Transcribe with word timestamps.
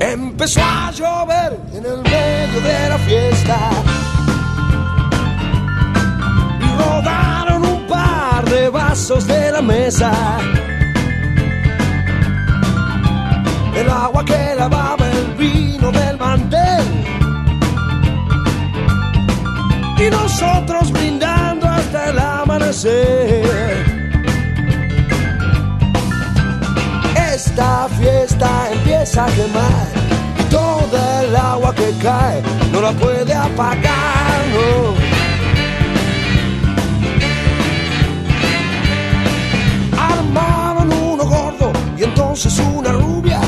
Empezó 0.00 0.62
a 0.62 0.90
llover 0.92 1.60
en 1.74 1.84
el 1.84 2.02
medio 2.02 2.60
de 2.62 2.88
la 2.88 2.98
fiesta. 3.00 3.58
Y 6.58 6.82
rodaron 6.82 7.64
un 7.66 7.86
par 7.86 8.42
de 8.48 8.70
vasos 8.70 9.26
de 9.26 9.52
la 9.52 9.60
mesa. 9.60 10.10
El 13.76 13.90
agua 13.90 14.24
que 14.24 14.54
lavaba 14.56 15.10
el 15.10 15.34
vino 15.34 15.92
del 15.92 16.16
mantel. 16.16 16.86
Y 19.98 20.10
nosotros 20.10 20.90
brindando 20.92 21.68
hasta 21.68 22.08
el 22.08 22.18
amanecer. 22.18 23.89
Esta 27.46 27.88
fiesta 27.98 28.70
empieza 28.70 29.24
a 29.24 29.28
quemar 29.28 29.86
toda 30.50 31.24
el 31.24 31.34
agua 31.34 31.74
que 31.74 31.90
cae 32.02 32.42
no 32.70 32.82
la 32.82 32.92
puede 32.92 33.32
apagar. 33.32 34.42
no. 34.52 34.94
Armaron 39.98 40.92
uno 40.92 41.24
gordo 41.24 41.72
y 41.96 42.04
entonces 42.04 42.58
una 42.58 42.92
rubia 42.92 43.40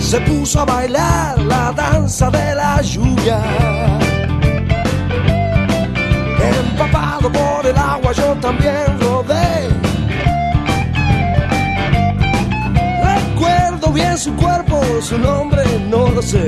se 0.00 0.20
puso 0.22 0.62
a 0.62 0.64
bailar 0.64 1.38
la 1.42 1.70
danza 1.70 2.28
de 2.28 2.54
la 2.56 2.82
lluvia. 2.82 3.40
Empapado 6.58 7.30
por 7.30 7.64
el 7.64 7.78
agua 7.78 8.10
yo 8.12 8.34
también 8.40 8.98
rodé. 9.00 9.79
Su 14.16 14.34
cuerpo, 14.34 14.82
su 15.00 15.16
nombre 15.16 15.62
no 15.88 16.10
lo 16.10 16.20
sé. 16.20 16.46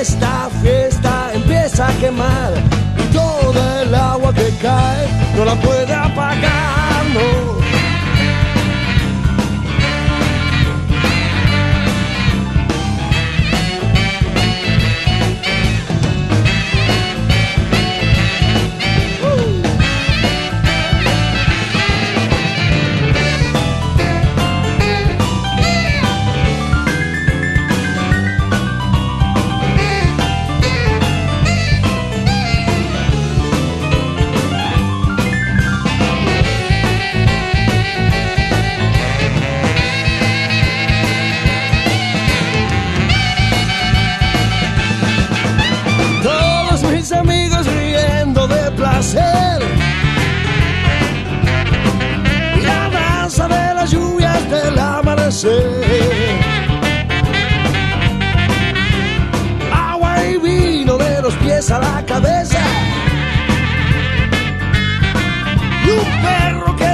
Esta 0.00 0.48
fiesta 0.62 1.30
empieza 1.34 1.88
a 1.88 1.92
quemar 1.94 2.54
y 2.96 3.12
toda 3.14 3.82
el 3.82 3.94
agua 3.94 4.32
que 4.32 4.50
cae 4.62 5.08
no 5.36 5.44
la 5.44 5.54
puede 5.56 5.92
apagar. 5.92 6.66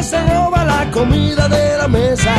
Se 0.03 0.21
roba 0.27 0.65
la 0.65 0.91
comida 0.91 1.49
de 1.49 1.77
la 1.77 1.87
mesa. 1.87 2.35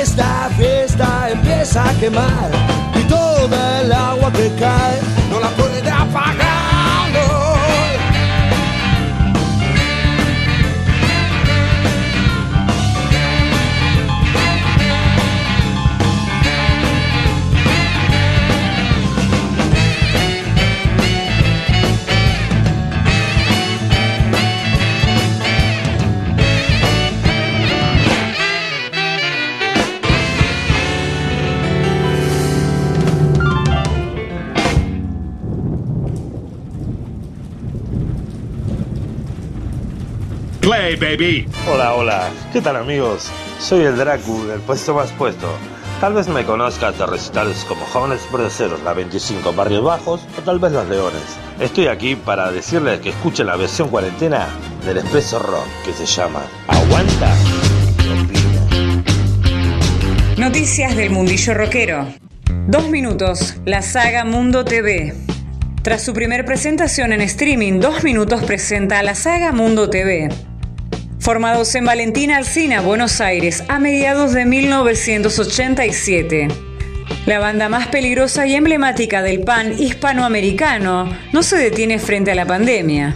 Esta 0.00 0.48
fiesta 0.56 1.28
empieza 1.30 1.88
a 1.88 1.92
quemar 1.94 2.50
y 2.94 3.02
toda 3.02 3.80
el 3.82 3.92
agua 3.92 4.32
que 4.32 4.50
cae 4.58 5.00
no 5.30 5.40
la 5.40 5.48
puede 5.48 5.90
apagar. 5.90 6.77
Play, 40.88 40.96
baby. 40.96 41.48
Hola, 41.70 41.94
hola. 41.94 42.30
¿Qué 42.50 42.62
tal 42.62 42.76
amigos? 42.76 43.30
Soy 43.58 43.82
el 43.82 43.96
Dracu 43.98 44.46
del 44.46 44.60
puesto 44.60 44.94
más 44.94 45.12
puesto. 45.12 45.46
Tal 46.00 46.14
vez 46.14 46.28
me 46.28 46.44
conozcas 46.44 46.96
de 46.96 47.04
recitales 47.04 47.66
como 47.68 47.84
Jóvenes 47.86 48.20
Braceros, 48.32 48.82
la 48.84 48.94
25 48.94 49.52
Barrios 49.52 49.84
Bajos 49.84 50.22
o 50.38 50.42
tal 50.42 50.58
vez 50.58 50.72
Los 50.72 50.88
Leones. 50.88 51.36
Estoy 51.60 51.88
aquí 51.88 52.16
para 52.16 52.50
decirles 52.50 53.00
que 53.00 53.10
escuchen 53.10 53.48
la 53.48 53.56
versión 53.56 53.90
cuarentena 53.90 54.48
del 54.86 54.96
Expreso 54.96 55.38
Rock 55.40 55.66
que 55.84 55.92
se 55.92 56.06
llama 56.06 56.40
Aguanta. 56.68 57.34
Noticias 60.38 60.96
del 60.96 61.10
mundillo 61.10 61.52
rockero. 61.52 62.06
Dos 62.66 62.88
minutos, 62.88 63.56
la 63.66 63.82
saga 63.82 64.24
Mundo 64.24 64.64
TV. 64.64 65.14
Tras 65.82 66.02
su 66.02 66.14
primer 66.14 66.46
presentación 66.46 67.12
en 67.12 67.20
streaming, 67.20 67.78
Dos 67.78 68.04
Minutos 68.04 68.42
presenta 68.44 69.00
a 69.00 69.02
la 69.02 69.14
saga 69.14 69.52
Mundo 69.52 69.90
TV. 69.90 70.30
Formados 71.28 71.74
en 71.74 71.84
Valentina 71.84 72.38
Alsina, 72.38 72.80
Buenos 72.80 73.20
Aires, 73.20 73.62
a 73.68 73.78
mediados 73.78 74.32
de 74.32 74.46
1987. 74.46 76.48
La 77.26 77.38
banda 77.38 77.68
más 77.68 77.88
peligrosa 77.88 78.46
y 78.46 78.54
emblemática 78.54 79.20
del 79.20 79.40
pan 79.40 79.74
hispanoamericano 79.78 81.14
no 81.34 81.42
se 81.42 81.58
detiene 81.58 81.98
frente 81.98 82.30
a 82.30 82.34
la 82.34 82.46
pandemia. 82.46 83.14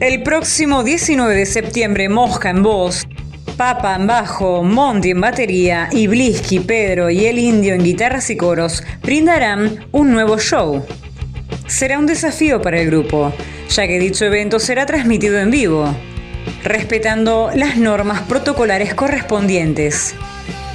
El 0.00 0.24
próximo 0.24 0.82
19 0.82 1.32
de 1.32 1.46
septiembre, 1.46 2.08
Mosca 2.08 2.50
en 2.50 2.64
voz, 2.64 3.06
Papa 3.56 3.94
en 3.94 4.08
bajo, 4.08 4.64
Monty 4.64 5.10
en 5.10 5.20
batería 5.20 5.88
y 5.92 6.08
Blisky, 6.08 6.58
Pedro 6.58 7.08
y 7.08 7.26
El 7.26 7.38
Indio 7.38 7.74
en 7.74 7.84
guitarras 7.84 8.30
y 8.30 8.36
coros 8.36 8.82
brindarán 9.00 9.86
un 9.92 10.10
nuevo 10.10 10.40
show. 10.40 10.84
Será 11.68 12.00
un 12.00 12.06
desafío 12.06 12.60
para 12.60 12.80
el 12.80 12.88
grupo, 12.88 13.32
ya 13.68 13.86
que 13.86 14.00
dicho 14.00 14.24
evento 14.24 14.58
será 14.58 14.86
transmitido 14.86 15.38
en 15.38 15.52
vivo, 15.52 15.94
respetando 16.64 17.50
las 17.54 17.76
normas 17.76 18.22
protocolares 18.22 18.94
correspondientes. 18.94 20.14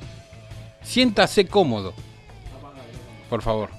Siéntase 0.81 1.47
cómodo. 1.47 1.93
Por 3.29 3.43
favor. 3.43 3.78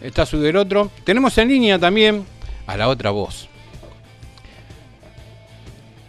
Está 0.00 0.26
su 0.26 0.40
del 0.40 0.56
otro. 0.56 0.90
Tenemos 1.04 1.36
en 1.38 1.48
línea 1.48 1.78
también 1.78 2.24
a 2.66 2.76
la 2.76 2.88
otra 2.88 3.10
voz. 3.10 3.48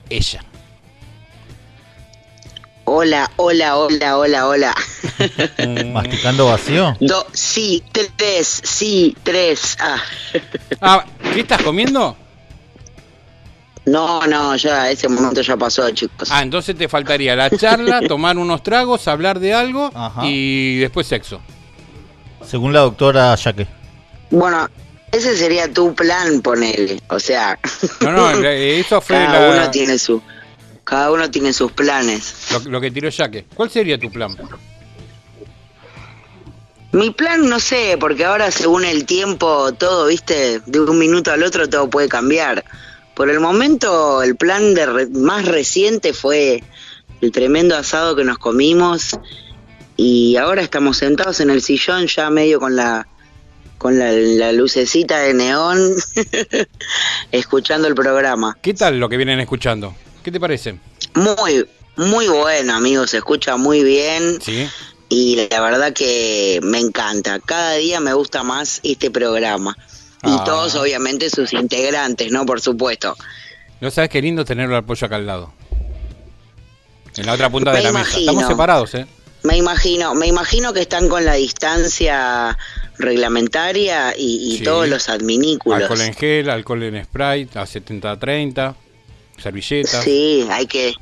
Ella. 0.09 0.43
Hola, 2.85 3.29
hola, 3.35 3.77
hola, 3.77 4.17
hola, 4.17 4.47
hola. 4.47 4.75
¿Masticando 5.93 6.47
vacío? 6.47 6.97
Do, 6.99 7.27
sí, 7.33 7.83
tres, 7.91 8.61
sí, 8.63 9.15
tres. 9.23 9.77
Ah. 9.79 10.01
Ah, 10.81 11.05
¿qué 11.33 11.41
estás 11.41 11.61
comiendo? 11.61 12.15
No, 13.85 14.25
no, 14.27 14.55
ya 14.55 14.89
ese 14.89 15.09
momento 15.09 15.41
ya 15.41 15.57
pasó, 15.57 15.89
chicos. 15.91 16.29
Ah, 16.31 16.41
entonces 16.41 16.77
te 16.77 16.87
faltaría 16.87 17.35
la 17.35 17.49
charla, 17.49 18.01
tomar 18.07 18.37
unos 18.37 18.63
tragos, 18.63 19.07
hablar 19.07 19.39
de 19.39 19.53
algo 19.53 19.91
Ajá. 19.93 20.21
y 20.25 20.77
después 20.77 21.05
sexo. 21.05 21.41
Según 22.45 22.71
la 22.71 22.79
doctora 22.81 23.35
Yaque. 23.35 23.67
Bueno, 24.31 24.69
ese 25.11 25.35
sería 25.37 25.71
tu 25.73 25.93
plan, 25.95 26.41
ponele. 26.41 27.01
O 27.09 27.19
sea, 27.19 27.57
No, 28.01 28.11
no, 28.11 28.29
eso 28.49 29.01
fue 29.01 29.15
cada 29.17 29.39
la- 29.49 29.55
uno 29.63 29.71
tiene 29.71 29.97
su, 29.97 30.21
cada 30.83 31.11
uno 31.11 31.29
tiene 31.31 31.51
sus 31.53 31.71
planes. 31.71 32.33
lo, 32.51 32.59
lo 32.71 32.81
que 32.81 32.91
tiró 32.91 33.09
Jaque. 33.11 33.45
¿Cuál 33.55 33.69
sería 33.69 33.97
tu 33.99 34.11
plan? 34.11 34.35
Mi 36.91 37.11
plan 37.11 37.47
no 37.47 37.59
sé, 37.59 37.97
porque 37.99 38.25
ahora 38.25 38.49
según 38.49 38.83
el 38.83 39.05
tiempo 39.05 39.71
todo, 39.73 40.07
viste, 40.07 40.59
de 40.65 40.79
un 40.79 40.97
minuto 40.97 41.31
al 41.31 41.43
otro 41.43 41.69
todo 41.69 41.87
puede 41.89 42.09
cambiar. 42.09 42.65
Por 43.13 43.29
el 43.29 43.39
momento 43.39 44.23
el 44.23 44.35
plan 44.35 44.73
de 44.73 44.85
re- 44.87 45.07
más 45.07 45.45
reciente 45.45 46.13
fue 46.13 46.63
el 47.21 47.31
tremendo 47.31 47.75
asado 47.77 48.15
que 48.15 48.23
nos 48.23 48.39
comimos 48.39 49.19
y 49.97 50.37
ahora 50.37 50.61
estamos 50.63 50.97
sentados 50.97 51.39
en 51.41 51.49
el 51.51 51.61
sillón 51.61 52.07
ya 52.07 52.29
medio 52.31 52.59
con 52.59 52.75
la 52.75 53.07
con 53.79 53.97
la, 53.97 54.11
la 54.11 54.51
lucecita 54.51 55.17
de 55.19 55.33
neón 55.33 55.95
escuchando 57.31 57.87
el 57.87 57.95
programa. 57.95 58.55
¿Qué 58.61 58.73
tal 58.75 58.99
lo 58.99 59.09
que 59.09 59.17
vienen 59.17 59.39
escuchando? 59.39 59.95
¿Qué 60.23 60.31
te 60.31 60.39
parece? 60.39 60.77
Muy 61.15 61.65
muy 61.95 62.27
bueno, 62.27 62.75
amigos, 62.75 63.09
se 63.09 63.17
escucha 63.17 63.57
muy 63.57 63.83
bien. 63.83 64.39
Sí. 64.41 64.69
y 65.09 65.47
la 65.49 65.59
verdad 65.59 65.91
que 65.91 66.59
me 66.61 66.79
encanta. 66.79 67.39
Cada 67.39 67.73
día 67.73 67.99
me 67.99 68.13
gusta 68.13 68.43
más 68.43 68.79
este 68.83 69.09
programa. 69.11 69.75
Y 70.23 70.29
Ah. 70.29 70.43
todos, 70.45 70.75
obviamente, 70.75 71.29
sus 71.29 71.51
integrantes, 71.53 72.31
¿no? 72.31 72.45
Por 72.45 72.61
supuesto. 72.61 73.17
No 73.81 73.89
sabes 73.91 74.09
qué 74.09 74.21
lindo 74.21 74.45
tenerlo 74.45 74.75
al 74.77 74.83
pollo 74.85 75.07
acá 75.07 75.15
al 75.15 75.25
lado. 75.25 75.53
En 77.17 77.25
la 77.25 77.33
otra 77.33 77.49
punta 77.49 77.71
de 77.73 77.81
la 77.81 77.91
mesa. 77.91 78.17
Estamos 78.17 78.45
separados, 78.47 78.93
¿eh? 78.95 79.07
Me 79.43 79.57
imagino, 79.57 80.13
me 80.15 80.27
imagino 80.27 80.73
que 80.73 80.81
están 80.81 81.07
con 81.09 81.23
la 81.25 81.33
distancia 81.33 82.57
reglamentaria 82.99 84.15
y, 84.15 84.53
y 84.53 84.57
Sí. 84.57 84.63
todos 84.63 84.87
los 84.87 85.09
adminículos. 85.09 85.81
Alcohol 85.81 86.01
en 86.01 86.13
gel, 86.13 86.49
alcohol 86.49 86.83
en 86.83 87.03
Sprite, 87.03 87.57
a 87.57 87.63
70-30, 87.65 88.75
servilletas. 89.41 90.03
Sí, 90.03 90.45
hay 90.51 90.67
que, 90.67 90.93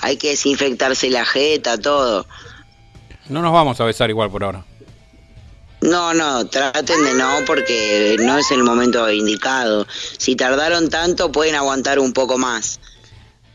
hay 0.00 0.16
que 0.16 0.30
desinfectarse 0.30 1.10
la 1.10 1.24
jeta, 1.24 1.78
todo. 1.78 2.26
No 3.28 3.40
nos 3.42 3.52
vamos 3.52 3.80
a 3.80 3.84
besar 3.84 4.10
igual 4.10 4.30
por 4.30 4.44
ahora. 4.44 4.64
No, 5.82 6.14
no, 6.14 6.46
traten 6.46 7.02
de 7.04 7.14
no 7.14 7.38
porque 7.46 8.16
no 8.20 8.38
es 8.38 8.50
el 8.52 8.62
momento 8.62 9.10
indicado. 9.10 9.86
Si 10.16 10.36
tardaron 10.36 10.88
tanto, 10.90 11.32
pueden 11.32 11.56
aguantar 11.56 11.98
un 11.98 12.12
poco 12.12 12.38
más. 12.38 12.78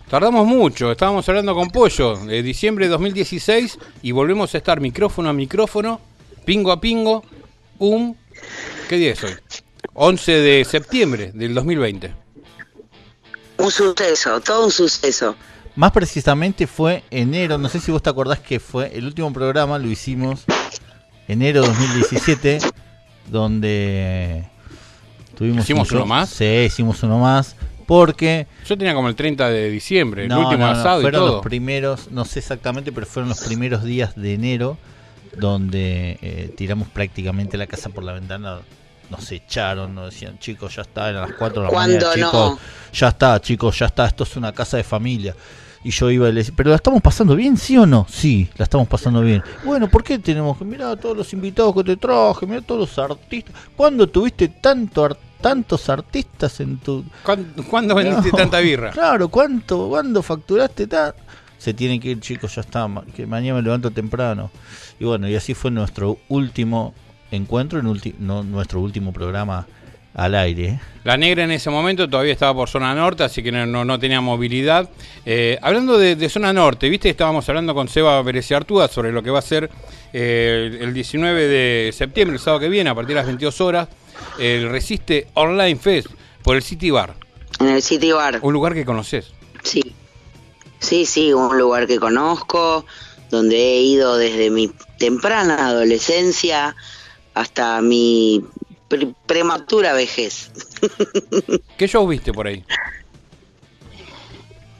Tardamos 0.09 0.45
mucho, 0.45 0.91
estábamos 0.91 1.27
hablando 1.27 1.53
con 1.53 1.69
Pollo 1.69 2.15
de 2.17 2.41
diciembre 2.43 2.85
de 2.85 2.91
2016 2.91 3.77
y 4.01 4.11
volvemos 4.11 4.53
a 4.53 4.57
estar 4.57 4.79
micrófono 4.79 5.29
a 5.29 5.33
micrófono, 5.33 5.99
pingo 6.45 6.71
a 6.71 6.79
pingo, 6.79 7.25
un... 7.79 8.17
¿Qué 8.89 8.95
día 8.97 9.11
es 9.11 9.23
hoy? 9.23 9.31
11 9.93 10.31
de 10.31 10.65
septiembre 10.65 11.31
del 11.33 11.53
2020. 11.53 12.13
Un 13.57 13.71
suceso, 13.71 14.39
todo 14.41 14.65
un 14.65 14.71
suceso. 14.71 15.35
Más 15.75 15.91
precisamente 15.91 16.67
fue 16.67 17.03
enero, 17.11 17.57
no 17.57 17.69
sé 17.69 17.79
si 17.79 17.91
vos 17.91 18.01
te 18.01 18.09
acordás 18.09 18.39
que 18.39 18.59
fue 18.59 18.95
el 18.95 19.05
último 19.05 19.31
programa, 19.31 19.77
lo 19.77 19.87
hicimos 19.87 20.43
enero 21.27 21.61
2017, 21.61 22.59
donde 23.29 24.47
tuvimos... 25.35 25.65
¿Hicimos 25.65 25.91
uno 25.91 26.05
más? 26.05 26.29
Sí, 26.29 26.45
hicimos 26.45 27.01
uno 27.03 27.19
más, 27.19 27.55
porque... 27.85 28.47
Yo 28.65 28.77
tenía 28.77 28.93
como 28.93 29.09
el 29.09 29.15
30 29.15 29.49
de 29.49 29.69
diciembre, 29.69 30.25
el 30.25 30.31
último 30.31 30.65
no, 30.65 30.73
no, 30.73 30.79
asado 30.79 30.99
y 30.99 31.03
fueron 31.03 31.21
todo. 31.21 31.33
los 31.33 31.43
primeros, 31.43 32.11
no 32.11 32.25
sé 32.25 32.39
exactamente, 32.39 32.91
pero 32.91 33.05
fueron 33.05 33.29
los 33.29 33.41
primeros 33.41 33.83
días 33.83 34.15
de 34.15 34.33
enero 34.33 34.77
donde 35.37 36.17
eh, 36.21 36.53
tiramos 36.55 36.87
prácticamente 36.89 37.57
la 37.57 37.67
casa 37.67 37.89
por 37.89 38.03
la 38.03 38.13
ventana. 38.13 38.59
Nos 39.09 39.31
echaron, 39.31 39.95
nos 39.95 40.13
decían, 40.13 40.37
chicos, 40.37 40.75
ya 40.75 40.81
está, 40.81 41.09
eran 41.09 41.21
las 41.29 41.37
4 41.37 41.61
de 41.61 41.67
la 41.69 41.73
mañana, 41.73 42.13
chicos, 42.13 42.59
ya 42.91 43.07
está, 43.07 43.39
chicos, 43.39 43.79
ya 43.79 43.85
está, 43.85 44.05
esto 44.05 44.23
es 44.25 44.35
una 44.35 44.51
casa 44.51 44.75
de 44.75 44.83
familia. 44.83 45.33
Y 45.83 45.91
yo 45.91 46.11
iba 46.11 46.27
y 46.27 46.33
le 46.33 46.39
decía, 46.39 46.53
¿pero 46.57 46.71
la 46.71 46.75
estamos 46.75 47.01
pasando 47.01 47.33
bien, 47.33 47.55
sí 47.55 47.77
o 47.77 47.85
no? 47.85 48.05
Sí, 48.09 48.49
la 48.57 48.63
estamos 48.63 48.85
pasando 48.89 49.21
bien. 49.21 49.41
Bueno, 49.63 49.87
¿por 49.87 50.03
qué 50.03 50.19
tenemos 50.19 50.57
que 50.57 50.65
mirar 50.65 50.97
todos 50.97 51.15
los 51.15 51.31
invitados 51.31 51.73
que 51.73 51.83
te 51.85 51.95
traje, 51.95 52.45
mirar 52.45 52.63
todos 52.63 52.81
los 52.81 52.99
artistas? 52.99 53.55
¿Cuándo 53.77 54.07
tuviste 54.07 54.49
tanto 54.49 55.17
tantos 55.39 55.87
artistas 55.89 56.59
en 56.59 56.77
tu... 56.77 57.05
¿Cuándo, 57.23 57.63
cuándo 57.63 57.95
vendiste 57.95 58.31
No, 58.31 58.37
tanta 58.37 58.59
birra? 58.59 58.91
Claro, 58.91 59.29
¿cuánto? 59.29 59.87
¿Cuándo 59.87 60.21
facturaste 60.21 60.87
tal? 60.87 61.13
Se 61.57 61.73
tiene 61.73 61.99
que 61.99 62.09
ir, 62.11 62.19
chicos, 62.19 62.55
ya 62.55 62.61
está, 62.61 62.87
que 63.15 63.25
mañana 63.25 63.55
me 63.57 63.61
levanto 63.63 63.91
temprano. 63.91 64.51
Y 64.99 65.05
bueno, 65.05 65.27
y 65.27 65.35
así 65.35 65.53
fue 65.53 65.71
nuestro 65.71 66.17
último 66.29 66.93
encuentro, 67.31 67.79
en 67.79 67.87
ulti- 67.87 68.15
no, 68.19 68.43
nuestro 68.43 68.79
último 68.79 69.11
programa 69.11 69.67
al 70.13 70.33
aire. 70.35 70.65
¿eh? 70.69 70.79
La 71.03 71.17
negra 71.17 71.43
en 71.43 71.51
ese 71.51 71.69
momento 71.69 72.09
todavía 72.09 72.33
estaba 72.33 72.53
por 72.53 72.69
zona 72.69 72.93
norte, 72.95 73.23
así 73.23 73.43
que 73.43 73.51
no, 73.51 73.65
no- 73.65 73.85
no 73.85 73.99
tenía 73.99 74.21
movilidad. 74.21 74.89
Eh, 75.25 75.57
hablando 75.61 75.97
de, 75.97 76.15
de 76.15 76.29
zona 76.29 76.53
norte, 76.53 76.89
viste, 76.89 77.09
estábamos 77.09 77.47
hablando 77.49 77.73
con 77.75 77.87
Seba 77.87 78.23
Pérez 78.23 78.51
Artúa 78.51 78.87
sobre 78.87 79.11
lo 79.11 79.21
que 79.21 79.29
va 79.29 79.39
a 79.39 79.43
ser 79.43 79.69
eh, 80.13 80.77
el 80.81 80.93
19 80.93 81.47
de 81.47 81.91
septiembre, 81.91 82.35
el 82.37 82.41
sábado 82.41 82.61
que 82.61 82.69
viene, 82.69 82.89
a 82.89 82.95
partir 82.95 83.09
de 83.09 83.15
las 83.15 83.25
22 83.25 83.61
horas, 83.61 83.87
el 84.39 84.69
Resiste 84.69 85.27
Online 85.35 85.75
Fest 85.77 86.07
por 86.43 86.55
el 86.55 86.63
City 86.63 86.89
Bar, 86.91 87.13
En 87.59 87.67
el 87.67 87.81
City 87.81 88.11
Bar. 88.11 88.39
un 88.41 88.53
lugar 88.53 88.73
que 88.73 88.85
conoces. 88.85 89.33
Sí. 89.63 89.93
Sí, 90.79 91.05
sí, 91.05 91.33
un 91.33 91.57
lugar 91.57 91.87
que 91.87 91.99
conozco, 91.99 92.85
donde 93.29 93.55
he 93.57 93.81
ido 93.81 94.17
desde 94.17 94.49
mi 94.49 94.71
temprana 94.97 95.67
adolescencia 95.67 96.75
hasta 97.33 97.81
mi 97.81 98.43
pre- 98.87 99.13
prematura 99.25 99.93
vejez. 99.93 100.51
¿Qué 101.77 101.87
show 101.87 102.07
viste 102.07 102.31
por 102.33 102.47
ahí? 102.47 102.63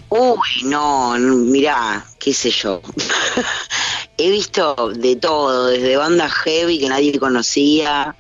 Uy, 0.10 0.64
no, 0.64 1.18
mirá, 1.18 2.06
qué 2.20 2.34
sé 2.34 2.50
yo. 2.50 2.82
He 4.18 4.32
visto 4.32 4.92
de 4.96 5.16
todo, 5.18 5.68
desde 5.68 5.98
bandas 5.98 6.34
heavy 6.34 6.80
que 6.80 6.90
nadie 6.90 7.20
conocía, 7.20 8.16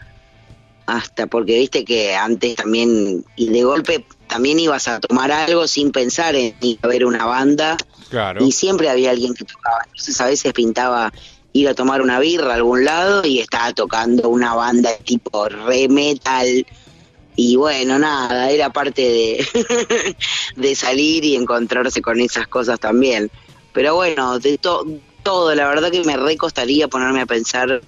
hasta 0.86 1.28
porque 1.28 1.58
viste 1.58 1.84
que 1.86 2.16
antes 2.16 2.56
también, 2.56 3.26
y 3.36 3.50
de 3.50 3.64
golpe 3.64 4.06
también 4.28 4.60
ibas 4.60 4.88
a 4.88 5.00
tomar 5.00 5.32
algo 5.32 5.68
sin 5.68 5.92
pensar 5.92 6.36
en 6.36 6.56
ir 6.62 6.80
a 6.82 6.88
ver 6.88 7.06
una 7.06 7.26
banda, 7.26 7.78
Claro. 8.10 8.44
y 8.46 8.52
siempre 8.52 8.90
había 8.90 9.12
alguien 9.12 9.34
que 9.34 9.44
tocaba. 9.46 9.80
Entonces 9.88 10.22
a 10.22 10.26
veces 10.28 10.54
pintaba 10.54 11.12
ir 11.54 11.68
a 11.68 11.74
tomar 11.74 12.02
una 12.02 12.20
birra 12.20 12.52
a 12.52 12.56
algún 12.56 12.86
lado 12.86 13.26
y 13.26 13.40
estaba 13.40 13.74
tocando 13.74 14.30
una 14.30 14.54
banda 14.54 14.96
tipo 15.04 15.48
re 15.50 15.88
metal. 15.90 16.66
Y 17.36 17.56
bueno, 17.56 18.00
nada, 18.00 18.50
era 18.50 18.72
parte 18.72 19.02
de, 19.02 20.16
de 20.56 20.76
salir 20.76 21.24
y 21.26 21.36
encontrarse 21.36 22.02
con 22.02 22.20
esas 22.20 22.48
cosas 22.48 22.80
también. 22.80 23.30
Pero 23.74 23.96
bueno, 23.96 24.40
de 24.40 24.58
to- 24.58 24.86
todo, 25.24 25.54
la 25.54 25.68
verdad 25.68 25.92
que 25.92 26.04
me 26.04 26.18
recostaría 26.18 26.88
ponerme 26.88 27.22
a 27.22 27.26
pensar 27.26 27.84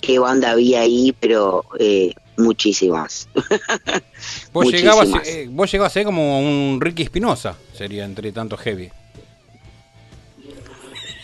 qué 0.00 0.18
banda 0.18 0.50
había 0.50 0.80
ahí, 0.80 1.14
pero 1.20 1.64
eh, 1.78 2.12
muchísimas. 2.42 3.28
Vos 4.52 4.70
llegabas, 4.70 5.08
eh, 5.24 5.48
vos 5.50 5.70
llegabas 5.70 5.92
a 5.92 5.94
ser 5.94 6.04
como 6.04 6.40
un 6.40 6.80
Ricky 6.80 7.02
Espinosa, 7.02 7.56
sería 7.76 8.04
entre 8.04 8.32
tanto 8.32 8.56
heavy. 8.56 8.90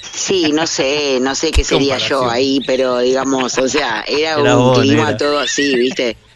Sí, 0.00 0.50
no 0.52 0.66
sé, 0.66 1.18
no 1.20 1.34
sé 1.34 1.50
qué 1.50 1.62
sería 1.62 1.98
yo 1.98 2.28
ahí, 2.28 2.60
pero 2.66 2.98
digamos, 2.98 3.56
o 3.58 3.68
sea, 3.68 4.02
era 4.08 4.40
Era 4.40 4.56
un 4.56 4.64
vos, 4.64 4.80
clima 4.80 5.16
todo 5.16 5.38
así, 5.38 5.74
¿viste? 5.76 6.16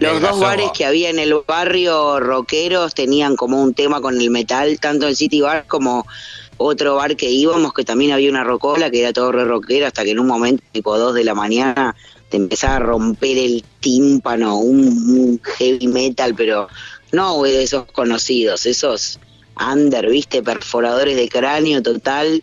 Los 0.00 0.20
dos 0.20 0.40
bares 0.40 0.66
vos. 0.66 0.76
que 0.76 0.84
había 0.84 1.10
en 1.10 1.18
el 1.18 1.34
barrio 1.46 2.20
rockeros 2.20 2.94
tenían 2.94 3.36
como 3.36 3.62
un 3.62 3.72
tema 3.72 4.00
con 4.00 4.20
el 4.20 4.30
metal, 4.30 4.78
tanto 4.80 5.08
el 5.08 5.16
City 5.16 5.40
Bar 5.40 5.66
como 5.66 6.06
otro 6.56 6.96
bar 6.96 7.16
que 7.16 7.30
íbamos, 7.30 7.72
que 7.72 7.84
también 7.84 8.12
había 8.12 8.30
una 8.30 8.44
rocola 8.44 8.90
que 8.90 9.00
era 9.00 9.12
todo 9.12 9.32
re 9.32 9.44
rockero, 9.44 9.86
hasta 9.86 10.04
que 10.04 10.12
en 10.12 10.20
un 10.20 10.26
momento, 10.26 10.62
tipo 10.72 10.96
2 10.96 11.14
de 11.14 11.24
la 11.24 11.34
mañana, 11.34 11.94
empezaba 12.36 12.76
a 12.76 12.80
romper 12.80 13.38
el 13.38 13.64
tímpano, 13.80 14.58
un, 14.58 15.40
heavy 15.42 15.88
metal, 15.88 16.34
pero 16.34 16.68
no 17.12 17.42
de 17.42 17.62
esos 17.62 17.86
conocidos, 17.92 18.66
esos 18.66 19.18
under, 19.72 20.08
viste, 20.08 20.42
perforadores 20.42 21.16
de 21.16 21.28
cráneo 21.28 21.82
total. 21.82 22.42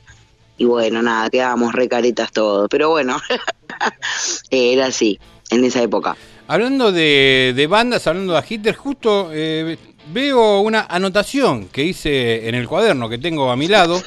Y 0.57 0.65
bueno, 0.65 1.01
nada, 1.01 1.29
quedábamos 1.29 1.73
re 1.73 1.89
caretas 1.89 2.31
todos. 2.31 2.67
Pero 2.69 2.89
bueno, 2.89 3.19
era 4.51 4.87
así, 4.87 5.19
en 5.49 5.65
esa 5.65 5.81
época. 5.81 6.15
Hablando 6.47 6.91
de, 6.91 7.67
bandas, 7.69 8.07
hablando 8.07 8.33
de 8.33 8.43
Hitler, 8.47 8.75
justo 8.75 9.29
eh, 9.31 9.77
veo 10.13 10.61
una 10.61 10.81
anotación 10.89 11.67
que 11.69 11.83
hice 11.83 12.47
en 12.47 12.55
el 12.55 12.67
cuaderno 12.67 13.09
que 13.09 13.17
tengo 13.17 13.51
a 13.51 13.55
mi 13.55 13.67
lado. 13.67 14.01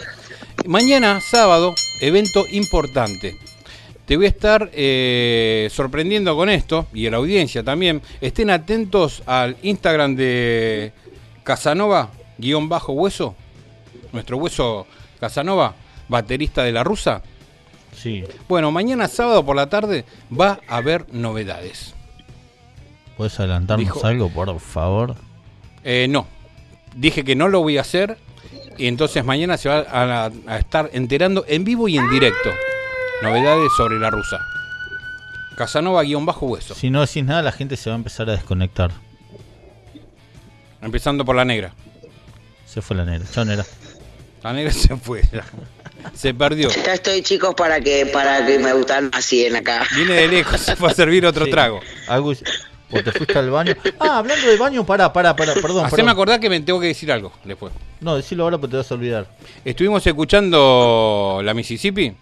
Mañana, 0.67 1.21
sábado, 1.21 1.75
evento 2.00 2.45
importante. 2.50 3.38
Te 4.06 4.16
voy 4.16 4.26
a 4.26 4.28
estar 4.28 4.70
eh, 4.75 5.68
sorprendiendo 5.73 6.37
con 6.37 6.50
esto, 6.50 6.87
y 6.92 7.06
a 7.06 7.11
la 7.11 7.16
audiencia 7.16 7.62
también. 7.62 8.02
Estén 8.20 8.50
atentos 8.50 9.23
al 9.26 9.56
Instagram 9.62 10.14
de 10.14 10.92
Casanova, 11.42 12.11
guion 12.37 12.68
bajo 12.68 12.92
hueso. 12.92 13.34
Nuestro 14.12 14.37
hueso 14.37 14.87
Casanova, 15.18 15.75
baterista 16.08 16.62
de 16.62 16.73
la 16.73 16.84
rusa. 16.84 17.23
Sí. 17.96 18.25
Bueno, 18.49 18.70
mañana 18.70 19.08
sábado 19.08 19.44
por 19.44 19.56
la 19.56 19.68
tarde 19.70 20.04
va 20.38 20.61
a 20.68 20.76
haber 20.76 21.06
novedades. 21.12 21.94
¿Puedes 23.16 23.38
adelantarnos 23.40 23.87
Dijo- 23.87 24.04
algo, 24.06 24.28
por 24.28 24.58
favor? 24.61 25.14
Eh, 25.84 26.06
no, 26.11 26.26
dije 26.96 27.25
que 27.25 27.37
no 27.37 27.49
lo 27.49 27.61
voy 27.62 27.78
a 27.78 27.82
hacer 27.82 28.18
y 28.76 28.87
entonces 28.88 29.25
mañana 29.25 29.56
se 29.56 29.68
va 29.68 29.78
a, 29.90 30.30
a 30.46 30.58
estar 30.58 30.90
enterando 30.92 31.44
en 31.46 31.62
vivo 31.64 31.88
y 31.88 31.96
en 31.96 32.11
directo 32.11 32.50
novedades 33.23 33.71
sobre 33.76 33.99
la 33.99 34.11
rusa. 34.11 34.38
Casanova-hueso, 35.56 36.75
Si 36.75 36.90
no 36.90 37.00
decís 37.00 37.25
nada, 37.25 37.42
la 37.42 37.52
gente 37.52 37.76
se 37.76 37.88
va 37.90 37.94
a 37.94 37.99
empezar 37.99 38.28
a 38.28 38.33
desconectar. 38.33 38.90
empezando 40.83 41.25
por 41.25 41.35
la 41.37 41.44
negra. 41.44 41.73
Se 42.66 42.83
fue 42.83 42.97
la 42.97 43.04
negra. 43.04 43.26
Chao, 43.33 43.44
negra. 43.44 43.64
La 44.42 44.52
negra 44.52 44.73
se 44.73 44.94
fue, 44.97 45.23
ya. 45.33 45.44
se 46.14 46.35
perdió. 46.35 46.68
Ya 46.71 46.94
estoy, 46.94 47.23
chicos, 47.23 47.54
para 47.54 47.80
que 47.80 48.04
para 48.06 48.44
que 48.44 48.59
me 48.59 48.73
gustan 48.75 49.11
así 49.14 49.47
en 49.47 49.56
acá. 49.56 49.87
Viene 49.94 50.12
de 50.14 50.28
lejos, 50.28 50.61
se 50.61 50.76
fue 50.76 50.90
a 50.90 50.94
servir 50.94 51.25
otro 51.25 51.44
Sí. 51.47 51.50
trago. 51.50 51.80
Algo 52.09 52.33
hice- 52.33 52.44
¿O 52.90 53.02
te 53.02 53.11
fuiste 53.12 53.37
al 53.38 53.50
baño? 53.50 53.75
Ah, 53.99 54.18
hablando 54.18 54.47
de 54.47 54.56
baño, 54.59 54.85
pará, 54.85 55.11
pará, 55.12 55.35
pará, 55.35 55.54
perdón. 55.54 55.87
Haceme 55.87 55.97
perdón. 55.97 56.09
acordar 56.11 56.38
que 56.40 56.50
me 56.50 56.61
tengo 56.61 56.78
que 56.78 56.88
decir 56.88 57.11
algo 57.11 57.33
después. 57.44 57.73
No, 58.00 58.14
decilo 58.16 58.44
ahora 58.44 58.59
porque 58.59 58.73
te 58.73 58.76
vas 58.76 58.90
a 58.90 58.94
olvidar. 58.94 59.26
Estuvimos 59.64 60.06
escuchando 60.06 61.40
la 61.42 61.54
Mississippi. 61.54 62.14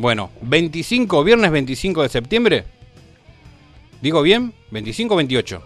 Bueno, 0.00 0.30
25, 0.40 1.22
viernes 1.22 1.50
25 1.50 2.02
de 2.02 2.08
septiembre. 2.08 2.64
¿Digo 4.00 4.22
bien? 4.22 4.54
25 4.70 5.12
o 5.12 5.16
28. 5.18 5.62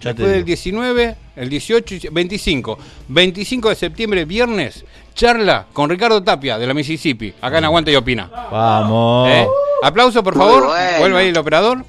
Ya 0.00 0.08
Después 0.10 0.28
del 0.28 0.38
digo. 0.38 0.46
19, 0.46 1.16
el 1.36 1.48
18, 1.48 1.94
y 1.94 2.08
25. 2.10 2.78
25 3.06 3.68
de 3.68 3.74
septiembre, 3.76 4.24
viernes, 4.24 4.84
charla 5.14 5.66
con 5.72 5.88
Ricardo 5.88 6.20
Tapia 6.24 6.58
de 6.58 6.66
la 6.66 6.74
Mississippi. 6.74 7.34
Acá 7.40 7.58
en 7.58 7.66
Aguanta 7.66 7.92
y 7.92 7.94
Opina. 7.94 8.28
Vamos. 8.50 9.28
¿Eh? 9.30 9.46
Aplauso, 9.84 10.24
por 10.24 10.36
favor. 10.36 10.66
bueno. 10.66 10.98
Vuelve 10.98 11.18
ahí 11.20 11.28
el 11.28 11.38
operador. 11.38 11.78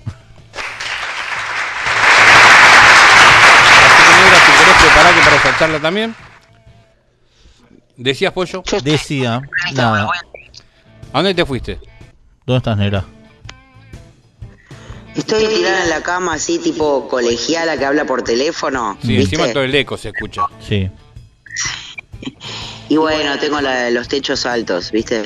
Así 3.89 4.03
que, 4.03 4.23
negra, 4.23 4.37
si 4.45 4.51
querés 4.51 4.77
prepararte 4.79 5.21
para 5.23 5.35
esa 5.37 5.57
charla 5.57 5.79
también. 5.79 6.15
¿Decías, 7.97 8.33
Pollo? 8.33 8.63
Decía, 8.83 9.41
nada. 9.73 10.09
¿A 11.11 11.17
dónde 11.17 11.33
te 11.33 11.45
fuiste? 11.45 11.79
¿Dónde 12.45 12.57
estás, 12.57 12.77
negra? 12.77 13.03
Estoy 15.15 15.45
tirada 15.45 15.83
en 15.83 15.89
la 15.91 16.01
cama 16.01 16.33
así, 16.33 16.57
tipo 16.57 17.07
colegiala 17.07 17.77
que 17.77 17.85
habla 17.85 18.03
por 18.05 18.23
teléfono. 18.23 18.97
Sí, 19.01 19.09
¿viste? 19.09 19.35
encima 19.35 19.53
todo 19.53 19.63
el 19.63 19.75
eco 19.75 19.97
se 19.97 20.09
escucha. 20.09 20.43
Sí. 20.59 20.89
Y 22.89 22.97
bueno, 22.97 23.39
tengo 23.39 23.59
la- 23.61 23.89
los 23.89 24.07
techos 24.07 24.45
altos, 24.45 24.91
¿viste? 24.91 25.23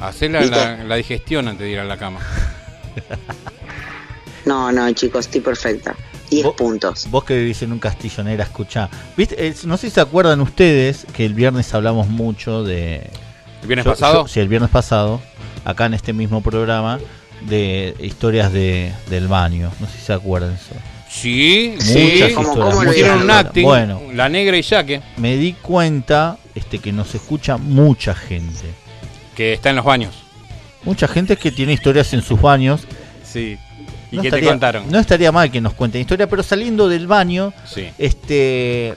Hacé 0.00 0.28
la, 0.28 0.40
¿Viste? 0.40 0.56
la- 0.56 0.84
la 0.84 0.96
digestión 0.96 1.48
antes 1.48 1.64
de 1.64 1.70
ir 1.72 1.78
a 1.78 1.84
la 1.84 1.96
cama. 1.96 2.20
No, 4.44 4.70
no, 4.72 4.90
chicos, 4.92 5.26
estoy 5.26 5.40
perfecta. 5.40 5.94
10 6.30 6.44
Vos- 6.44 6.54
puntos. 6.54 7.08
Vos 7.10 7.24
que 7.24 7.36
vivís 7.36 7.60
en 7.62 7.72
un 7.72 7.78
castillo, 7.78 8.22
negra, 8.24 8.44
escuchá. 8.44 8.88
¿Viste? 9.16 9.46
Eh, 9.48 9.54
no 9.64 9.76
sé 9.76 9.88
si 9.88 9.94
se 9.94 10.00
acuerdan 10.00 10.40
ustedes 10.40 11.06
que 11.12 11.24
el 11.26 11.34
viernes 11.34 11.72
hablamos 11.74 12.08
mucho 12.08 12.62
de. 12.64 13.10
¿El 13.62 13.66
viernes 13.68 13.84
Yo- 13.84 13.90
pasado? 13.92 14.22
yo- 14.22 14.28
sí, 14.28 14.40
el 14.40 14.48
viernes 14.48 14.70
pasado, 14.70 15.20
acá 15.64 15.86
en 15.86 15.94
este 15.94 16.12
mismo 16.12 16.40
programa, 16.40 16.98
de 17.42 17.94
historias 18.00 18.52
de, 18.52 18.92
del 19.08 19.26
baño. 19.28 19.70
No 19.80 19.86
sé 19.86 19.98
si 19.98 20.04
se 20.06 20.12
acuerdan 20.12 20.52
eso. 20.54 20.74
Sí, 21.10 21.70
Muchas 21.72 21.88
sí. 21.88 21.98
historias, 21.98 22.32
¿Cómo- 22.34 22.48
cómo 22.50 22.64
muchas 22.66 22.84
lo 22.84 22.90
Hicieron 22.92 23.14
un 23.16 23.20
historias. 23.22 23.44
acting, 23.46 23.64
Bueno, 23.64 24.00
la 24.14 24.28
negra 24.28 24.56
y 24.56 24.62
Jaque, 24.62 25.02
me 25.16 25.36
di 25.36 25.54
cuenta 25.54 26.38
este, 26.54 26.78
que 26.78 26.92
nos 26.92 27.14
escucha 27.14 27.56
mucha 27.56 28.14
gente. 28.14 28.66
que 29.34 29.54
está 29.54 29.70
en 29.70 29.76
los 29.76 29.84
baños. 29.86 30.14
Mucha 30.84 31.08
gente 31.08 31.36
que 31.36 31.50
tiene 31.50 31.72
historias 31.72 32.12
en 32.12 32.20
sus 32.22 32.40
baños. 32.40 32.82
Sí. 33.24 33.56
¿Y 34.12 34.16
no 34.16 34.22
qué 34.22 34.28
estaría, 34.28 34.48
te 34.48 34.52
contaron? 34.52 34.90
No 34.90 34.98
estaría 34.98 35.30
mal 35.32 35.50
que 35.50 35.60
nos 35.60 35.74
cuenten 35.74 36.00
historia, 36.00 36.28
pero 36.28 36.42
saliendo 36.42 36.88
del 36.88 37.06
baño, 37.06 37.52
Sí. 37.64 37.88
este 37.98 38.94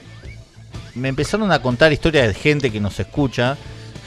me 0.95 1.09
empezaron 1.09 1.51
a 1.51 1.59
contar 1.61 1.91
historias 1.91 2.27
de 2.27 2.33
gente 2.35 2.71
que 2.71 2.79
nos 2.79 2.99
escucha, 2.99 3.57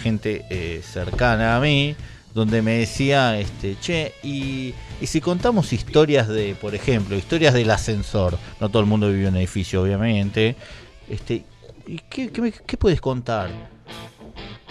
gente 0.03 0.45
eh, 0.51 0.83
cercana 0.89 1.57
a 1.57 1.61
mí, 1.61 1.97
donde 2.33 2.63
me 2.63 2.79
decía, 2.79 3.39
este, 3.41 3.77
che, 3.81 4.13
y, 4.23 4.73
y 5.01 5.07
si 5.07 5.21
contamos 5.21 5.73
historias 5.73 6.29
de, 6.29 6.55
por 6.55 6.75
ejemplo, 6.77 7.17
historias 7.17 7.55
del 7.55 7.71
ascensor, 7.71 8.39
no 8.61 8.69
todo 8.69 8.81
el 8.81 8.87
mundo 8.87 9.09
vive 9.11 9.23
en 9.27 9.35
un 9.35 9.37
edificio, 9.39 9.83
obviamente, 9.83 10.55
este, 11.09 11.45
¿y 11.89 12.01
qué, 12.09 12.31
qué 12.31 12.53
qué 12.65 12.77
puedes 12.77 13.01
contar? 13.01 13.51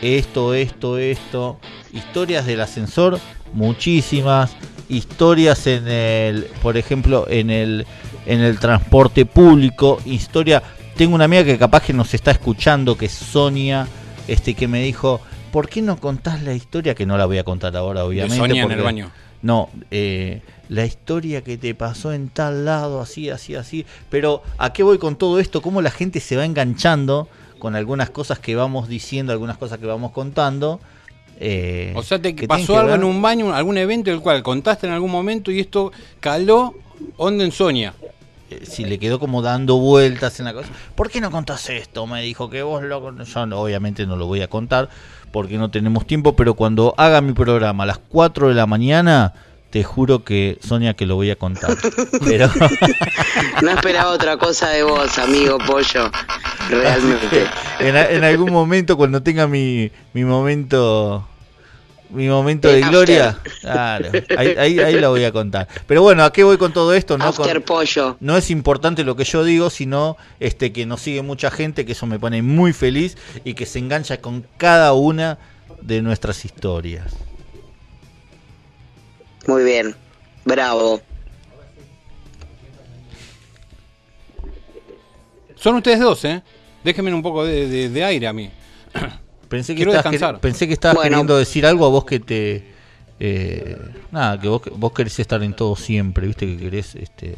Esto, 0.01 0.53
esto, 0.53 0.97
esto, 0.97 1.59
historias 1.93 2.45
del 2.45 2.61
ascensor, 2.61 3.19
muchísimas, 3.55 4.55
historias 4.89 5.65
en 5.65 5.87
el, 5.87 6.43
por 6.61 6.77
ejemplo, 6.77 7.25
en 7.27 7.49
el, 7.49 7.87
en 8.25 8.41
el 8.41 8.59
transporte 8.59 9.25
público, 9.25 9.99
historia, 10.05 10.61
tengo 10.95 11.15
una 11.15 11.25
amiga 11.25 11.43
que 11.43 11.57
capaz 11.57 11.83
que 11.83 11.93
nos 11.93 12.13
está 12.13 12.31
escuchando, 12.31 12.97
que 12.97 13.07
es 13.07 13.13
Sonia, 13.13 13.87
este, 14.27 14.53
que 14.53 14.67
me 14.67 14.83
dijo, 14.83 15.21
¿por 15.51 15.69
qué 15.69 15.81
no 15.81 15.97
contás 15.97 16.43
la 16.43 16.53
historia? 16.53 16.93
Que 16.93 17.05
no 17.05 17.17
la 17.17 17.25
voy 17.25 17.37
a 17.37 17.43
contar 17.43 17.75
ahora, 17.75 18.05
obviamente. 18.05 18.37
Sonia 18.37 18.63
en 18.63 18.71
el 18.71 18.81
baño. 18.81 19.11
no, 19.41 19.69
eh, 19.89 20.41
la 20.69 20.85
historia 20.85 21.41
que 21.41 21.57
te 21.57 21.73
pasó 21.75 22.11
en 22.11 22.29
tal 22.29 22.65
lado, 22.65 22.99
así, 22.99 23.29
así, 23.29 23.55
así. 23.55 23.85
Pero, 24.09 24.43
¿a 24.57 24.73
qué 24.73 24.83
voy 24.83 24.97
con 24.97 25.15
todo 25.15 25.39
esto? 25.39 25.61
¿Cómo 25.61 25.81
la 25.81 25.91
gente 25.91 26.19
se 26.19 26.35
va 26.35 26.45
enganchando 26.45 27.29
con 27.59 27.75
algunas 27.75 28.09
cosas 28.09 28.39
que 28.39 28.55
vamos 28.55 28.89
diciendo, 28.89 29.31
algunas 29.31 29.57
cosas 29.57 29.79
que 29.79 29.85
vamos 29.85 30.11
contando? 30.11 30.79
Eh, 31.39 31.93
O 31.95 32.03
sea, 32.03 32.19
te 32.21 32.35
que 32.35 32.47
pasó 32.47 32.77
algo 32.77 32.91
ver- 32.91 32.99
en 32.99 33.05
un 33.05 33.21
baño, 33.21 33.53
algún 33.53 33.77
evento 33.77 34.09
del 34.11 34.21
cual 34.21 34.41
contaste 34.43 34.87
en 34.87 34.93
algún 34.93 35.11
momento 35.11 35.51
y 35.51 35.59
esto 35.59 35.91
caló 36.19 36.75
onda 37.17 37.43
en 37.43 37.51
Sonia. 37.51 37.93
eh, 38.49 38.61
Si 38.63 38.85
le 38.85 38.99
quedó 38.99 39.19
como 39.19 39.41
dando 39.41 39.77
vueltas 39.77 40.39
en 40.39 40.45
la 40.45 40.53
cosa. 40.53 40.69
¿Por 40.95 41.09
qué 41.09 41.19
no 41.21 41.31
contás 41.31 41.69
esto? 41.69 42.05
Me 42.07 42.21
dijo 42.21 42.49
que 42.49 42.61
vos 42.63 42.83
lo... 42.83 43.23
Yo 43.23 43.45
no- 43.45 43.59
obviamente 43.61 44.05
no 44.05 44.15
lo 44.15 44.27
voy 44.27 44.41
a 44.41 44.47
contar 44.47 44.89
porque 45.31 45.57
no 45.57 45.69
tenemos 45.69 46.05
tiempo, 46.07 46.35
pero 46.35 46.53
cuando 46.53 46.93
haga 46.97 47.19
mi 47.21 47.33
programa 47.33 47.83
a 47.83 47.87
las 47.87 47.97
4 47.97 48.47
de 48.49 48.53
la 48.53 48.65
mañana, 48.67 49.33
te 49.75 49.83
juro 49.83 50.23
que, 50.23 50.57
Sonia, 50.65 50.93
que 50.93 51.05
lo 51.05 51.15
voy 51.15 51.31
a 51.31 51.35
contar. 51.35 51.75
Pero... 52.23 52.49
No 53.61 53.71
esperaba 53.71 54.11
otra 54.11 54.37
cosa 54.37 54.69
de 54.69 54.83
vos, 54.83 55.17
amigo 55.17 55.57
pollo. 55.67 56.09
Realmente. 56.69 57.45
en, 57.81 58.23
algún 58.23 58.53
momento 58.53 58.95
cuando 58.95 59.21
tenga 59.21 59.47
mi, 59.47 59.91
mi 60.13 60.23
momento 60.23 61.27
mi 62.09 62.29
momento 62.29 62.69
de 62.69 62.81
gloria 62.81 63.37
claro, 63.59 64.11
ahí, 64.37 64.55
ahí, 64.57 64.79
ahí 64.79 64.99
la 64.99 65.09
voy 65.09 65.25
a 65.25 65.31
contar 65.31 65.67
pero 65.87 66.03
bueno 66.03 66.23
a 66.23 66.31
qué 66.31 66.43
voy 66.43 66.57
con 66.57 66.71
todo 66.71 66.93
esto 66.93 67.17
no 67.17 67.33
con- 67.33 67.61
pollo. 67.63 68.15
no 68.19 68.37
es 68.37 68.51
importante 68.51 69.03
lo 69.03 69.15
que 69.15 69.23
yo 69.25 69.43
digo 69.43 69.69
sino 69.69 70.15
este 70.39 70.71
que 70.71 70.85
nos 70.85 71.01
sigue 71.01 71.23
mucha 71.23 71.51
gente 71.51 71.83
que 71.85 71.93
eso 71.93 72.05
me 72.05 72.19
pone 72.19 72.41
muy 72.41 72.73
feliz 72.73 73.17
y 73.43 73.55
que 73.55 73.65
se 73.65 73.79
engancha 73.79 74.21
con 74.21 74.45
cada 74.57 74.93
una 74.93 75.39
de 75.81 76.01
nuestras 76.01 76.45
historias 76.45 77.15
Muy 79.47 79.63
bien. 79.63 79.95
Bravo. 80.43 81.01
Son 85.55 85.75
ustedes 85.75 85.99
dos, 85.99 86.23
¿eh? 86.25 86.41
Déjenme 86.83 87.13
un 87.13 87.23
poco 87.23 87.43
de, 87.45 87.67
de- 87.67 87.89
de 87.89 88.03
aire 88.03 88.27
a 88.27 88.33
mí. 88.33 88.49
pensé 89.49 89.73
que 89.73 89.77
Quiero 89.77 89.93
descansar. 89.93 90.39
pensé 90.39 90.67
que 90.67 90.73
estabas 90.73 90.95
Bueno. 90.97 91.09
queriendo 91.09 91.37
decir 91.37 91.65
algo 91.65 91.85
a 91.85 91.89
vos 91.89 92.05
que 92.05 92.19
te 92.19 92.73
eh, 93.19 93.77
nada, 94.11 94.39
que 94.39 94.47
vos, 94.49 94.61
vos 94.75 94.91
querés 94.91 95.17
estar 95.19 95.41
en 95.41 95.53
todo 95.55 95.75
siempre, 95.77 96.27
viste 96.27 96.45
que 96.45 96.57
querés 96.57 96.95
este, 96.95 97.35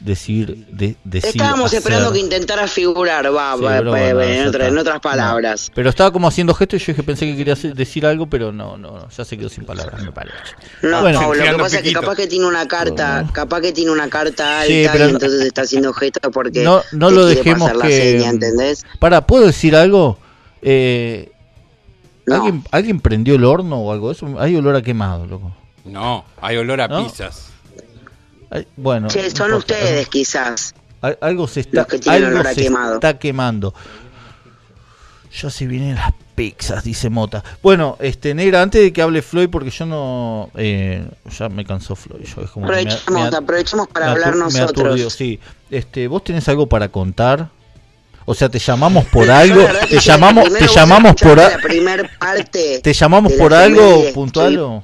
decir, 0.00 0.66
de, 0.70 0.96
decir. 1.04 1.30
Estábamos 1.30 1.66
hacer. 1.66 1.78
esperando 1.78 2.12
que 2.12 2.18
intentara 2.18 2.66
figurar, 2.66 3.26
va, 3.34 3.54
Sí, 3.56 3.62
va, 3.62 3.78
en, 3.78 3.86
otra- 3.88 4.44
está. 4.46 4.68
en 4.68 4.78
otras 4.78 5.00
palabras. 5.00 5.68
No, 5.68 5.74
pero 5.74 5.90
estaba 5.90 6.10
como 6.10 6.26
haciendo 6.26 6.54
gestos 6.54 6.80
y 6.80 6.84
yo 6.86 6.92
dije, 6.92 7.02
pensé 7.02 7.26
que 7.26 7.36
quería 7.36 7.54
decir 7.74 8.06
algo, 8.06 8.26
pero 8.26 8.50
no, 8.50 8.76
no, 8.78 9.08
ya 9.10 9.24
se 9.24 9.36
quedó 9.36 9.48
sin 9.48 9.64
palabras, 9.64 10.02
me 10.02 10.10
parece. 10.10 10.36
No, 10.82 11.02
Bueno. 11.02 11.32
lo 11.34 11.44
que 11.44 11.52
pasa 11.58 11.76
es 11.78 11.82
que 11.82 11.92
capaz 11.92 12.16
que 12.16 12.26
tiene 12.26 12.46
una 12.46 12.66
carta, 12.66 13.26
capaz 13.32 13.60
que 13.60 13.72
tiene 13.72 13.90
una 13.90 14.08
carta 14.08 14.60
alta 14.62 14.66
Sí, 14.72 14.86
pero 14.90 15.06
y 15.06 15.10
entonces 15.10 15.40
está 15.42 15.62
haciendo 15.62 15.92
gestos 15.92 16.32
porque 16.32 16.64
no, 16.64 16.82
no 16.92 17.10
lo 17.10 17.26
dejemos 17.26 17.68
pasar 17.70 17.76
la 17.76 17.86
que. 17.86 18.12
seña, 18.18 18.30
¿entendés? 18.30 18.84
Para, 18.98 19.26
¿puedo 19.26 19.46
decir 19.46 19.76
algo? 19.76 20.18
Eh, 20.62 21.30
No. 22.26 22.36
¿alguien, 22.36 22.64
¿Alguien 22.70 23.00
prendió 23.00 23.34
el 23.34 23.44
horno 23.44 23.76
o 23.80 23.92
algo 23.92 24.08
de 24.08 24.14
eso? 24.14 24.26
Hay 24.38 24.56
olor 24.56 24.76
a 24.76 24.82
quemado, 24.82 25.26
loco. 25.26 25.52
No, 25.84 26.24
hay 26.40 26.56
olor 26.56 26.80
a 26.80 26.88
¿No? 26.88 27.04
pizzas. 27.04 27.50
Bueno. 28.76 29.08
Che, 29.08 29.30
son 29.30 29.52
ustedes 29.54 30.08
quizás. 30.08 30.74
Al- 31.00 31.18
Algo 31.20 31.46
se 31.48 31.60
está, 31.60 31.84
que 31.86 32.00
algo 32.10 32.42
se 32.44 32.66
está 32.94 33.18
quemando. 33.18 33.72
Ya 35.40 35.48
se 35.48 35.66
vienen 35.66 35.94
las 35.94 36.12
pizzas, 36.34 36.82
dice 36.82 37.08
Mota. 37.08 37.44
Bueno, 37.62 37.96
este 38.00 38.34
negra, 38.34 38.62
antes 38.62 38.82
de 38.82 38.92
que 38.92 39.00
hable 39.00 39.22
Floyd, 39.22 39.48
porque 39.48 39.70
yo 39.70 39.86
no. 39.86 40.50
eh, 40.56 41.06
ya 41.38 41.48
me 41.48 41.64
cansó 41.64 41.94
Floyd. 41.94 42.24
Yo, 42.24 42.42
es 42.42 42.50
como 42.50 42.66
que 42.68 42.84
me- 43.12 43.28
me 43.30 43.36
Aprovechemos, 43.36 43.86
para 43.88 44.06
me 44.06 44.12
hablar 44.12 44.34
nosotros. 44.36 44.70
aturdió, 44.70 45.08
sí. 45.08 45.38
Este, 45.70 46.08
¿Vos 46.08 46.24
tenés 46.24 46.48
algo 46.48 46.68
para 46.68 46.88
contar? 46.88 47.48
O 48.24 48.34
sea, 48.34 48.48
te 48.48 48.58
llamamos 48.58 49.04
por 49.06 49.30
algo, 49.30 49.64
te 49.88 50.00
llamamos, 50.00 50.52
te 50.52 50.66
llamamos 50.66 51.14
por 51.14 51.38
escuchaste 51.38 51.54
a- 51.54 51.56
la 51.58 51.62
primer 51.62 52.10
parte. 52.18 52.80
te 52.82 52.92
llamamos 52.92 53.32
por 53.34 53.54
algo 53.54 54.04
puntual 54.12 54.82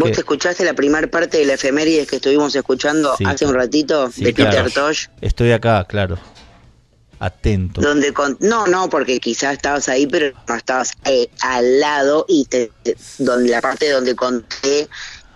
Vos 0.00 0.12
te 0.12 0.20
escuchaste 0.20 0.64
la 0.64 0.74
primera 0.74 1.06
parte 1.08 1.38
de 1.38 1.44
la 1.44 1.54
efemérides 1.54 2.06
que 2.08 2.16
estuvimos 2.16 2.54
escuchando 2.54 3.14
Sí, 3.16 3.24
hace 3.26 3.44
un 3.46 3.54
ratito 3.54 4.10
Sí, 4.10 4.24
de 4.24 4.32
claro. 4.34 4.50
Peter 4.64 4.72
Tosh, 4.72 5.06
Estoy 5.20 5.52
acá, 5.52 5.84
claro. 5.88 6.18
Atento. 7.20 7.80
donde 7.80 8.12
con... 8.12 8.36
no, 8.40 8.66
no, 8.68 8.88
porque 8.88 9.18
quizás 9.18 9.54
estabas 9.54 9.88
ahí, 9.88 10.06
pero 10.06 10.36
no 10.46 10.54
estabas 10.54 10.92
eh, 11.04 11.28
al 11.40 11.80
lado 11.80 12.24
y 12.28 12.44
te, 12.44 12.70
te- 12.84 12.96
donde 13.18 13.50
la 13.50 13.60
parte 13.60 13.90
donde 13.90 14.14
conté 14.14 14.88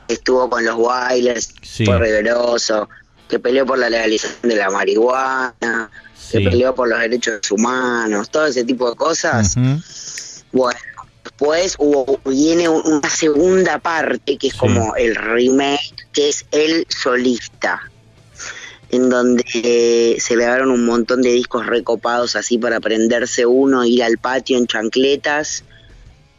estuvo 0.07 0.49
con 0.49 0.65
los 0.65 0.77
Wailers, 0.77 1.53
Sí. 1.61 1.85
fue 1.85 1.99
rigoroso, 1.99 2.89
que 3.29 3.41
peleó 3.41 3.67
por 3.67 3.79
la 3.79 3.91
legalización 3.91 4.49
de 4.49 4.57
la 4.57 4.71
marihuana, 4.71 5.91
que 6.31 6.39
peleó 6.41 6.73
por 6.73 6.89
los 6.89 7.01
derechos 7.01 7.51
humanos, 7.51 8.31
todo 8.31 8.47
ese 8.47 8.63
tipo 8.65 8.89
de 8.89 8.95
cosas. 8.97 9.57
Bueno, 10.53 10.79
después 11.39 11.77
hubo, 11.79 12.21
viene 12.25 12.69
un- 12.69 12.83
una 12.87 13.09
segunda 13.11 13.79
parte 13.79 14.37
que 14.37 14.49
es 14.49 14.53
Sí. 14.53 14.59
como 14.59 14.95
el 14.97 15.15
remake, 15.17 15.95
que 16.13 16.29
es 16.29 16.45
el 16.53 16.87
solista, 16.89 17.81
en 18.91 19.09
donde 19.09 19.45
eh, 19.55 20.17
se 20.21 20.37
le 20.37 20.45
dieron 20.45 20.71
un 20.71 20.85
montón 20.85 21.23
de 21.23 21.33
discos 21.33 21.67
recopados 21.67 22.37
así 22.37 22.59
para 22.59 22.81
prenderse 22.81 23.47
uno, 23.47 23.85
ir 23.85 24.03
al 24.03 24.19
patio 24.19 24.59
en 24.59 24.67
chancletas 24.67 25.65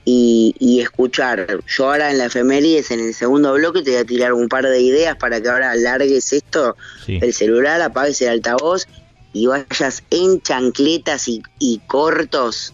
y, 0.06 0.54
y 0.60 0.82
escuchar. 0.82 1.60
Yo 1.68 1.86
ahora 1.92 2.12
en 2.12 2.18
la 2.18 2.26
efemérides, 2.26 2.92
en 2.92 3.00
el 3.00 3.14
segundo 3.14 3.54
bloque, 3.54 3.82
te 3.82 3.92
voy 3.92 4.00
a 4.02 4.06
tirar 4.06 4.34
un 4.34 4.48
par 4.50 4.66
de 4.68 4.80
ideas 4.82 5.16
para 5.18 5.42
que 5.42 5.50
ahora 5.50 5.74
largues 5.76 6.32
esto, 6.34 6.76
Sí. 7.06 7.20
el 7.22 7.34
celular, 7.34 7.82
apagues 7.82 8.22
el 8.22 8.30
altavoz 8.30 8.86
y 9.34 9.48
vayas 9.48 10.04
en 10.12 10.42
chancletas 10.42 11.28
y, 11.28 11.42
y 11.58 11.80
cortos 11.88 12.74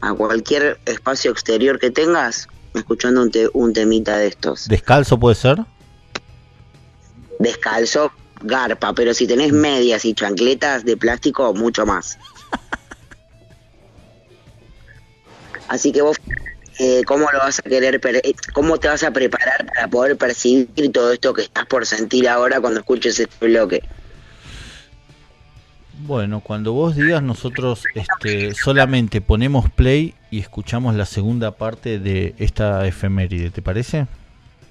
a 0.00 0.14
cualquier 0.14 0.78
espacio 0.86 1.30
exterior 1.30 1.78
que 1.78 1.90
tengas, 1.90 2.48
escuchando 2.74 3.22
un, 3.22 3.30
te- 3.30 3.48
un 3.52 3.72
temita 3.72 4.16
de 4.18 4.28
estos. 4.28 4.68
¿Descalzo 4.68 5.18
puede 5.18 5.34
ser? 5.34 5.58
Descalzo, 7.38 8.12
garpa, 8.42 8.92
pero 8.92 9.14
si 9.14 9.26
tenés 9.26 9.52
medias 9.52 10.04
y 10.04 10.14
chancletas 10.14 10.84
de 10.84 10.96
plástico, 10.96 11.54
mucho 11.54 11.86
más. 11.86 12.18
Así 15.68 15.92
que 15.92 16.02
vos, 16.02 16.16
eh, 16.78 17.02
¿cómo 17.04 17.30
lo 17.30 17.38
vas 17.38 17.58
a 17.58 17.62
querer, 17.62 18.00
eh, 18.04 18.34
cómo 18.54 18.78
te 18.78 18.88
vas 18.88 19.02
a 19.02 19.10
preparar 19.10 19.66
para 19.66 19.88
poder 19.88 20.16
percibir 20.16 20.92
todo 20.92 21.12
esto 21.12 21.34
que 21.34 21.42
estás 21.42 21.66
por 21.66 21.84
sentir 21.86 22.28
ahora 22.28 22.60
cuando 22.60 22.80
escuches 22.80 23.18
este 23.20 23.46
bloque? 23.46 23.82
Bueno, 26.00 26.40
cuando 26.40 26.72
vos 26.72 26.94
digas, 26.94 27.22
nosotros 27.22 27.82
este, 27.94 28.54
solamente 28.54 29.20
ponemos 29.20 29.68
play 29.68 30.14
y 30.30 30.38
escuchamos 30.38 30.94
la 30.94 31.04
segunda 31.04 31.56
parte 31.56 31.98
de 31.98 32.36
esta 32.38 32.86
efeméride, 32.86 33.50
¿te 33.50 33.62
parece? 33.62 34.06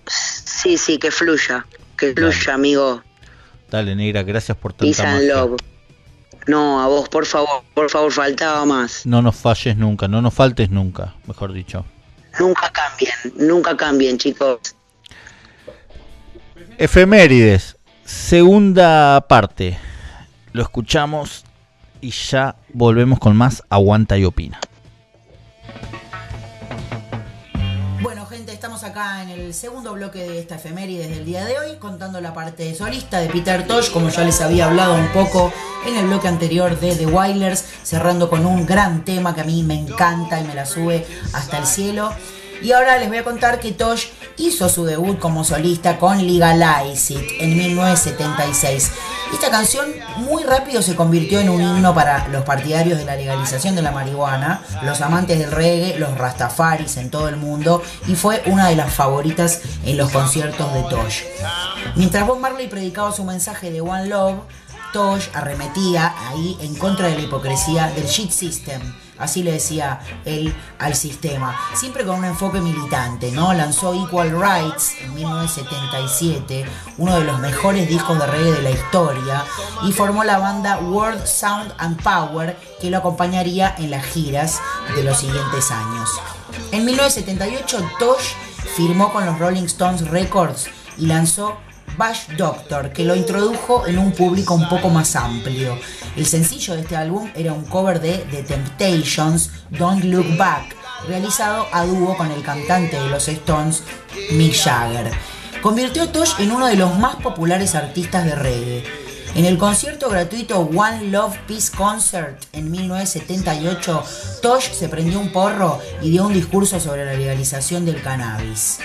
Sí, 0.07 0.77
sí, 0.77 0.97
que 0.97 1.11
fluya, 1.11 1.65
que 1.97 2.13
fluya, 2.13 2.53
amigo. 2.53 3.03
Dale, 3.69 3.95
negra, 3.95 4.23
gracias 4.23 4.57
por 4.57 4.71
tanta 4.71 5.03
magia. 5.03 5.35
love. 5.35 5.57
No, 6.47 6.81
a 6.81 6.87
vos, 6.87 7.09
por 7.09 7.25
favor, 7.25 7.61
por 7.73 7.89
favor, 7.89 8.09
faltaba 8.09 8.65
más. 8.65 9.05
No 9.05 9.21
nos 9.21 9.35
falles 9.35 9.75
nunca, 9.75 10.07
no 10.07 10.21
nos 10.21 10.33
faltes 10.33 10.69
nunca, 10.69 11.13
mejor 11.27 11.51
dicho. 11.51 11.83
Nunca 12.39 12.71
cambien, 12.71 13.13
nunca 13.35 13.75
cambien, 13.75 14.17
chicos. 14.17 14.59
Efemérides, 16.77 17.75
segunda 18.05 19.25
parte. 19.27 19.77
Lo 20.57 20.63
escuchamos 20.63 21.45
y 22.01 22.09
ya 22.09 22.55
volvemos 22.73 23.19
con 23.19 23.37
más 23.37 23.61
Aguanta 23.69 24.17
y 24.17 24.25
Opina. 24.25 24.59
Bueno, 28.01 28.25
gente, 28.25 28.53
estamos 28.53 28.83
acá 28.83 29.21
en 29.21 29.29
el 29.29 29.53
segundo 29.53 29.93
bloque 29.93 30.17
de 30.17 30.39
esta 30.39 30.55
efeméride 30.55 31.09
del 31.09 31.25
día 31.25 31.45
de 31.45 31.59
hoy, 31.59 31.75
contando 31.77 32.21
la 32.21 32.33
parte 32.33 32.73
solista 32.73 33.19
de 33.19 33.29
Peter 33.29 33.67
Tosh, 33.67 33.91
como 33.91 34.09
ya 34.09 34.23
les 34.23 34.41
había 34.41 34.65
hablado 34.65 34.95
un 34.95 35.07
poco 35.09 35.53
en 35.85 35.95
el 35.95 36.07
bloque 36.07 36.27
anterior 36.27 36.79
de 36.79 36.95
The 36.95 37.05
Wailers, 37.05 37.63
cerrando 37.83 38.27
con 38.27 38.43
un 38.47 38.65
gran 38.65 39.05
tema 39.05 39.35
que 39.35 39.41
a 39.41 39.43
mí 39.43 39.61
me 39.61 39.79
encanta 39.79 40.39
y 40.39 40.43
me 40.43 40.55
la 40.55 40.65
sube 40.65 41.05
hasta 41.33 41.59
el 41.59 41.67
cielo. 41.67 42.09
Y 42.61 42.71
ahora 42.71 42.97
les 42.97 43.07
voy 43.07 43.17
a 43.17 43.23
contar 43.23 43.59
que 43.59 43.71
Tosh 43.71 44.07
hizo 44.37 44.69
su 44.69 44.85
debut 44.85 45.19
como 45.19 45.43
solista 45.43 45.97
con 45.97 46.25
Legalize 46.25 47.13
It 47.13 47.41
en 47.41 47.57
1976. 47.57 48.91
Esta 49.33 49.51
canción 49.51 49.85
muy 50.17 50.43
rápido 50.43 50.81
se 50.81 50.95
convirtió 50.95 51.39
en 51.39 51.49
un 51.49 51.61
himno 51.61 51.93
para 51.93 52.27
los 52.29 52.43
partidarios 52.43 52.97
de 52.97 53.05
la 53.05 53.15
legalización 53.15 53.75
de 53.75 53.81
la 53.81 53.91
marihuana, 53.91 54.61
los 54.83 55.01
amantes 55.01 55.39
del 55.39 55.51
reggae, 55.51 55.99
los 55.99 56.17
rastafaris 56.17 56.97
en 56.97 57.09
todo 57.09 57.27
el 57.27 57.35
mundo 57.35 57.81
y 58.07 58.15
fue 58.15 58.41
una 58.45 58.67
de 58.67 58.75
las 58.75 58.93
favoritas 58.93 59.61
en 59.85 59.97
los 59.97 60.11
conciertos 60.11 60.73
de 60.73 60.83
Tosh. 60.83 61.23
Mientras 61.95 62.25
Bob 62.25 62.39
Marley 62.39 62.67
predicaba 62.67 63.11
su 63.11 63.23
mensaje 63.23 63.71
de 63.71 63.81
One 63.81 64.07
Love, 64.07 64.39
Tosh 64.93 65.27
arremetía 65.33 66.13
ahí 66.29 66.57
en 66.61 66.75
contra 66.75 67.07
de 67.07 67.15
la 67.15 67.21
hipocresía 67.21 67.87
del 67.91 68.05
shit 68.05 68.31
system. 68.31 68.81
Así 69.19 69.43
le 69.43 69.53
decía 69.53 69.99
él 70.25 70.53
al 70.79 70.95
sistema, 70.95 71.57
siempre 71.73 72.05
con 72.05 72.19
un 72.19 72.25
enfoque 72.25 72.59
militante, 72.59 73.31
¿no? 73.31 73.53
Lanzó 73.53 73.93
Equal 73.93 74.31
Rights 74.31 74.95
en 75.01 75.13
1977, 75.15 76.65
uno 76.97 77.19
de 77.19 77.25
los 77.25 77.39
mejores 77.39 77.87
discos 77.87 78.19
de 78.19 78.27
reggae 78.27 78.51
de 78.51 78.61
la 78.61 78.71
historia, 78.71 79.43
y 79.83 79.91
formó 79.91 80.23
la 80.23 80.37
banda 80.37 80.79
World 80.79 81.25
Sound 81.25 81.73
and 81.77 82.01
Power, 82.01 82.57
que 82.79 82.89
lo 82.89 82.97
acompañaría 82.97 83.75
en 83.77 83.91
las 83.91 84.05
giras 84.05 84.59
de 84.95 85.03
los 85.03 85.17
siguientes 85.17 85.71
años. 85.71 86.09
En 86.71 86.85
1978, 86.85 87.91
Tosh 87.99 88.33
firmó 88.75 89.11
con 89.11 89.25
los 89.25 89.39
Rolling 89.39 89.63
Stones 89.63 90.07
Records 90.09 90.67
y 90.97 91.05
lanzó 91.05 91.57
Bash 91.95 92.27
Doctor, 92.37 92.91
que 92.91 93.05
lo 93.05 93.15
introdujo 93.15 93.87
en 93.87 93.97
un 93.97 94.11
público 94.11 94.53
un 94.53 94.67
poco 94.67 94.89
más 94.89 95.15
amplio. 95.15 95.77
El 96.15 96.25
sencillo 96.25 96.75
de 96.75 96.81
este 96.81 96.95
álbum 96.95 97.29
era 97.35 97.53
un 97.53 97.65
cover 97.65 98.01
de 98.01 98.17
The 98.29 98.43
Temptations, 98.43 99.51
Don't 99.69 100.03
Look 100.03 100.37
Back, 100.37 100.75
realizado 101.07 101.67
a 101.71 101.85
dúo 101.85 102.17
con 102.17 102.31
el 102.31 102.41
cantante 102.43 102.99
de 102.99 103.09
los 103.09 103.27
Stones, 103.27 103.83
Mick 104.31 104.55
Jagger. 104.55 105.11
Convirtió 105.61 106.03
a 106.03 106.11
Tosh 106.11 106.33
en 106.39 106.51
uno 106.51 106.67
de 106.67 106.75
los 106.75 106.97
más 106.97 107.15
populares 107.17 107.75
artistas 107.75 108.25
de 108.25 108.35
reggae. 108.35 108.83
En 109.35 109.45
el 109.45 109.57
concierto 109.57 110.09
gratuito 110.09 110.61
One 110.61 111.09
Love 111.09 111.37
Peace 111.47 111.71
Concert 111.75 112.43
en 112.53 112.71
1978, 112.71 114.03
Tosh 114.41 114.71
se 114.71 114.89
prendió 114.89 115.19
un 115.19 115.31
porro 115.31 115.79
y 116.01 116.09
dio 116.09 116.25
un 116.25 116.33
discurso 116.33 116.79
sobre 116.79 117.05
la 117.05 117.13
legalización 117.13 117.85
del 117.85 118.01
cannabis. 118.01 118.79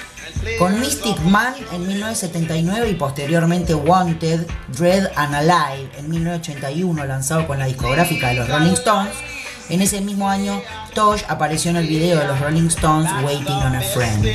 Con 0.59 0.81
Mystic 0.81 1.21
Man 1.21 1.55
en 1.73 1.87
1979 1.87 2.91
y 2.91 2.95
posteriormente 2.95 3.75
Wanted, 3.75 4.47
Dread 4.69 5.11
and 5.17 5.35
Alive 5.35 5.91
en 5.99 6.11
1981, 6.11 7.05
lanzado 7.05 7.47
con 7.47 7.59
la 7.59 7.67
discográfica 7.67 8.29
de 8.29 8.35
los 8.35 8.49
Rolling 8.49 8.73
Stones, 8.73 9.15
en 9.69 9.81
ese 9.81 10.01
mismo 10.01 10.29
año 10.29 10.61
Tosh 10.95 11.23
apareció 11.29 11.71
en 11.71 11.79
el 11.79 11.87
video 11.87 12.19
de 12.19 12.27
los 12.27 12.41
Rolling 12.41 12.67
Stones 12.67 13.11
Waiting 13.25 13.55
on 13.55 13.77
a 13.77 13.81
Friend. 13.81 14.27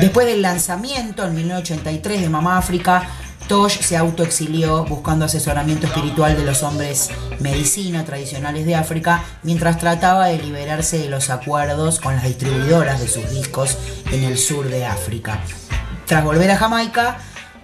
Después 0.00 0.26
del 0.26 0.42
lanzamiento 0.42 1.24
en 1.24 1.34
1983 1.34 2.20
de 2.20 2.28
Mama 2.28 2.58
África, 2.58 3.08
Tosh 3.52 3.82
se 3.82 3.98
autoexilió 3.98 4.86
buscando 4.86 5.26
asesoramiento 5.26 5.86
espiritual 5.86 6.34
de 6.38 6.42
los 6.42 6.62
hombres 6.62 7.10
medicina 7.38 8.02
tradicionales 8.02 8.64
de 8.64 8.74
África 8.74 9.24
mientras 9.42 9.76
trataba 9.76 10.28
de 10.28 10.38
liberarse 10.38 10.96
de 10.96 11.10
los 11.10 11.28
acuerdos 11.28 12.00
con 12.00 12.16
las 12.16 12.24
distribuidoras 12.24 12.98
de 12.98 13.08
sus 13.08 13.28
discos 13.28 13.76
en 14.10 14.24
el 14.24 14.38
sur 14.38 14.70
de 14.70 14.86
África. 14.86 15.38
Tras 16.06 16.24
volver 16.24 16.50
a 16.50 16.56
Jamaica, 16.56 17.18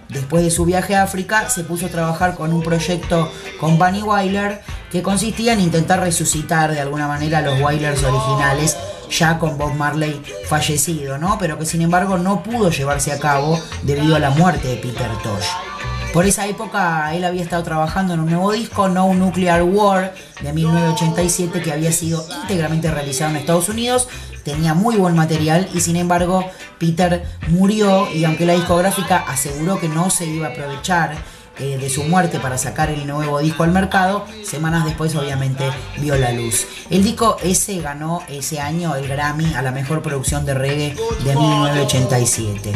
después 0.09 0.43
de 0.43 0.51
su 0.51 0.63
viaje 0.63 0.95
a 0.95 1.01
África, 1.01 1.49
se 1.49 1.63
puso 1.63 1.87
a 1.87 1.89
trabajar 1.89 2.35
con 2.35 2.53
un 2.53 2.61
proyecto 2.61 3.31
con 3.59 3.79
Bunny 3.79 4.03
Wyler 4.03 4.61
que 4.91 5.01
consistía 5.01 5.53
en 5.53 5.59
intentar 5.59 6.01
resucitar 6.01 6.71
de 6.71 6.81
alguna 6.81 7.07
manera 7.07 7.39
a 7.39 7.41
los 7.41 7.59
Wailers 7.59 8.03
originales, 8.03 8.77
ya 9.09 9.39
con 9.39 9.57
Bob 9.57 9.73
Marley 9.73 10.21
fallecido, 10.47 11.17
¿no? 11.17 11.39
Pero 11.39 11.57
que 11.57 11.65
sin 11.65 11.81
embargo 11.81 12.19
no 12.19 12.43
pudo 12.43 12.69
llevarse 12.69 13.11
a 13.11 13.17
cabo 13.17 13.59
debido 13.81 14.17
a 14.17 14.19
la 14.19 14.29
muerte 14.29 14.67
de 14.67 14.75
Peter 14.75 15.09
Tosh. 15.23 15.68
Por 16.13 16.25
esa 16.25 16.47
época 16.47 17.13
él 17.13 17.23
había 17.23 17.43
estado 17.43 17.61
trabajando 17.61 18.15
en 18.15 18.21
un 18.21 18.31
nuevo 18.31 18.51
disco, 18.51 18.89
No 18.89 19.13
Nuclear 19.13 19.61
War, 19.61 20.15
de 20.41 20.53
1987, 20.53 21.61
que 21.61 21.71
había 21.71 21.91
sido 21.91 22.25
íntegramente 22.41 22.89
realizado 22.89 23.29
en 23.29 23.37
Estados 23.37 23.69
Unidos. 23.69 24.07
Tenía 24.43 24.73
muy 24.73 24.95
buen 24.95 25.15
material 25.15 25.69
y 25.71 25.81
sin 25.81 25.97
embargo 25.97 26.43
Peter 26.79 27.23
murió 27.49 28.11
y 28.11 28.23
aunque 28.23 28.47
la 28.47 28.53
discográfica 28.53 29.17
aseguró 29.27 29.79
que 29.79 29.87
no 29.87 30.09
se 30.09 30.25
iba 30.25 30.47
a 30.47 30.51
aprovechar 30.51 31.15
eh, 31.59 31.77
de 31.77 31.89
su 31.91 32.03
muerte 32.05 32.39
para 32.39 32.57
sacar 32.57 32.89
el 32.89 33.05
nuevo 33.05 33.37
disco 33.39 33.63
al 33.63 33.71
mercado, 33.71 34.25
semanas 34.43 34.85
después 34.85 35.13
obviamente 35.15 35.69
vio 35.97 36.15
la 36.15 36.31
luz. 36.31 36.65
El 36.89 37.03
disco 37.03 37.37
ese 37.43 37.81
ganó 37.81 38.23
ese 38.29 38.59
año 38.59 38.95
el 38.95 39.07
Grammy 39.07 39.53
a 39.53 39.61
la 39.61 39.71
mejor 39.71 40.01
producción 40.01 40.43
de 40.43 40.55
reggae 40.55 40.95
de 41.23 41.35
1987. 41.35 42.71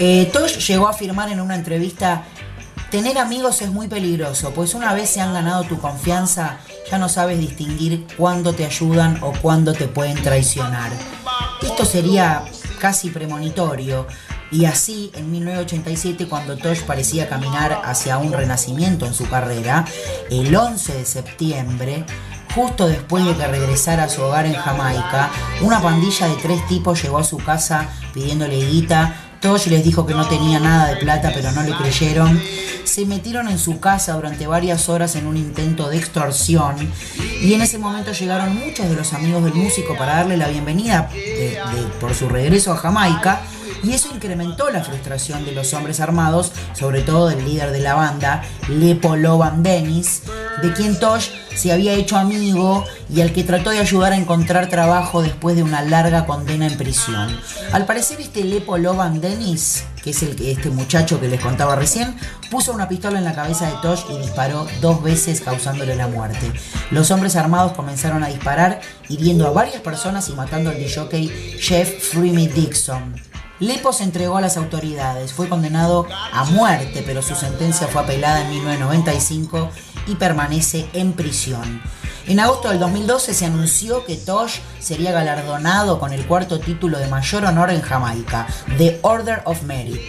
Eh, 0.00 0.28
Tosh 0.32 0.58
llegó 0.66 0.88
a 0.88 0.90
afirmar 0.90 1.30
en 1.30 1.40
una 1.40 1.54
entrevista 1.54 2.24
Tener 2.94 3.18
amigos 3.18 3.60
es 3.60 3.72
muy 3.72 3.88
peligroso, 3.88 4.52
pues 4.54 4.72
una 4.72 4.94
vez 4.94 5.10
se 5.10 5.20
han 5.20 5.32
ganado 5.32 5.64
tu 5.64 5.80
confianza, 5.80 6.58
ya 6.88 6.96
no 6.96 7.08
sabes 7.08 7.40
distinguir 7.40 8.06
cuándo 8.16 8.52
te 8.52 8.64
ayudan 8.64 9.18
o 9.20 9.32
cuándo 9.32 9.72
te 9.72 9.88
pueden 9.88 10.22
traicionar. 10.22 10.92
Esto 11.60 11.84
sería 11.84 12.44
casi 12.78 13.10
premonitorio, 13.10 14.06
y 14.52 14.66
así, 14.66 15.10
en 15.14 15.28
1987, 15.32 16.28
cuando 16.28 16.56
Tosh 16.56 16.82
parecía 16.82 17.28
caminar 17.28 17.82
hacia 17.84 18.16
un 18.18 18.32
renacimiento 18.32 19.06
en 19.06 19.14
su 19.14 19.28
carrera, 19.28 19.84
el 20.30 20.54
11 20.54 20.94
de 20.94 21.04
septiembre, 21.04 22.06
justo 22.54 22.86
después 22.86 23.24
de 23.24 23.34
que 23.34 23.48
regresara 23.48 24.04
a 24.04 24.08
su 24.08 24.22
hogar 24.22 24.46
en 24.46 24.54
Jamaica, 24.54 25.30
una 25.62 25.82
pandilla 25.82 26.28
de 26.28 26.36
tres 26.36 26.64
tipos 26.68 27.02
llegó 27.02 27.18
a 27.18 27.24
su 27.24 27.38
casa 27.38 27.88
pidiéndole 28.12 28.64
guita. 28.64 29.23
Tosh 29.44 29.66
les 29.66 29.84
dijo 29.84 30.06
que 30.06 30.14
no 30.14 30.26
tenía 30.26 30.58
nada 30.58 30.86
de 30.88 30.96
plata, 30.96 31.30
pero 31.34 31.52
no 31.52 31.62
le 31.62 31.72
creyeron. 31.76 32.40
Se 32.84 33.04
metieron 33.04 33.46
en 33.48 33.58
su 33.58 33.78
casa 33.78 34.14
durante 34.14 34.46
varias 34.46 34.88
horas 34.88 35.16
en 35.16 35.26
un 35.26 35.36
intento 35.36 35.90
de 35.90 35.98
extorsión. 35.98 36.76
Y 37.42 37.52
en 37.52 37.60
ese 37.60 37.76
momento 37.76 38.12
llegaron 38.12 38.54
muchos 38.58 38.88
de 38.88 38.96
los 38.96 39.12
amigos 39.12 39.44
del 39.44 39.52
músico 39.52 39.98
para 39.98 40.16
darle 40.16 40.38
la 40.38 40.48
bienvenida 40.48 41.10
de- 41.12 41.58
por 42.00 42.14
su 42.14 42.30
regreso 42.30 42.72
a 42.72 42.76
Jamaica. 42.78 43.42
Y 43.84 43.92
eso 43.92 44.08
incrementó 44.14 44.70
la 44.70 44.82
frustración 44.82 45.44
de 45.44 45.52
los 45.52 45.74
hombres 45.74 46.00
armados, 46.00 46.52
sobre 46.72 47.02
todo 47.02 47.28
del 47.28 47.44
líder 47.44 47.70
de 47.70 47.80
la 47.80 47.94
banda, 47.94 48.42
Lepo 48.68 49.14
Loban 49.14 49.62
Dennis, 49.62 50.22
de 50.62 50.72
quien 50.72 50.98
Tosh 50.98 51.28
se 51.54 51.70
había 51.70 51.92
hecho 51.92 52.16
amigo 52.16 52.84
y 53.10 53.20
al 53.20 53.32
que 53.32 53.44
trató 53.44 53.70
de 53.70 53.80
ayudar 53.80 54.14
a 54.14 54.16
encontrar 54.16 54.70
trabajo 54.70 55.20
después 55.20 55.54
de 55.56 55.62
una 55.62 55.82
larga 55.82 56.24
condena 56.24 56.66
en 56.66 56.78
prisión. 56.78 57.38
Al 57.72 57.84
parecer 57.84 58.22
este 58.22 58.42
Lepo 58.42 58.78
Loban 58.78 59.20
Dennis, 59.20 59.84
que 60.02 60.10
es 60.10 60.22
el, 60.22 60.40
este 60.40 60.70
muchacho 60.70 61.20
que 61.20 61.28
les 61.28 61.40
contaba 61.40 61.76
recién, 61.76 62.16
puso 62.50 62.72
una 62.72 62.88
pistola 62.88 63.18
en 63.18 63.24
la 63.24 63.34
cabeza 63.34 63.66
de 63.66 63.76
Tosh 63.82 64.04
y 64.10 64.16
disparó 64.16 64.66
dos 64.80 65.02
veces 65.02 65.42
causándole 65.42 65.94
la 65.94 66.08
muerte. 66.08 66.50
Los 66.90 67.10
hombres 67.10 67.36
armados 67.36 67.72
comenzaron 67.72 68.24
a 68.24 68.28
disparar, 68.28 68.80
hiriendo 69.10 69.46
a 69.46 69.50
varias 69.50 69.82
personas 69.82 70.30
y 70.30 70.32
matando 70.32 70.70
al 70.70 70.78
DJ 70.78 71.58
Jeff 71.60 72.10
Freemy 72.12 72.48
Dixon. 72.48 73.33
Lepo 73.60 73.92
se 73.92 74.02
entregó 74.02 74.36
a 74.36 74.40
las 74.40 74.56
autoridades, 74.56 75.32
fue 75.32 75.48
condenado 75.48 76.06
a 76.32 76.44
muerte, 76.44 77.04
pero 77.06 77.22
su 77.22 77.36
sentencia 77.36 77.86
fue 77.86 78.02
apelada 78.02 78.42
en 78.42 78.50
1995 78.50 79.70
y 80.08 80.16
permanece 80.16 80.88
en 80.92 81.12
prisión. 81.12 81.80
En 82.26 82.40
agosto 82.40 82.70
del 82.70 82.80
2012 82.80 83.32
se 83.32 83.44
anunció 83.44 84.04
que 84.04 84.16
Tosh 84.16 84.58
sería 84.80 85.12
galardonado 85.12 86.00
con 86.00 86.12
el 86.12 86.26
cuarto 86.26 86.58
título 86.58 86.98
de 86.98 87.06
mayor 87.06 87.44
honor 87.44 87.70
en 87.70 87.82
Jamaica, 87.82 88.46
The 88.76 88.98
Order 89.02 89.42
of 89.44 89.62
Merit, 89.62 90.00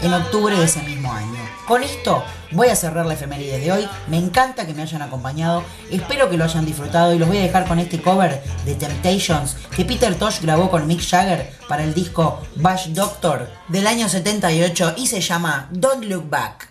en 0.00 0.12
octubre 0.12 0.56
de 0.56 0.64
ese 0.64 0.82
mismo 0.82 1.12
año. 1.12 1.40
Con 1.66 1.82
esto 1.82 2.22
voy 2.52 2.68
a 2.68 2.76
cerrar 2.76 3.06
la 3.06 3.14
efeméride 3.14 3.58
de 3.58 3.72
hoy. 3.72 3.88
Me 4.08 4.18
encanta 4.18 4.66
que 4.66 4.74
me 4.74 4.82
hayan 4.82 5.02
acompañado. 5.02 5.62
Espero 5.90 6.28
que 6.28 6.36
lo 6.36 6.44
hayan 6.44 6.64
disfrutado 6.64 7.14
y 7.14 7.18
los 7.18 7.28
voy 7.28 7.38
a 7.38 7.42
dejar 7.42 7.66
con 7.66 7.78
este 7.78 8.00
cover 8.00 8.42
de 8.64 8.74
Temptations 8.74 9.56
que 9.74 9.84
Peter 9.84 10.14
Tosh 10.14 10.40
grabó 10.40 10.70
con 10.70 10.86
Mick 10.86 11.02
Jagger 11.06 11.52
para 11.68 11.84
el 11.84 11.94
disco 11.94 12.40
Bash 12.56 12.88
Doctor 12.88 13.48
del 13.68 13.86
año 13.86 14.08
78 14.08 14.94
y 14.96 15.06
se 15.06 15.20
llama 15.20 15.68
Don't 15.70 16.04
Look 16.04 16.28
Back. 16.28 16.68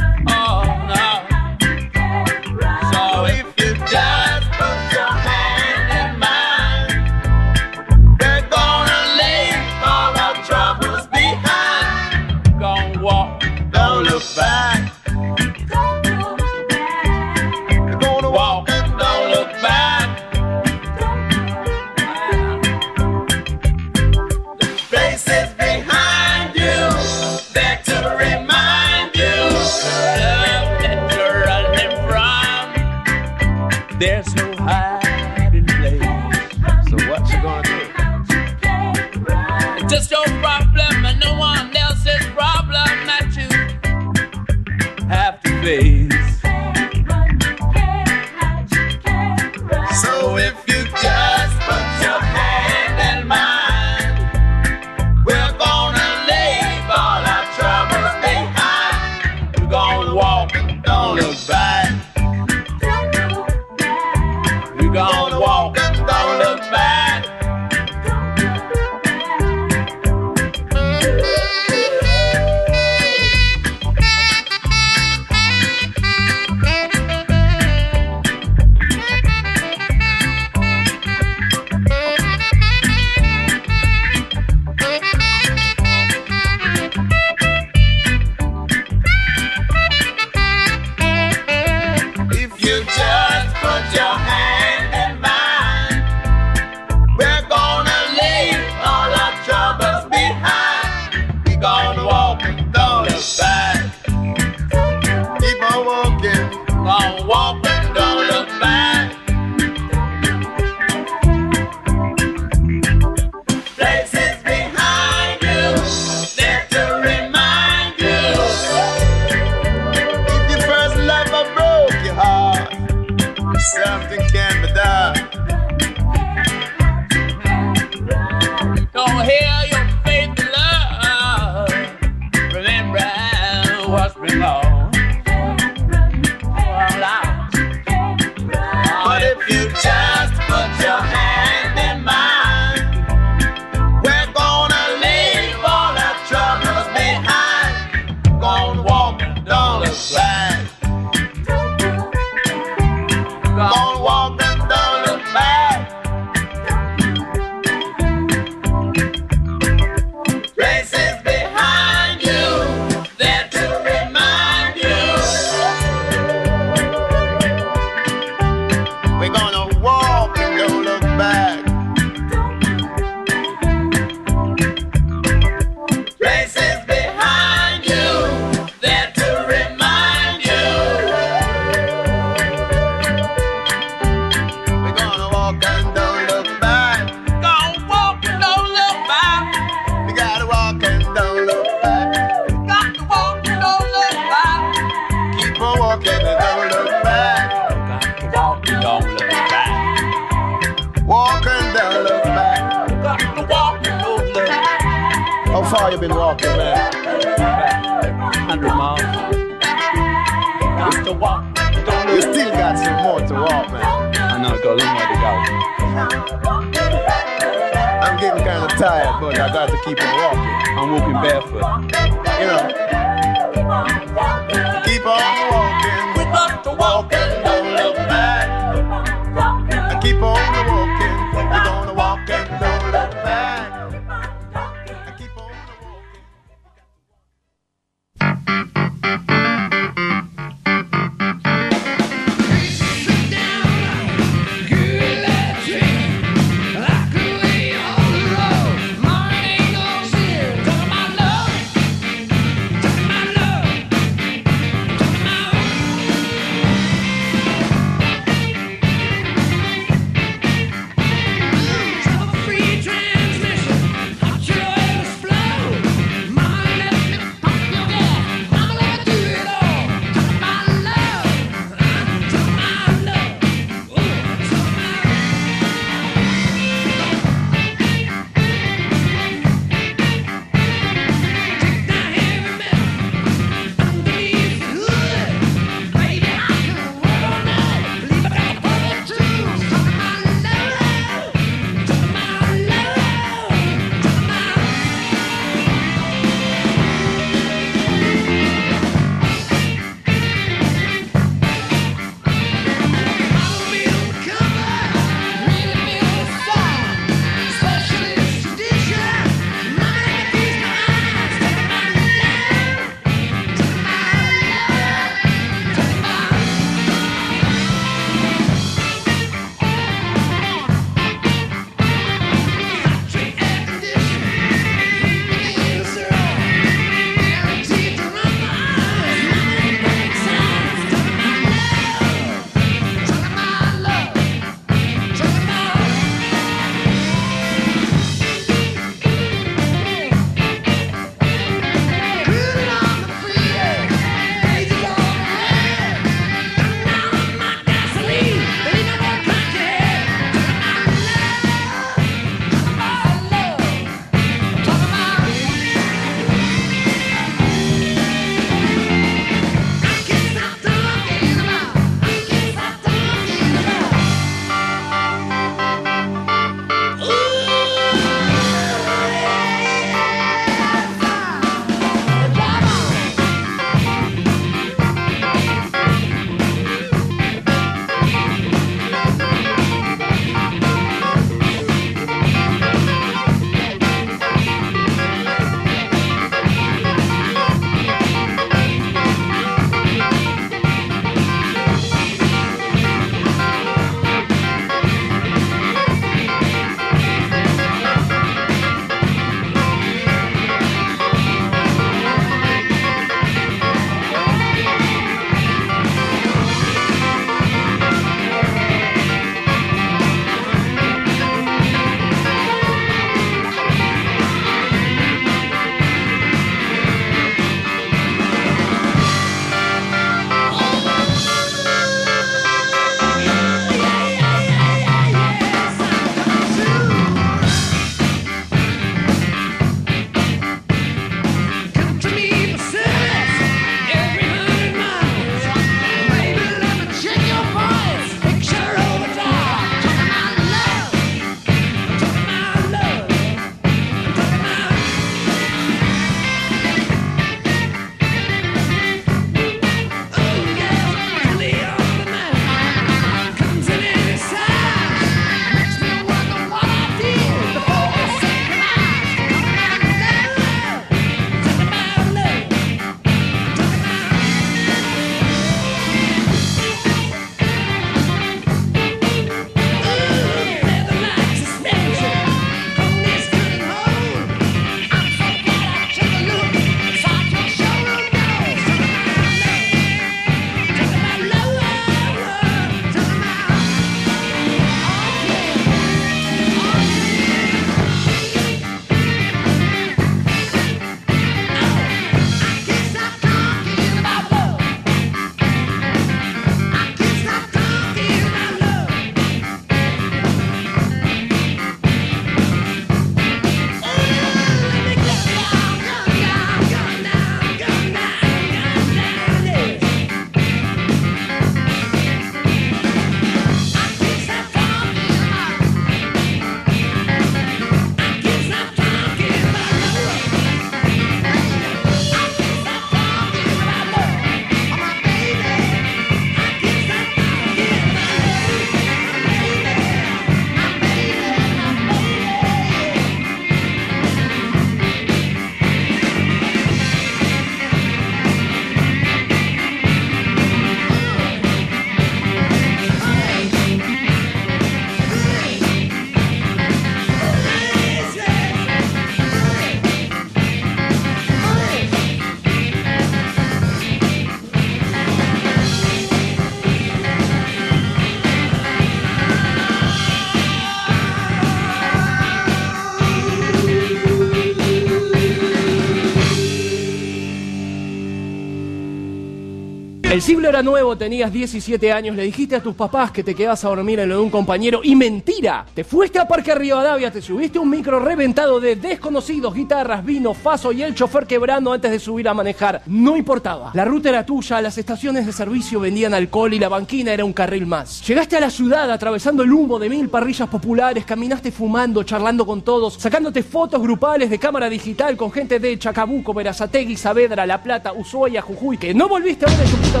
El 570.11 570.21
siglo 570.21 570.49
era 570.49 570.61
nuevo, 570.61 570.97
tenías 570.97 571.31
17 571.31 571.89
años, 571.89 572.17
le 572.17 572.23
dijiste 572.23 572.57
a 572.57 572.61
tus 572.61 572.75
papás 572.75 573.11
que 573.11 573.23
te 573.23 573.33
quedabas 573.33 573.63
a 573.63 573.69
dormir 573.69 573.97
en 573.97 574.09
lo 574.09 574.15
de 574.15 574.21
un 574.21 574.29
compañero 574.29 574.81
y 574.83 574.93
mentira. 574.93 575.65
Te 575.73 575.85
fuiste 575.85 576.19
a 576.19 576.27
Parque 576.27 576.53
Rivadavia, 576.53 577.09
te 577.09 577.21
subiste 577.21 577.57
un 577.57 577.69
micro 577.69 577.97
reventado 577.97 578.59
de 578.59 578.75
desconocidos, 578.75 579.53
guitarras, 579.53 580.03
vino, 580.03 580.33
faso 580.33 580.73
y 580.73 580.83
el 580.83 580.95
chofer 580.95 581.25
quebrando 581.25 581.71
antes 581.71 581.91
de 581.91 581.97
subir 581.97 582.27
a 582.27 582.33
manejar. 582.33 582.81
No 582.87 583.15
importaba. 583.15 583.71
La 583.73 583.85
ruta 583.85 584.09
era 584.09 584.25
tuya, 584.25 584.59
las 584.59 584.77
estaciones 584.77 585.25
de 585.25 585.31
servicio 585.31 585.79
vendían 585.79 586.13
alcohol 586.13 586.53
y 586.53 586.59
la 586.59 586.67
banquina 586.67 587.13
era 587.13 587.23
un 587.23 587.31
carril 587.31 587.65
más. 587.65 588.05
Llegaste 588.05 588.35
a 588.35 588.41
la 588.41 588.49
ciudad 588.49 588.91
atravesando 588.91 589.43
el 589.43 589.53
humo 589.53 589.79
de 589.79 589.87
mil 589.87 590.09
parrillas 590.09 590.49
populares, 590.49 591.05
caminaste 591.05 591.53
fumando, 591.53 592.03
charlando 592.03 592.45
con 592.45 592.63
todos, 592.63 592.95
sacándote 592.95 593.43
fotos 593.43 593.81
grupales 593.81 594.29
de 594.29 594.39
cámara 594.39 594.67
digital 594.67 595.15
con 595.15 595.31
gente 595.31 595.57
de 595.57 595.79
Chacabuco, 595.79 596.33
Verazategui, 596.33 596.97
Saavedra, 596.97 597.45
La 597.45 597.63
Plata, 597.63 597.93
Ushuaia, 597.93 598.41
Jujuy, 598.41 598.77
que 598.77 598.93
no 598.93 599.07
volviste 599.07 599.45
a 599.45 599.47
ver 599.47 599.61
en 599.61 599.71
tu 599.71 599.77
puta 599.77 600.00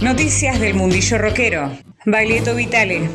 Noticias 0.00 0.58
del 0.60 0.74
mundillo 0.74 1.18
rockero. 1.18 1.70
Baglietto 2.04 2.54
Vitale. 2.54 3.08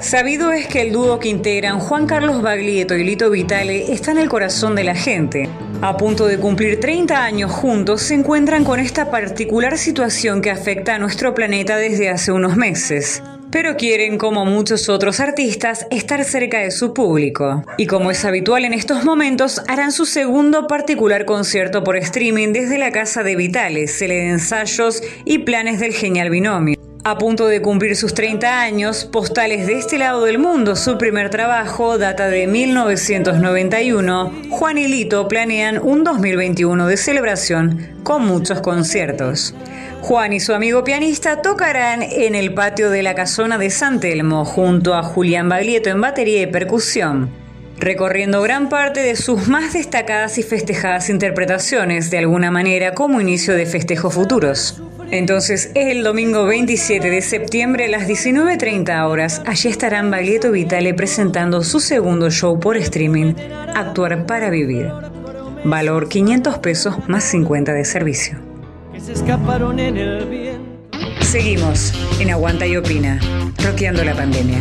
Sabido 0.00 0.52
es 0.52 0.66
que 0.66 0.82
el 0.82 0.92
dúo 0.92 1.18
que 1.18 1.28
integran 1.28 1.80
Juan 1.80 2.06
Carlos 2.06 2.42
Baglietto 2.42 2.96
y 2.96 3.04
Lito 3.04 3.30
Vitale 3.30 3.92
está 3.92 4.12
en 4.12 4.18
el 4.18 4.28
corazón 4.28 4.76
de 4.76 4.84
la 4.84 4.94
gente. 4.94 5.48
A 5.80 5.96
punto 5.96 6.26
de 6.26 6.38
cumplir 6.38 6.80
30 6.80 7.24
años 7.24 7.50
juntos, 7.50 8.02
se 8.02 8.14
encuentran 8.14 8.64
con 8.64 8.78
esta 8.78 9.10
particular 9.10 9.78
situación 9.78 10.40
que 10.40 10.50
afecta 10.50 10.94
a 10.94 10.98
nuestro 10.98 11.34
planeta 11.34 11.76
desde 11.76 12.10
hace 12.10 12.30
unos 12.30 12.56
meses. 12.56 13.22
Pero 13.50 13.76
quieren, 13.76 14.18
como 14.18 14.44
muchos 14.44 14.88
otros 14.90 15.20
artistas, 15.20 15.86
estar 15.90 16.22
cerca 16.24 16.58
de 16.58 16.70
su 16.70 16.92
público. 16.92 17.64
Y 17.78 17.86
como 17.86 18.10
es 18.10 18.24
habitual 18.26 18.66
en 18.66 18.74
estos 18.74 19.04
momentos, 19.04 19.62
harán 19.68 19.92
su 19.92 20.04
segundo 20.04 20.66
particular 20.66 21.24
concierto 21.24 21.82
por 21.82 21.96
streaming 21.96 22.52
desde 22.52 22.76
la 22.76 22.92
casa 22.92 23.22
de 23.22 23.36
Vitales, 23.36 23.92
sede 23.92 24.14
de 24.14 24.30
ensayos 24.30 25.02
y 25.24 25.38
planes 25.38 25.80
del 25.80 25.94
genial 25.94 26.28
binomio. 26.28 26.78
A 27.04 27.16
punto 27.16 27.46
de 27.46 27.62
cumplir 27.62 27.96
sus 27.96 28.12
30 28.12 28.60
años, 28.60 29.06
Postales 29.06 29.66
de 29.66 29.78
este 29.78 29.96
lado 29.96 30.24
del 30.26 30.38
mundo, 30.38 30.76
su 30.76 30.98
primer 30.98 31.30
trabajo, 31.30 31.96
data 31.96 32.28
de 32.28 32.46
1991, 32.46 34.32
Juan 34.50 34.76
y 34.76 34.88
Lito 34.88 35.26
planean 35.26 35.80
un 35.82 36.04
2021 36.04 36.86
de 36.86 36.96
celebración 36.98 37.96
con 38.02 38.26
muchos 38.26 38.60
conciertos. 38.60 39.54
Juan 40.00 40.32
y 40.32 40.40
su 40.40 40.54
amigo 40.54 40.84
pianista 40.84 41.42
tocarán 41.42 42.02
en 42.02 42.34
el 42.34 42.54
patio 42.54 42.90
de 42.90 43.02
la 43.02 43.14
casona 43.14 43.58
de 43.58 43.70
San 43.70 44.00
Telmo 44.00 44.44
junto 44.44 44.94
a 44.94 45.02
Julián 45.02 45.48
Baglietto 45.48 45.90
en 45.90 46.00
batería 46.00 46.42
y 46.42 46.46
percusión, 46.46 47.30
recorriendo 47.78 48.40
gran 48.40 48.68
parte 48.68 49.00
de 49.00 49.16
sus 49.16 49.48
más 49.48 49.72
destacadas 49.72 50.38
y 50.38 50.42
festejadas 50.42 51.10
interpretaciones, 51.10 52.10
de 52.10 52.18
alguna 52.18 52.50
manera 52.50 52.94
como 52.94 53.20
inicio 53.20 53.54
de 53.54 53.66
festejos 53.66 54.14
futuros. 54.14 54.82
Entonces, 55.10 55.70
el 55.74 56.02
domingo 56.04 56.44
27 56.44 57.10
de 57.10 57.22
septiembre 57.22 57.86
a 57.86 57.88
las 57.88 58.06
19.30 58.06 59.06
horas, 59.06 59.42
allí 59.46 59.68
estarán 59.68 60.10
Baglietto 60.10 60.52
Vitale 60.52 60.94
presentando 60.94 61.62
su 61.64 61.80
segundo 61.80 62.30
show 62.30 62.60
por 62.60 62.76
streaming, 62.76 63.34
Actuar 63.74 64.26
para 64.26 64.50
Vivir. 64.50 64.90
Valor 65.64 66.08
500 66.08 66.58
pesos 66.58 67.08
más 67.08 67.24
50 67.24 67.72
de 67.72 67.84
servicio. 67.84 68.47
Se 69.08 69.14
escaparon 69.14 69.80
en 69.80 69.96
el 69.96 70.26
viento. 70.26 70.90
Seguimos 71.22 71.94
en 72.20 72.30
Aguanta 72.30 72.66
y 72.66 72.76
Opina, 72.76 73.18
roqueando 73.64 74.04
la 74.04 74.14
pandemia. 74.14 74.60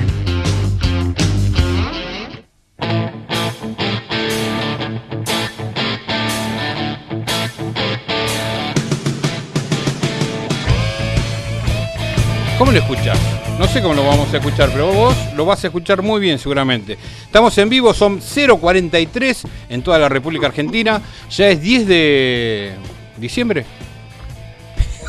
¿Cómo 12.57 12.71
lo 12.71 12.77
escuchás? 12.77 13.19
No 13.59 13.67
sé 13.67 13.81
cómo 13.81 13.95
lo 13.95 14.05
vamos 14.05 14.33
a 14.33 14.37
escuchar, 14.37 14.69
pero 14.71 14.87
vos 14.93 15.17
lo 15.35 15.45
vas 15.45 15.61
a 15.65 15.67
escuchar 15.67 16.01
muy 16.01 16.21
bien 16.21 16.39
seguramente. 16.39 16.97
Estamos 17.25 17.57
en 17.57 17.67
vivo, 17.67 17.93
son 17.93 18.21
0.43 18.21 19.45
en 19.67 19.81
toda 19.81 19.99
la 19.99 20.07
República 20.07 20.47
Argentina. 20.47 21.01
Ya 21.29 21.49
es 21.49 21.61
10 21.61 21.85
de 21.85 22.75
diciembre. 23.17 23.65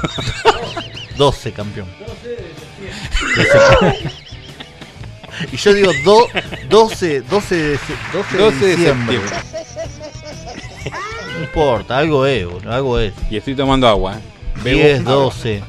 12, 1.17 1.53
campeón. 1.53 1.89
Y 5.53 5.57
yo 5.57 5.73
digo 5.73 5.93
do- 6.05 6.29
12, 6.69 7.21
12 7.23 7.55
de, 7.57 7.79
se- 7.79 7.95
12 8.13 8.37
de 8.37 8.43
12 8.43 8.67
de 8.67 8.77
diciembre. 8.77 9.19
septiembre. 9.19 9.39
No 11.37 11.45
importa, 11.45 11.99
algo 11.99 12.27
es, 12.27 12.45
boludo, 12.47 12.73
algo 12.73 12.99
es. 12.99 13.13
Y 13.31 13.37
estoy 13.37 13.55
tomando 13.55 13.87
agua. 13.87 14.17
¿eh? 14.17 14.21
Bebo 14.65 14.79
10, 14.81 15.01
agua. 15.01 15.13
12. 15.13 15.63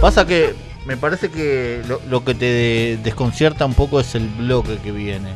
Pasa 0.00 0.26
que 0.26 0.54
me 0.86 0.96
parece 0.96 1.30
que 1.30 1.82
lo, 1.86 2.00
lo 2.08 2.24
que 2.24 2.34
te 2.34 2.98
desconcierta 3.02 3.66
un 3.66 3.74
poco 3.74 4.00
es 4.00 4.14
el 4.14 4.26
bloque 4.28 4.78
que 4.78 4.92
viene. 4.92 5.28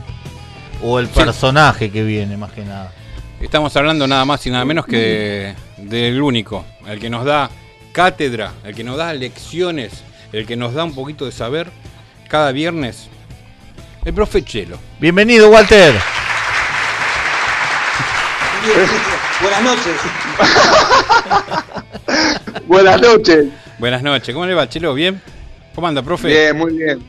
O 0.82 0.98
el 0.98 1.06
Sí. 1.08 1.12
personaje 1.14 1.90
que 1.90 2.02
viene, 2.02 2.36
más 2.36 2.52
que 2.52 2.64
nada. 2.64 2.92
Estamos 3.40 3.76
hablando 3.76 4.06
nada 4.06 4.24
más 4.24 4.46
y 4.46 4.50
nada 4.50 4.64
menos 4.64 4.86
que 4.86 4.96
de- 4.96 5.54
del 5.76 6.22
único, 6.22 6.64
el 6.86 6.98
que 6.98 7.10
nos 7.10 7.24
da 7.24 7.50
cátedra, 7.92 8.52
el 8.64 8.74
que 8.74 8.84
nos 8.84 8.96
da 8.96 9.12
lecciones, 9.12 10.02
el 10.32 10.46
que 10.46 10.56
nos 10.56 10.72
da 10.74 10.84
un 10.84 10.94
poquito 10.94 11.24
de 11.26 11.32
saber 11.32 11.68
cada 12.28 12.52
viernes, 12.52 13.08
el 14.04 14.14
profe 14.14 14.42
Chelo. 14.44 14.78
Bienvenido, 14.98 15.50
Walter. 15.50 15.94
Buenas 19.42 19.62
noches. 19.62 19.96
Buenas 22.66 23.00
noches. 23.00 23.46
Buenas 23.78 24.02
noches, 24.02 24.32
¿cómo 24.34 24.46
le 24.46 24.54
va 24.54 24.68
Chelo? 24.68 24.94
¿Bien? 24.94 25.20
¿Cómo 25.74 25.88
anda, 25.88 26.02
profe? 26.02 26.28
Bien, 26.28 26.56
muy 26.56 26.74
bien. 26.74 27.02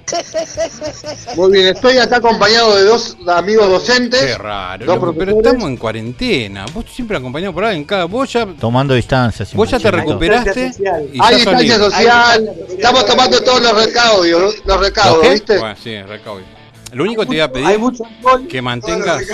Muy 1.36 1.52
bien, 1.52 1.68
estoy 1.68 1.98
acá 2.00 2.18
acompañado 2.18 2.76
de 2.76 2.84
dos 2.84 3.16
amigos 3.28 3.70
docentes. 3.70 4.20
Qué 4.20 4.38
raro, 4.38 4.86
dos 4.86 4.96
loco, 4.96 5.14
pero 5.18 5.38
estamos 5.38 5.70
en 5.70 5.78
cuarentena. 5.78 6.66
Vos 6.74 6.86
siempre 6.92 7.18
acompañado 7.18 7.54
por 7.54 7.64
alguien, 7.64 7.84
cada 7.84 8.06
vos 8.06 8.32
ya, 8.34 8.48
Tomando 8.60 8.96
distancia. 8.96 9.46
vos 9.54 9.70
ya 9.70 9.80
te 9.80 9.92
recuperaste 9.92 10.72
y 11.14 11.20
Hay 11.22 11.36
distancia 11.36 11.78
social. 11.78 12.52
Estamos 12.70 13.06
tomando 13.06 13.44
todos 13.44 13.62
los 13.62 13.86
recaudos, 13.86 14.56
los 14.66 14.80
recaudos. 14.80 15.30
¿viste? 15.30 15.60
Bueno, 15.60 15.76
sí, 15.82 16.02
recaudo. 16.02 16.42
Lo 16.92 17.04
único 17.04 17.22
que 17.22 17.28
te 17.28 17.34
voy 17.34 17.42
a 17.42 17.52
pedir 17.52 17.68
Hay 17.68 17.78
mucho 17.78 18.04
que 18.50 18.62
mantengas. 18.62 19.26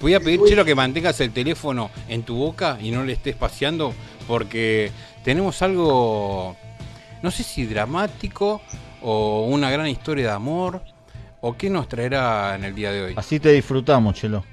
Voy 0.00 0.14
a 0.14 0.20
pedir, 0.20 0.40
Chelo, 0.48 0.64
que 0.64 0.74
mantengas 0.74 1.20
el 1.20 1.30
teléfono 1.30 1.90
en 2.08 2.22
tu 2.22 2.34
boca 2.34 2.78
y 2.82 2.90
no 2.90 3.04
le 3.04 3.12
estés 3.12 3.36
paseando, 3.36 3.92
porque 4.26 4.90
tenemos 5.22 5.60
algo, 5.60 6.56
no 7.22 7.30
sé 7.30 7.42
si 7.42 7.66
dramático 7.66 8.60
o 9.02 9.46
una 9.46 9.70
gran 9.70 9.86
historia 9.86 10.26
de 10.26 10.32
amor, 10.32 10.82
o 11.40 11.56
qué 11.56 11.70
nos 11.70 11.88
traerá 11.88 12.54
en 12.54 12.64
el 12.64 12.74
día 12.74 12.92
de 12.92 13.02
hoy. 13.02 13.14
Así 13.16 13.40
te 13.40 13.50
disfrutamos, 13.50 14.14
Chelo. 14.14 14.44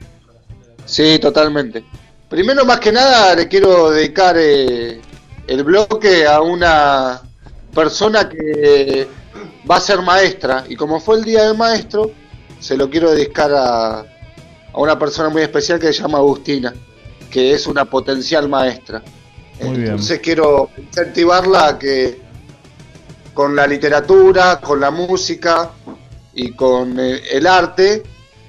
Sí, 0.86 1.20
totalmente. 1.20 1.84
Primero, 2.30 2.65
más 2.65 2.80
que 2.80 2.91
nada, 2.91 3.36
le 3.36 3.47
quiero 3.47 3.91
dedicar 3.91 4.36
eh, 4.38 5.01
el 5.47 5.63
bloque 5.63 6.26
a 6.26 6.41
una 6.41 7.22
persona 7.74 8.30
que 8.30 9.07
va 9.70 9.78
a 9.78 9.82
ser 9.82 10.01
maestra. 10.01 10.65
Y 10.68 10.76
como 10.76 10.99
fue 10.99 11.18
el 11.18 11.26
Día 11.26 11.43
del 11.43 11.57
Maestro, 11.57 12.11
se 12.59 12.78
lo 12.78 12.89
quiero 12.89 13.11
dedicar 13.11 13.51
a, 13.53 13.99
a 13.99 14.80
una 14.80 14.97
persona 14.97 15.30
muy 15.30 15.41
especial 15.41 15.80
que 15.80 15.88
se 15.88 16.01
llama 16.01 16.20
Agustina, 16.20 16.74
que 17.30 17.53
es 17.53 17.68
una 17.68 17.86
potencial 17.86 18.47
maestra. 18.47 19.03
Muy 19.61 19.78
bien. 19.78 19.91
Entonces 19.91 20.20
quiero 20.20 20.70
incentivarla 20.78 21.68
a 21.68 21.80
que 21.80 22.26
con 23.38 23.56
la 23.56 23.68
literatura, 23.68 24.60
con 24.60 24.80
la 24.80 24.90
música 24.90 25.70
y 26.34 26.54
con 26.54 27.00
eh, 27.00 27.22
el 27.34 27.46
arte 27.46 28.02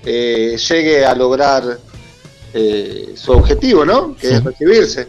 eh, 0.03 0.57
llegue 0.57 1.05
a 1.05 1.15
lograr 1.15 1.79
eh, 2.55 3.13
su 3.15 3.33
objetivo, 3.33 3.85
¿no? 3.85 4.17
Que 4.17 4.37
es 4.37 4.43
recibirse. 4.43 5.09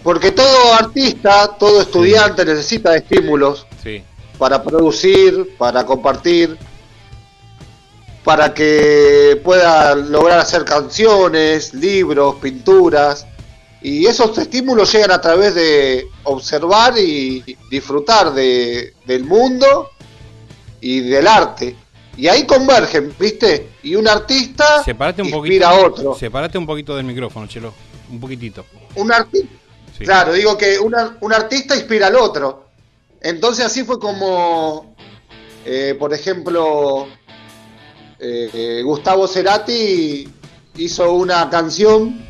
Porque 0.00 0.30
todo 0.30 0.74
artista, 0.74 1.56
todo 1.58 1.80
estudiante 1.82 2.44
necesita 2.44 2.92
de 2.92 2.98
estímulos 2.98 3.66
Sí. 3.82 4.00
para 4.38 4.62
producir, 4.62 5.56
para 5.58 5.84
compartir, 5.84 6.56
para 8.22 8.54
que 8.54 9.40
pueda 9.42 9.96
lograr 9.96 10.38
hacer 10.38 10.64
canciones, 10.64 11.74
libros, 11.74 12.36
pinturas. 12.36 13.26
Y 13.84 14.06
esos 14.06 14.36
estímulos 14.38 14.90
llegan 14.92 15.10
a 15.10 15.20
través 15.20 15.54
de 15.54 16.08
observar 16.24 16.98
y 16.98 17.44
disfrutar 17.70 18.32
de, 18.32 18.94
del 19.06 19.24
mundo 19.24 19.90
y 20.80 21.00
del 21.00 21.26
arte. 21.26 21.76
Y 22.16 22.26
ahí 22.28 22.46
convergen, 22.46 23.14
¿viste? 23.18 23.72
Y 23.82 23.94
un 23.94 24.08
artista 24.08 24.82
Separate 24.82 25.20
un 25.20 25.28
inspira 25.28 25.68
poquito. 25.70 25.84
a 25.84 25.86
otro. 25.86 26.14
Separate 26.18 26.56
un 26.56 26.66
poquito 26.66 26.96
del 26.96 27.04
micrófono, 27.04 27.46
Chelo. 27.46 27.74
Un 28.10 28.18
poquitito. 28.20 28.64
Un 28.94 29.12
artista, 29.12 29.48
Sí. 29.98 30.04
claro, 30.04 30.32
digo 30.32 30.56
que 30.56 30.78
una- 30.78 31.18
un 31.20 31.32
artista 31.34 31.76
inspira 31.76 32.06
al 32.06 32.16
otro. 32.16 32.64
Entonces 33.20 33.64
así 33.66 33.84
fue 33.84 33.98
como, 34.00 34.94
eh, 35.66 35.94
por 35.98 36.14
ejemplo, 36.14 37.06
eh, 38.18 38.50
eh, 38.52 38.82
Gustavo 38.82 39.28
Cerati 39.28 40.26
hizo 40.76 41.12
una 41.12 41.50
canción 41.50 42.24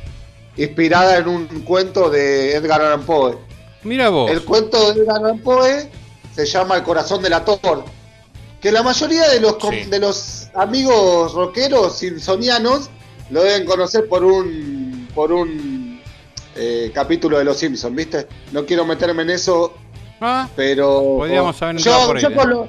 inspirada 0.57 1.19
en 1.19 1.29
un 1.29 1.47
cuento 1.65 2.11
de 2.11 2.55
Edgar 2.57 2.81
Allan 2.81 3.03
Poe. 3.05 3.37
Mira 3.83 4.09
vos. 4.09 4.31
El 4.31 4.45
cuento 4.45 4.93
de 4.93 5.01
Edgar 5.03 5.17
Allan 5.19 5.39
Poe 5.41 5.91
se 6.35 6.47
llama 6.47 6.77
El 6.77 6.83
corazón 6.83 7.23
del 7.23 7.33
actor. 7.33 7.85
Que 8.61 8.73
la 8.73 8.83
mayoría 8.83 9.29
de 9.29 9.41
los, 9.41 9.57
com- 9.57 9.75
de 9.75 9.99
los 9.99 10.49
amigos 10.55 11.35
rockeros 11.35 11.99
simpsonianos 11.99 12.89
lo 13.31 13.43
deben 13.43 13.67
conocer 13.67 14.09
por 14.09 14.25
un 14.25 15.09
por 15.15 15.33
un 15.33 16.01
eh, 16.57 16.91
capítulo 16.95 17.39
de 17.39 17.45
Los 17.45 17.59
Simpsons, 17.59 17.95
¿viste? 17.95 18.27
No 18.53 18.65
quiero 18.65 18.85
meterme 18.87 19.23
en 19.23 19.31
eso, 19.31 19.75
pero 20.57 21.01
podríamos 21.19 21.61
haber 21.63 21.77
yo, 21.77 22.07
por 22.07 22.19
yo 22.19 22.29
ahí, 22.29 22.35
con 22.35 22.53
¿eh? 22.53 22.67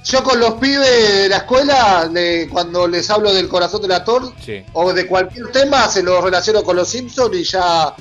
Los, 0.00 0.08
yo 0.08 0.22
con 0.22 0.40
los 0.40 0.54
pibes 0.54 1.12
de 1.22 1.28
la 1.28 1.36
escuela, 1.38 2.08
de, 2.08 2.48
cuando 2.50 2.86
les 2.88 3.08
hablo 3.10 3.32
del 3.32 3.48
corazón 3.48 3.82
del 3.82 3.92
actor 3.92 4.32
Sí. 4.44 4.62
o 4.72 4.92
de 4.92 5.06
cualquier 5.06 5.50
tema, 5.52 5.86
se 5.88 6.02
lo 6.02 6.20
relaciono 6.20 6.62
con 6.62 6.76
los 6.76 6.88
Simpsons 6.88 7.34
y 7.36 7.44
ya 7.44 7.94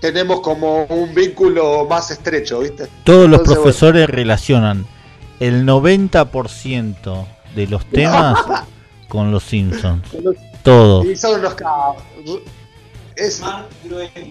tenemos 0.00 0.40
como 0.40 0.84
un 0.84 1.14
vínculo 1.14 1.86
más 1.88 2.10
estrecho, 2.10 2.60
¿viste? 2.60 2.88
Todos 3.04 3.28
los 3.28 3.40
profesores 3.42 4.08
relacionan 4.08 4.86
el 5.40 5.64
90% 5.66 7.26
de 7.54 7.66
los 7.66 7.84
temas 7.86 8.38
con 9.08 9.30
los 9.32 9.42
Simpsons. 9.42 10.06
Todos. 10.62 11.06
Y 11.06 11.16
son 11.16 11.40
unos 11.40 11.54
cabros. 11.54 12.02
Es 13.16 13.42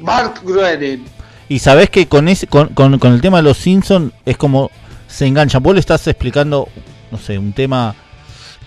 Mark 0.01 0.41
Groening. 0.43 1.05
Y 1.47 1.59
sabés 1.59 1.89
que 1.89 2.07
con, 2.07 2.27
ese, 2.27 2.47
con, 2.47 2.69
con- 2.69 2.97
con 2.99 3.13
el 3.13 3.21
tema 3.21 3.37
de 3.37 3.43
los 3.43 3.57
Simpsons 3.57 4.13
es 4.25 4.37
como 4.37 4.71
se 5.07 5.25
enganchan. 5.25 5.61
Vos 5.63 5.73
le 5.73 5.79
estás 5.79 6.05
explicando, 6.07 6.67
no 7.11 7.17
sé, 7.17 7.37
un 7.37 7.53
tema 7.53 7.95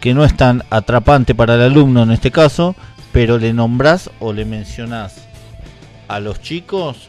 que 0.01 0.15
no 0.15 0.25
es 0.25 0.37
tan 0.37 0.65
atrapante 0.71 1.35
para 1.35 1.55
el 1.55 1.63
alumno 1.63 2.03
en 2.03 2.11
este 2.11 2.31
caso, 2.31 2.75
pero 3.13 3.39
le 3.39 3.53
nombrás 3.53 4.11
o 4.21 4.33
le 4.33 4.45
mencionás 4.45 5.17
a 6.09 6.19
los 6.21 6.41
chicos, 6.41 7.09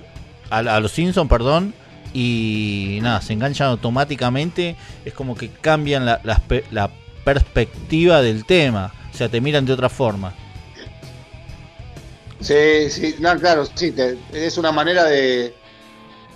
a, 0.49 0.79
los 0.79 0.91
Simpsons, 0.91 1.29
perdón, 1.29 1.73
y 2.13 2.99
nada, 3.01 3.21
se 3.21 3.33
enganchan 3.33 3.67
automáticamente. 3.69 4.75
Es 5.03 5.13
como 5.13 5.35
que 5.35 5.49
cambian 5.49 6.05
la, 6.05 6.21
la 6.23 6.37
pe- 6.37 6.65
la 6.71 6.91
perspectiva 7.23 8.21
del 8.21 8.45
tema. 8.45 8.93
O 9.11 9.17
sea, 9.17 9.29
te 9.29 9.41
miran 9.41 9.65
de 9.65 9.73
otra 9.73 9.89
forma. 9.89 10.33
Sí, 12.39 12.89
sí, 12.89 13.15
no, 13.19 13.35
claro, 13.39 13.65
sí, 13.73 13.93
es 14.33 14.57
una 14.57 14.71
manera 14.71 15.05
de, 15.05 15.55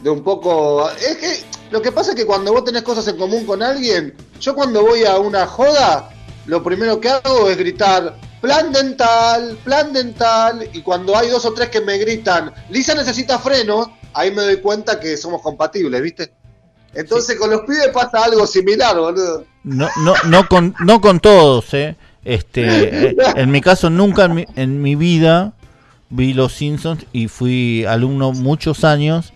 de 0.01 0.09
un 0.09 0.23
poco... 0.23 0.89
Es 0.91 1.17
que 1.17 1.43
lo 1.71 1.81
que 1.81 1.91
pasa 1.91 2.11
es 2.11 2.15
que 2.15 2.25
cuando 2.25 2.53
vos 2.53 2.63
tenés 2.63 2.83
cosas 2.83 3.07
en 3.07 3.17
común 3.17 3.45
con 3.45 3.61
alguien, 3.61 4.13
yo 4.39 4.55
cuando 4.55 4.83
voy 4.83 5.03
a 5.03 5.17
una 5.17 5.45
joda, 5.45 6.09
lo 6.45 6.63
primero 6.63 6.99
que 6.99 7.09
hago 7.09 7.49
es 7.49 7.57
gritar, 7.57 8.17
plan 8.41 8.71
dental, 8.71 9.57
plan 9.63 9.91
dental, 9.91 10.69
y 10.73 10.81
cuando 10.81 11.17
hay 11.17 11.29
dos 11.29 11.45
o 11.45 11.53
tres 11.53 11.69
que 11.69 11.81
me 11.81 11.97
gritan, 11.97 12.53
Lisa 12.69 12.95
necesita 12.95 13.39
frenos, 13.39 13.89
ahí 14.13 14.31
me 14.31 14.43
doy 14.43 14.57
cuenta 14.57 14.99
que 14.99 15.17
somos 15.17 15.41
compatibles, 15.41 16.01
¿viste? 16.01 16.31
Entonces 16.93 17.37
con 17.37 17.49
los 17.49 17.61
pibes 17.61 17.89
pasa 17.93 18.23
algo 18.23 18.47
similar, 18.47 18.97
boludo. 18.97 19.45
No, 19.63 19.89
no, 20.03 20.13
no 20.25 20.47
con, 20.47 20.73
no 20.79 21.01
con 21.01 21.19
todos, 21.19 21.73
eh. 21.73 21.95
Este, 22.23 23.15
en 23.35 23.51
mi 23.51 23.61
caso 23.61 23.89
nunca 23.89 24.25
en 24.25 24.35
mi, 24.35 24.45
en 24.55 24.81
mi 24.81 24.95
vida 24.95 25.53
vi 26.09 26.33
Los 26.33 26.53
Simpsons 26.53 27.05
y 27.13 27.27
fui 27.27 27.85
alumno 27.85 28.31
muchos 28.31 28.83
años, 28.83 29.33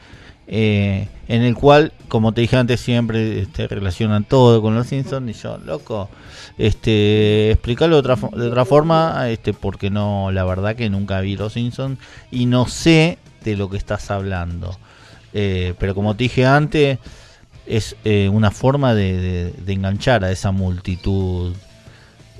eh, 0.47 1.07
en 1.27 1.41
el 1.43 1.55
cual, 1.55 1.93
como 2.07 2.33
te 2.33 2.41
dije 2.41 2.57
antes, 2.57 2.81
siempre 2.81 3.41
este, 3.41 3.67
relacionan 3.67 4.23
todo 4.25 4.61
con 4.61 4.75
Los 4.75 4.87
Simpsons 4.87 5.29
y 5.29 5.33
yo, 5.41 5.57
loco, 5.59 6.09
este, 6.57 7.51
explicarlo 7.51 7.95
de 8.01 8.11
otra, 8.11 8.29
de 8.37 8.47
otra 8.47 8.65
forma, 8.65 9.29
este, 9.29 9.53
porque 9.53 9.89
no, 9.89 10.31
la 10.31 10.43
verdad 10.43 10.75
que 10.75 10.89
nunca 10.89 11.21
vi 11.21 11.35
Los 11.37 11.53
Simpsons 11.53 11.97
y 12.31 12.45
no 12.47 12.67
sé 12.67 13.17
de 13.43 13.55
lo 13.55 13.69
que 13.69 13.77
estás 13.77 14.11
hablando. 14.11 14.77
Eh, 15.33 15.73
pero 15.79 15.95
como 15.95 16.15
te 16.15 16.23
dije 16.25 16.45
antes, 16.45 16.99
es 17.65 17.95
eh, 18.03 18.27
una 18.27 18.51
forma 18.51 18.93
de, 18.93 19.53
de- 19.53 19.73
enganchar 19.73 20.25
a 20.25 20.31
esa 20.31 20.51
multitud 20.51 21.55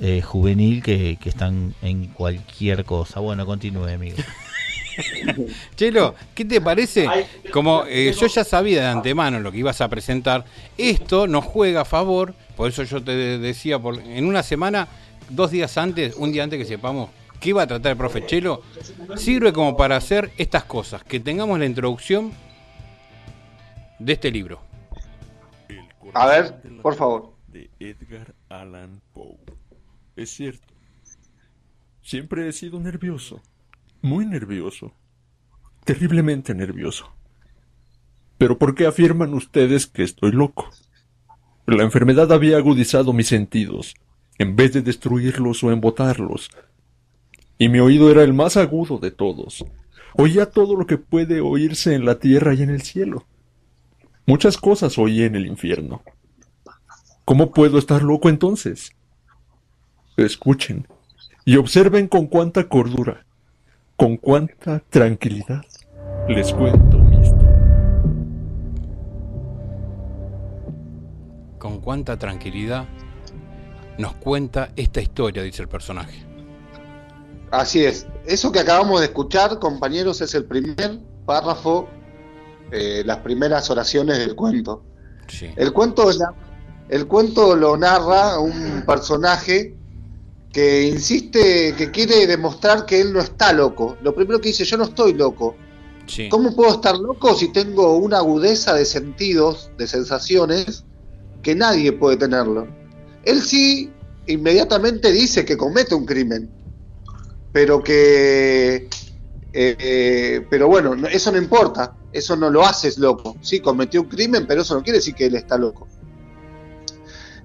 eh, 0.02 0.22
juvenil 0.22 0.84
que 0.84 1.18
están 1.24 1.74
en 1.82 2.08
cualquier 2.08 2.84
cosa. 2.84 3.22
Bueno, 3.22 3.46
continúe, 3.46 3.88
amigo. 3.88 4.18
Chelo, 5.76 6.16
¿qué 6.36 6.46
te 6.46 6.62
parece? 6.62 7.08
Como 7.52 7.84
eh, 7.88 8.14
yo 8.20 8.28
ya 8.28 8.44
sabía 8.44 8.82
de 8.82 8.88
antemano 8.88 9.40
lo 9.40 9.52
que 9.52 9.60
ibas 9.60 9.82
a 9.82 9.90
presentar, 9.90 10.46
esto 10.78 11.28
nos 11.28 11.46
juega 11.46 11.82
a 11.82 11.86
favor, 11.86 12.34
por 12.56 12.70
eso 12.70 12.84
yo 12.84 13.04
te 13.04 13.12
decía, 13.40 13.80
por, 13.80 14.00
en 14.00 14.26
una 14.26 14.44
semana, 14.44 14.88
dos 15.30 15.52
días 15.52 15.78
antes, 15.78 16.16
un 16.16 16.32
día 16.32 16.44
antes 16.44 16.60
que 16.60 16.66
sepamos 16.66 17.10
qué 17.40 17.50
iba 17.50 17.64
a 17.64 17.68
tratar 17.68 17.94
el 17.94 17.98
profe 17.98 18.26
Chelo, 18.26 18.62
sirve 19.18 19.52
como 19.52 19.76
para 19.76 19.98
hacer 19.98 20.32
estas 20.38 20.64
cosas, 20.64 21.04
que 21.04 21.20
tengamos 21.20 21.58
la 21.60 21.66
introducción 21.66 22.32
de 24.00 24.14
este 24.14 24.32
libro. 24.32 24.62
A 26.14 26.28
ver, 26.28 26.62
por 26.82 26.96
favor. 26.96 27.34
De 27.48 27.70
Edgar 27.80 28.34
Allan 28.50 29.02
Poe. 29.14 29.38
Es 30.16 30.30
cierto. 30.30 30.68
Siempre 32.02 32.48
he 32.48 32.54
sido 32.54 32.80
nervioso. 32.80 33.42
Muy 34.02 34.26
nervioso. 34.26 34.94
Terriblemente 35.86 36.56
nervioso. 36.56 37.14
Pero 38.40 38.58
¿por 38.58 38.74
qué 38.74 38.88
afirman 38.88 39.36
ustedes 39.36 39.86
que 39.86 40.02
estoy 40.02 40.32
loco? 40.32 40.72
La 41.68 41.84
enfermedad 41.84 42.32
había 42.32 42.58
agudizado 42.58 43.14
mis 43.14 43.28
sentidos, 43.28 43.94
en 44.40 44.56
vez 44.56 44.74
de 44.74 44.82
destruirlos 44.82 45.64
o 45.64 45.72
embotarlos. 45.72 46.50
Y 47.60 47.70
mi 47.70 47.80
oído 47.80 48.10
era 48.10 48.24
el 48.24 48.34
más 48.34 48.58
agudo 48.58 48.98
de 48.98 49.12
todos. 49.12 49.64
Oía 50.16 50.48
todo 50.48 50.76
lo 50.76 50.88
que 50.88 50.98
puede 50.98 51.40
oírse 51.40 51.94
en 51.94 52.04
la 52.04 52.18
tierra 52.18 52.56
y 52.56 52.64
en 52.64 52.72
el 52.72 52.82
cielo. 52.82 53.28
Muchas 54.26 54.58
cosas 54.58 54.98
oí 54.98 55.22
en 55.22 55.36
el 55.36 55.46
infierno. 55.46 56.02
¿Cómo 57.24 57.52
puedo 57.52 57.78
estar 57.78 58.02
loco 58.02 58.30
entonces? 58.30 58.96
Escuchen 60.18 60.88
y 61.46 61.58
observen 61.58 62.08
con 62.08 62.26
cuánta 62.26 62.68
cordura, 62.68 63.26
con 64.02 64.18
cuánta 64.18 64.82
tranquilidad 64.90 65.62
les 66.28 66.52
cuento 66.54 66.98
mi 66.98 67.22
historia. 67.24 68.02
Con 71.60 71.82
cuánta 71.82 72.18
tranquilidad 72.18 72.86
nos 74.00 74.16
cuenta 74.16 74.70
esta 74.76 75.02
historia, 75.02 75.44
dice 75.44 75.62
el 75.62 75.68
personaje. 75.68 76.26
Así 77.52 77.86
es. 77.86 78.08
Eso 78.26 78.52
que 78.52 78.58
acabamos 78.62 79.02
de 79.02 79.06
escuchar, 79.06 79.60
compañeros, 79.60 80.20
es 80.22 80.34
el 80.34 80.46
primer 80.46 80.98
párrafo, 81.28 81.88
eh, 82.72 83.04
las 83.06 83.18
primeras 83.18 83.70
oraciones 83.70 84.18
del 84.18 84.36
cuento. 84.36 84.84
El 85.56 85.72
cuento, 85.74 86.10
es 86.10 86.18
la- 86.18 86.34
el 86.90 87.06
cuento 87.06 87.56
lo 87.56 87.78
narra 87.78 88.40
un 88.40 88.82
personaje 88.84 89.78
que 90.52 90.84
insiste, 90.84 91.74
que 91.78 91.92
quiere 91.92 92.28
demostrar 92.28 92.86
que 92.86 93.00
él 93.02 93.14
no 93.14 93.20
está 93.22 93.54
loco. 93.54 93.98
Lo 94.02 94.14
primero 94.14 94.40
que 94.42 94.50
dice, 94.50 94.66
yo 94.66 94.78
no 94.78 94.84
estoy 94.86 95.14
loco. 95.14 95.56
Sí. 96.08 96.28
¿Cómo 96.30 96.54
puedo 96.56 96.72
estar 96.74 96.98
loco 96.98 97.34
si 97.36 97.54
tengo 97.54 97.96
una 97.98 98.18
agudeza 98.18 98.74
de 98.74 98.84
sentidos, 98.86 99.72
de 99.78 99.88
sensaciones, 99.88 100.84
que 101.42 101.56
nadie 101.56 101.94
puede 101.94 102.18
tenerlo? 102.18 102.68
Él 103.24 103.42
sí 103.42 103.92
inmediatamente 104.28 105.12
dice 105.12 105.46
que 105.46 105.56
comete 105.56 105.96
un 105.96 106.06
crimen, 106.06 106.52
pero 107.54 107.82
que... 107.82 108.90
eh, 109.54 109.76
eh, 109.80 110.46
pero 110.50 110.68
bueno, 110.68 110.96
no- 110.96 111.08
eso 111.08 111.32
no 111.32 111.38
importa, 111.38 111.96
eso 112.12 112.36
no 112.36 112.50
lo 112.50 112.66
haces 112.66 112.98
loco. 112.98 113.38
Sí, 113.42 113.62
cometió 113.62 114.02
un 114.02 114.10
crimen, 114.10 114.46
pero 114.46 114.64
eso 114.64 114.76
no 114.76 114.84
quiere 114.84 115.00
decir 115.00 115.16
que 115.16 115.28
él 115.28 115.36
está 115.36 115.58
loco. 115.58 115.88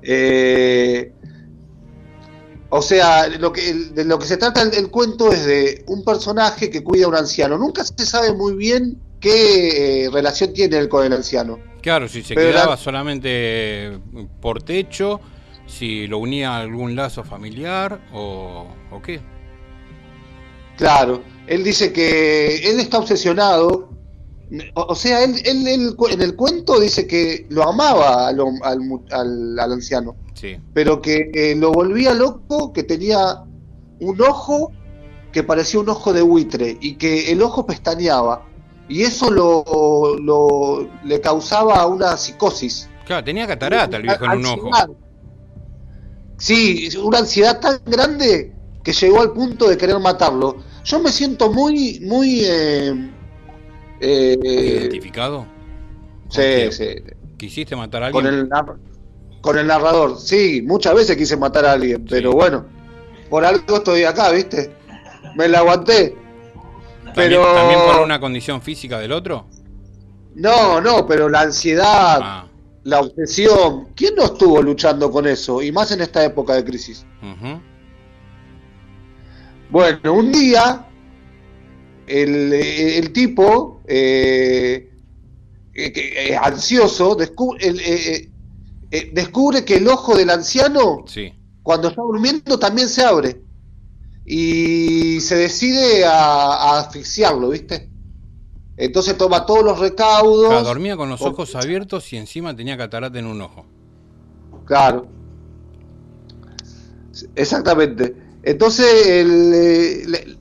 Eh, 0.03 1.13
o 2.71 2.83
sea, 2.83 3.29
lo 3.29 3.53
que, 3.53 3.73
de 3.75 4.05
lo 4.05 4.19
que 4.19 4.27
se 4.27 4.37
trata 4.37 4.63
el, 4.63 4.75
el 4.75 4.91
cuento 4.91 5.33
es 5.33 5.45
de 5.47 5.85
un 5.87 6.05
personaje 6.05 6.69
que 6.71 6.83
cuida 6.83 7.07
a 7.07 7.09
un 7.09 7.15
anciano. 7.17 7.57
Nunca 7.59 7.85
se 7.85 8.05
sabe 8.07 8.33
muy 8.33 8.55
bien 8.55 8.99
qué 9.21 10.05
eh, 10.07 10.11
relación 10.11 10.53
tiene 10.53 10.77
él 10.79 10.89
con 10.89 11.05
el 11.05 11.13
anciano. 11.13 11.59
Claro, 11.83 12.09
si 12.09 12.23
se 12.23 12.35
Pero 12.35 12.51
quedaba 12.51 12.71
la- 12.73 12.77
solamente 12.77 13.29
eh, 13.31 13.99
por 14.41 14.63
techo, 14.63 15.21
si 15.67 16.07
lo 16.07 16.19
unía 16.19 16.57
a 16.57 16.61
algún 16.61 16.97
lazo 16.97 17.23
familiar 17.25 18.01
o, 18.13 18.67
o 18.91 19.03
qué. 19.03 19.21
Claro, 20.77 21.23
él 21.47 21.65
dice 21.65 21.93
que 21.93 22.57
él 22.71 22.81
está 22.81 22.99
obsesionado. 22.99 23.96
O, 24.75 24.83
o 24.91 24.95
sea, 24.95 25.25
él, 25.25 25.35
él- 25.45 25.67
en 26.11 26.21
el 26.23 26.37
cuento 26.37 26.79
dice 26.79 27.07
que 27.07 27.47
lo 27.51 27.65
amaba 27.69 28.29
al, 28.29 28.39
al 28.63 28.79
al- 29.11 29.59
al 29.59 29.73
anciano, 29.73 30.15
Sí. 30.35 30.57
pero 30.73 31.01
que 31.03 31.31
eh, 31.35 31.55
lo 31.57 31.73
volvía 31.73 32.15
loco, 32.15 32.73
que 32.73 32.83
tenía 32.85 33.43
un 34.01 34.21
ojo 34.23 34.71
que 35.33 35.43
parecía 35.43 35.81
un 35.81 35.89
ojo 35.89 36.13
de 36.13 36.23
buitre 36.23 36.79
y 36.81 36.95
que 36.95 37.33
el 37.33 37.43
ojo 37.43 37.67
pestañeaba. 37.67 38.47
Y 38.89 39.03
eso 39.03 39.31
lo, 39.31 40.17
lo- 40.21 40.89
le 41.05 41.21
causaba 41.21 41.85
una 41.89 42.17
psicosis. 42.17 42.89
Claro, 43.05 43.25
tenía 43.25 43.47
catarata 43.47 43.97
el 43.97 44.05
viejo 44.05 44.25
en 44.27 44.31
un 44.39 44.47
ojo. 44.47 44.71
Sí, 46.39 46.89
una 47.03 47.19
ansiedad 47.19 47.61
tan 47.61 47.81
grande 47.87 48.55
que 48.85 48.93
llegó 48.93 49.21
al 49.21 49.33
punto 49.33 49.69
de 49.69 49.77
querer 49.77 49.99
matarlo. 49.99 50.57
yo 50.85 51.01
me 51.01 51.11
siento 51.11 51.51
muy, 51.53 51.99
muy... 52.01 52.43
eh, 52.45 53.13
eh, 54.01 54.39
¿Identificado? 54.43 55.47
sí, 56.29 56.71
sí. 56.73 56.89
¿Quisiste 57.37 57.77
matar 57.77 58.03
a 58.03 58.07
alguien? 58.07 58.25
Con 58.25 58.35
el, 58.35 58.49
nar- 58.49 58.77
con 59.43 59.59
el 59.59 59.67
narrador. 59.67 60.19
Sí, 60.19 60.63
muchas 60.67 60.95
veces 60.95 61.17
quise 61.17 61.37
matar 61.37 61.67
a 61.67 61.73
alguien, 61.73 62.05
pero 62.09 62.33
bueno, 62.33 62.65
por 63.29 63.45
algo 63.45 63.77
estoy 63.77 64.05
acá, 64.05 64.31
¿viste? 64.31 64.75
Me 65.37 65.47
la 65.49 65.59
aguanté. 65.59 66.17
¿También, 67.05 67.15
Pero... 67.41 67.55
¿También 67.55 67.81
por 67.87 68.01
una 68.03 68.19
condición 68.19 68.63
física 68.63 68.99
del 68.99 69.13
otro? 69.13 69.47
No, 70.35 70.81
no, 70.81 71.07
pero 71.07 71.29
la 71.29 71.43
ansiedad, 71.43 72.21
Ah. 72.23 72.47
la 72.85 73.01
obsesión, 73.01 73.89
¿quién 73.95 74.15
no 74.17 74.25
estuvo 74.25 74.63
luchando 74.63 75.11
con 75.11 75.27
eso? 75.27 75.63
Y 75.63 75.73
más 75.73 75.91
en 75.93 76.01
esta 76.01 76.25
época 76.25 76.55
de 76.55 76.65
crisis. 76.65 77.05
Bueno, 79.71 80.13
un 80.13 80.33
día 80.33 80.87
el, 82.07 82.53
el 82.53 83.13
tipo, 83.13 83.76
eh, 83.89 84.91
eh, 85.75 85.93
eh, 85.95 86.37
ansioso, 86.41 87.17
descu- 87.17 87.57
el, 87.61 87.81
eh, 87.81 88.31
descubre 89.13 89.65
que 89.65 89.77
el 89.77 89.89
ojo 89.89 90.17
del 90.17 90.31
anciano, 90.31 91.05
Sí. 91.07 91.33
cuando 91.63 91.89
está 91.89 92.03
durmiendo, 92.03 92.59
también 92.59 92.89
se 92.89 93.03
abre. 93.03 93.43
Y 94.25 95.21
se 95.21 95.37
decide 95.37 96.05
a, 96.05 96.13
a 96.55 96.79
asfixiarlo, 96.81 97.51
¿viste? 97.51 97.89
Entonces 98.77 99.17
toma 99.17 99.47
todos 99.47 99.65
los 99.65 99.79
recaudos. 99.79 100.49
Claro, 100.49 100.65
dormía 100.65 100.97
con 100.97 101.09
los 101.09 101.23
ojos 101.23 101.55
abiertos 101.55 102.13
y 102.13 102.17
encima 102.17 102.55
tenía 102.55 102.77
catarata 102.77 103.19
en 103.19 103.27
un 103.27 103.41
ojo. 103.41 103.65
Claro. 104.65 105.07
Exactamente. 107.35 108.15
Entonces, 108.43 109.07
el, 109.07 110.39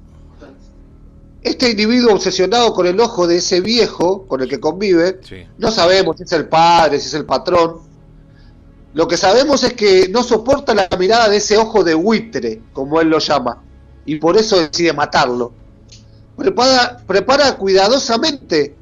este 1.45 1.69
individuo 1.69 2.13
obsesionado 2.13 2.73
con 2.73 2.87
el 2.87 2.99
ojo 2.99 3.27
de 3.27 3.37
ese 3.37 3.61
viejo 3.61 4.25
con 4.27 4.41
el 4.41 4.49
que 4.49 4.59
convive, 4.59 5.19
Sí. 5.21 5.45
no 5.59 5.69
sabemos 5.71 6.17
si 6.17 6.23
es 6.23 6.31
el 6.31 6.47
padre, 6.49 6.99
si 6.99 7.07
es 7.07 7.13
el 7.13 7.25
patrón. 7.25 7.77
Lo 8.95 9.07
que 9.07 9.15
sabemos 9.15 9.63
es 9.63 9.73
que 9.73 10.09
no 10.09 10.23
soporta 10.23 10.73
la 10.73 10.87
mirada 10.97 11.29
de 11.29 11.37
ese 11.37 11.57
ojo 11.57 11.83
de 11.83 11.93
buitre, 11.93 12.61
como 12.73 12.99
él 12.99 13.09
lo 13.09 13.19
llama, 13.19 13.61
y 14.05 14.15
por 14.15 14.37
eso 14.37 14.57
decide 14.59 14.91
matarlo. 14.93 15.53
Prepara, 16.35 16.97
prepara 17.05 17.55
cuidadosamente 17.57 18.75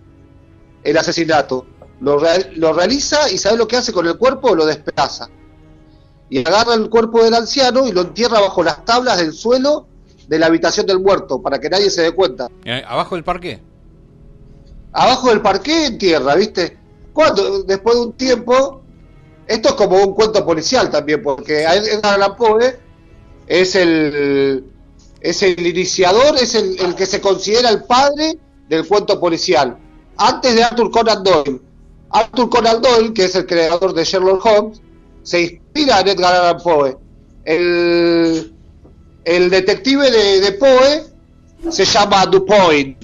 el 0.83 0.97
asesinato, 0.97 1.65
lo, 1.99 2.21
lo 2.55 2.73
realiza 2.73 3.29
y 3.29 3.37
¿sabe 3.37 3.57
lo 3.57 3.67
que 3.67 3.75
hace 3.77 3.91
con 3.91 4.07
el 4.07 4.17
cuerpo? 4.17 4.55
Lo 4.55 4.65
despedaza. 4.65 5.29
Y 6.29 6.39
agarra 6.39 6.75
el 6.75 6.89
cuerpo 6.89 7.23
del 7.23 7.33
anciano 7.33 7.85
y 7.87 7.91
lo 7.91 8.01
entierra 8.01 8.39
bajo 8.39 8.63
las 8.63 8.85
tablas 8.85 9.17
del 9.17 9.33
suelo 9.33 9.87
de 10.27 10.39
la 10.39 10.47
habitación 10.47 10.85
del 10.85 10.99
muerto, 10.99 11.41
para 11.41 11.59
que 11.59 11.69
nadie 11.69 11.89
se 11.89 12.01
dé 12.01 12.11
cuenta. 12.11 12.49
Eh, 12.65 12.83
¿Abajo 12.87 13.15
del 13.15 13.23
parque? 13.23 13.59
Abajo 14.91 15.29
del 15.29 15.41
parque 15.41 15.87
en 15.87 15.97
tierra, 15.97 16.35
¿viste? 16.35 16.77
Cuando, 17.13 17.63
después 17.63 17.95
de 17.95 18.01
un 18.01 18.13
tiempo, 18.13 18.81
esto 19.47 19.69
es 19.69 19.75
como 19.75 19.97
un 19.97 20.13
cuento 20.13 20.45
policial 20.45 20.89
también, 20.89 21.21
porque 21.21 21.63
Edgar 21.63 22.15
Allan 22.15 22.35
Poe 22.35 22.79
es 23.47 23.75
el, 23.75 24.65
es 25.19 25.43
el 25.43 25.65
iniciador, 25.65 26.35
es 26.37 26.55
el, 26.55 26.79
el 26.79 26.95
que 26.95 27.05
se 27.05 27.19
considera 27.19 27.69
el 27.69 27.83
padre 27.83 28.37
del 28.69 28.87
cuento 28.87 29.19
policial, 29.19 29.77
antes 30.17 30.55
de 30.55 30.63
Arthur 30.63 30.91
Conan 30.91 31.23
Doyle. 31.23 31.61
Arthur 32.09 32.49
Conan 32.49 32.81
Doyle, 32.81 33.13
que 33.13 33.25
es 33.25 33.35
el 33.35 33.45
creador 33.47 33.93
de 33.93 34.03
Sherlock 34.03 34.45
Holmes, 34.45 34.81
se 35.23 35.41
inspira 35.41 36.01
en 36.01 36.09
Edgar 36.09 36.35
Allan 36.35 36.61
Poe. 36.61 36.97
El, 37.43 38.52
el 39.25 39.49
detective 39.49 40.09
de, 40.11 40.41
de 40.41 40.51
Poe 40.53 41.03
se 41.71 41.85
llama 41.85 42.25
Dupoint 42.25 43.03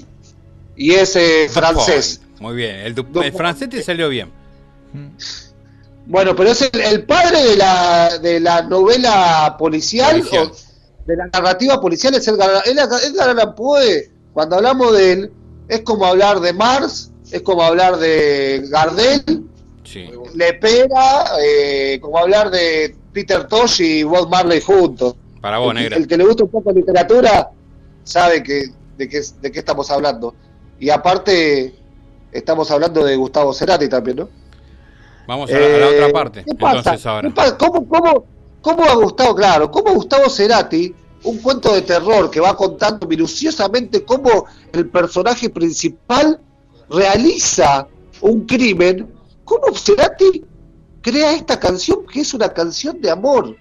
y 0.76 0.92
es 0.94 1.16
eh, 1.16 1.48
francés. 1.50 2.22
Muy 2.40 2.56
bien. 2.56 2.76
El, 2.78 2.96
du- 2.96 3.22
el 3.22 3.32
francés 3.34 3.70
te 3.70 3.82
salió 3.84 4.10
bien. 4.10 4.30
Bueno, 6.06 6.36
pero 6.36 6.52
es 6.52 6.62
el, 6.64 6.80
el 6.82 7.04
padre 7.04 7.44
de 7.44 7.56
la, 7.58 8.18
de 8.18 8.40
la 8.40 8.62
novela 8.64 9.56
policial, 9.60 10.18
Policial. 10.20 10.48
o 10.52 10.56
de 11.06 11.16
la 11.16 11.28
narrativa 11.28 11.80
policial, 11.80 12.16
es 12.16 12.28
Edgar, 12.28 12.50
Edgar, 12.66 12.88
Edgar 13.04 13.30
Allan 13.30 13.56
Poe. 13.56 14.10
Cuando 14.34 14.56
hablamos 14.58 14.96
de 14.96 15.12
él, 15.12 15.32
es 15.68 15.82
como 15.82 16.06
hablar 16.06 16.40
de 16.40 16.54
Mars, 16.54 17.12
es 17.32 17.42
como 17.42 17.62
hablar 17.64 17.98
de 17.98 18.64
Gardel, 18.70 19.24
Sí. 19.84 20.08
Lepera, 20.36 21.32
eh, 21.44 21.98
como 22.00 22.20
hablar 22.20 22.52
de 22.52 22.96
Peter 23.12 23.48
Tosh 23.48 23.82
y 23.82 24.04
Bob 24.04 24.30
Marley 24.30 24.62
juntos. 24.62 25.16
Para 25.42 25.58
vos, 25.60 25.74
el, 25.76 25.94
el 25.94 26.08
que 26.08 26.18
le 26.18 26.26
gusta 26.26 26.44
un 26.44 26.50
poco 26.50 26.74
de 26.74 26.80
literatura 26.82 27.50
sabe 28.04 28.44
que, 28.44 28.66
de, 28.98 29.08
qué, 29.08 29.22
de 29.42 29.52
qué 29.52 29.60
estamos 29.60 29.90
hablando. 29.92 30.34
Y 30.80 30.90
aparte, 30.90 31.76
estamos 32.32 32.70
hablando 32.72 33.04
de 33.04 33.16
Gustavo 33.16 33.54
Cerati 33.54 33.88
también, 33.88 34.18
¿no? 34.18 34.30
Vamos 35.28 35.50
a 35.52 35.54
la, 35.54 35.60
a 35.60 35.70
la 35.70 35.90
Eh, 35.90 35.96
otra 35.96 36.12
parte. 36.12 36.44
¿qué 36.44 36.56
pasa? 36.56 36.78
Entonces 36.78 37.06
ahora. 37.06 37.28
¿Qué 37.30 37.36
pasa? 37.36 37.58
¿Cómo, 37.58 37.88
cómo, 37.88 38.26
cómo 38.62 38.84
a 38.84 38.96
Gustavo, 38.96 39.36
claro, 39.36 39.72
cómo 39.72 39.94
Gustavo 39.94 40.30
Cerati, 40.30 40.94
un 41.24 41.38
cuento 41.40 41.74
de 41.74 41.82
terror 41.84 42.30
que 42.32 42.40
va 42.40 42.56
contando 42.56 43.08
minuciosamente 43.08 44.04
cómo 44.04 44.46
el 44.74 44.90
personaje 44.90 45.50
principal 45.50 46.40
realiza 46.90 47.88
un 48.22 48.46
crimen, 48.46 49.08
cómo 49.44 49.74
Cerati 49.76 50.44
crea 51.02 51.34
esta 51.34 51.60
canción 51.60 52.06
que 52.08 52.22
es 52.22 52.34
una 52.34 52.50
canción 52.50 53.00
de 53.00 53.12
amor? 53.12 53.56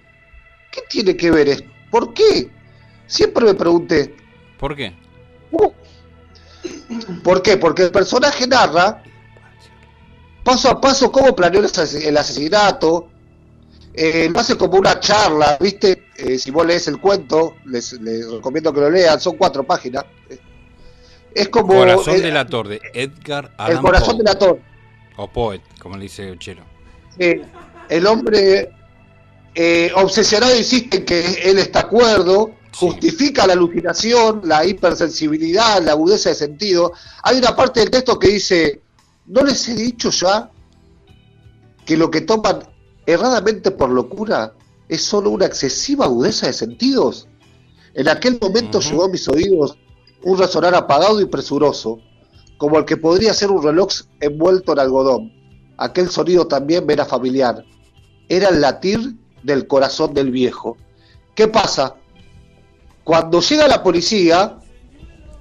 ¿Qué 0.71 0.81
tiene 0.89 1.15
que 1.15 1.31
ver 1.31 1.47
esto? 1.49 1.69
¿Por 1.91 2.13
qué? 2.13 2.49
Siempre 3.07 3.45
me 3.45 3.53
pregunté, 3.55 4.15
¿Por 4.59 4.75
qué? 4.75 4.93
¿por 7.23 7.41
qué? 7.41 7.57
Porque 7.57 7.83
el 7.83 7.91
personaje 7.91 8.45
narra 8.47 9.01
paso 10.43 10.69
a 10.69 10.79
paso 10.81 11.11
cómo 11.11 11.35
planeó 11.35 11.59
el 11.61 11.65
ases- 11.67 12.05
el 12.05 12.17
asesinato, 12.17 13.07
eh, 13.93 14.29
lo 14.31 14.39
hace 14.39 14.57
como 14.57 14.77
una 14.77 14.99
charla, 14.99 15.57
¿viste? 15.59 16.05
Eh, 16.17 16.37
si 16.37 16.51
vos 16.51 16.65
lees 16.65 16.87
el 16.87 16.99
cuento, 16.99 17.55
les, 17.65 17.93
les 17.93 18.29
recomiendo 18.29 18.73
que 18.73 18.79
lo 18.81 18.89
lean, 18.89 19.19
son 19.19 19.37
cuatro 19.37 19.63
páginas. 19.63 20.05
Es 21.33 21.49
como 21.49 21.67
Corazón 21.73 22.15
eh, 22.15 22.21
del 22.21 22.37
actor 22.37 22.67
de 22.67 22.81
Edgar 22.93 23.45
el 23.45 23.51
Allan 23.57 23.81
corazón 23.83 24.07
Poe. 24.15 24.17
del 24.17 24.27
actor. 24.27 24.59
O 25.17 25.27
Poet, 25.27 25.61
como 25.79 25.95
le 25.97 26.03
dice 26.03 26.33
Chelo. 26.39 26.63
Eh, 27.17 27.41
el 27.89 28.07
hombre 28.07 28.69
eh, 29.55 29.91
obsesionado 29.95 30.55
insiste 30.55 30.97
en 30.97 31.05
que 31.05 31.41
él 31.43 31.57
está 31.59 31.81
acuerdo, 31.81 32.51
justifica 32.75 33.47
la 33.47 33.53
alucinación, 33.53 34.41
la 34.43 34.65
hipersensibilidad, 34.65 35.81
la 35.83 35.91
agudeza 35.91 36.29
de 36.29 36.35
sentido. 36.35 36.93
Hay 37.23 37.37
una 37.37 37.55
parte 37.55 37.79
del 37.79 37.89
texto 37.89 38.17
que 38.19 38.29
dice, 38.29 38.81
¿no 39.25 39.43
les 39.43 39.67
he 39.67 39.75
dicho 39.75 40.11
ya 40.11 40.51
que 41.85 41.97
lo 41.97 42.09
que 42.09 42.21
toman 42.21 42.59
erradamente 43.05 43.71
por 43.71 43.89
locura 43.89 44.53
es 44.87 45.03
solo 45.03 45.31
una 45.31 45.45
excesiva 45.45 46.05
agudeza 46.05 46.47
de 46.47 46.53
sentidos? 46.53 47.27
En 47.95 48.07
aquel 48.07 48.37
momento 48.39 48.79
llegó 48.79 49.05
a 49.05 49.09
mis 49.09 49.27
oídos 49.27 49.77
un 50.23 50.37
resonar 50.37 50.75
apagado 50.75 51.19
y 51.21 51.25
presuroso, 51.25 51.99
como 52.57 52.77
el 52.77 52.85
que 52.85 52.97
podría 52.97 53.33
ser 53.33 53.51
un 53.51 53.63
reloj 53.63 53.89
envuelto 54.19 54.73
en 54.73 54.79
algodón. 54.79 55.33
Aquel 55.77 56.09
sonido 56.09 56.45
también 56.47 56.85
me 56.85 56.93
era 56.93 57.05
familiar. 57.05 57.63
Era 58.27 58.49
el 58.49 58.61
latir 58.61 59.15
del 59.43 59.67
corazón 59.67 60.13
del 60.13 60.31
viejo. 60.31 60.77
¿Qué 61.35 61.47
pasa? 61.47 61.95
Cuando 63.03 63.41
llega 63.41 63.67
la 63.67 63.81
policía, 63.81 64.57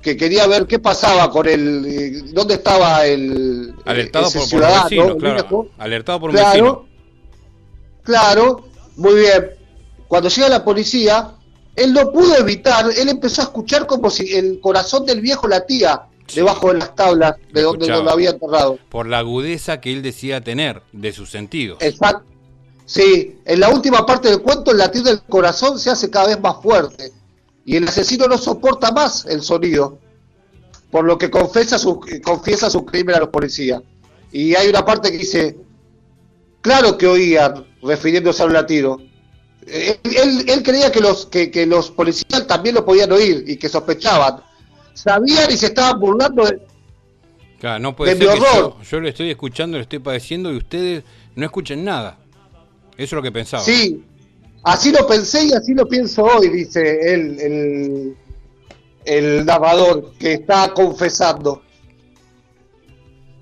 que 0.00 0.16
quería 0.16 0.46
ver 0.46 0.66
qué 0.66 0.78
pasaba 0.78 1.30
con 1.30 1.46
el... 1.48 1.84
eh, 1.86 2.22
¿Dónde 2.32 2.54
estaba 2.54 3.04
el... 3.06 3.74
Alertado 3.84 4.26
ese 4.28 4.38
por, 4.38 4.42
por 4.42 4.42
un 4.44 4.48
ciudadano, 4.66 4.84
vecino, 4.84 5.16
claro. 5.16 5.34
viejo? 5.34 5.68
Alertado 5.78 6.20
por 6.20 6.30
un 6.30 6.36
Claro, 6.36 6.50
vecino. 6.52 6.86
claro, 8.02 8.64
muy 8.96 9.14
bien. 9.14 9.50
Cuando 10.06 10.28
llega 10.28 10.48
la 10.48 10.64
policía, 10.64 11.34
él 11.76 11.92
no 11.92 12.10
pudo 12.12 12.36
evitar, 12.36 12.86
él 12.96 13.08
empezó 13.08 13.42
a 13.42 13.44
escuchar 13.44 13.86
como 13.86 14.08
si 14.08 14.34
el 14.34 14.60
corazón 14.60 15.04
del 15.04 15.20
viejo 15.20 15.46
latía 15.48 16.02
debajo 16.34 16.72
de 16.72 16.78
las 16.78 16.94
tablas 16.94 17.34
de 17.52 17.62
donde 17.62 17.88
lo 17.88 18.10
había 18.10 18.30
enterrado. 18.30 18.78
Por 18.88 19.06
la 19.06 19.18
agudeza 19.18 19.80
que 19.80 19.92
él 19.92 20.02
decía 20.02 20.40
tener 20.42 20.82
de 20.92 21.12
sus 21.12 21.30
sentidos. 21.30 21.78
Exacto. 21.80 22.24
Sí, 22.88 23.36
en 23.44 23.60
la 23.60 23.68
última 23.68 24.06
parte 24.06 24.30
del 24.30 24.40
cuento 24.40 24.70
el 24.70 24.78
latir 24.78 25.02
del 25.02 25.20
corazón 25.24 25.78
se 25.78 25.90
hace 25.90 26.08
cada 26.08 26.28
vez 26.28 26.40
más 26.40 26.56
fuerte 26.62 27.12
y 27.66 27.76
el 27.76 27.86
asesino 27.86 28.26
no 28.26 28.38
soporta 28.38 28.90
más 28.92 29.26
el 29.26 29.42
sonido, 29.42 29.98
por 30.90 31.04
lo 31.04 31.18
que 31.18 31.30
confiesa 31.30 31.78
su, 31.78 32.00
confiesa 32.24 32.70
su 32.70 32.86
crimen 32.86 33.16
a 33.16 33.18
los 33.20 33.28
policías. 33.28 33.82
Y 34.32 34.54
hay 34.54 34.68
una 34.70 34.86
parte 34.86 35.12
que 35.12 35.18
dice, 35.18 35.58
claro 36.62 36.96
que 36.96 37.06
oían, 37.06 37.66
refiriéndose 37.82 38.42
al 38.42 38.54
latido. 38.54 38.98
Él, 39.66 39.98
él- 40.04 40.44
él 40.48 40.62
creía 40.62 40.90
que 40.90 41.00
los, 41.00 41.26
que, 41.26 41.50
que 41.50 41.66
los 41.66 41.90
policías 41.90 42.46
también 42.46 42.74
lo 42.74 42.86
podían 42.86 43.12
oír 43.12 43.44
y 43.46 43.56
que 43.58 43.68
sospechaban. 43.68 44.42
Sabían 44.94 45.50
y 45.50 45.58
se 45.58 45.66
estaban 45.66 46.00
burlando 46.00 46.44
de, 46.46 46.58
Claro, 47.60 47.80
no 47.80 47.94
puede 47.94 48.14
de 48.14 48.18
ser 48.24 48.28
mi 48.28 48.34
que 48.40 48.48
horror. 48.48 48.76
yo, 48.78 48.82
yo 48.82 49.00
lo 49.00 49.08
estoy 49.08 49.30
escuchando, 49.30 49.76
lo 49.76 49.82
estoy 49.82 49.98
padeciendo 49.98 50.50
y 50.52 50.56
ustedes 50.56 51.04
no 51.34 51.44
escuchen 51.44 51.84
nada. 51.84 52.16
Eso 52.98 53.04
es 53.04 53.12
lo 53.12 53.22
que 53.22 53.32
pensaba. 53.32 53.62
Sí, 53.62 54.04
así 54.64 54.90
lo 54.90 55.06
pensé 55.06 55.44
y 55.44 55.52
así 55.52 55.72
lo 55.72 55.86
pienso 55.86 56.24
hoy, 56.24 56.48
dice 56.48 57.14
él, 57.14 57.38
el, 57.40 58.16
el 59.04 59.46
narrador 59.46 60.14
que 60.18 60.34
está 60.34 60.74
confesando. 60.74 61.62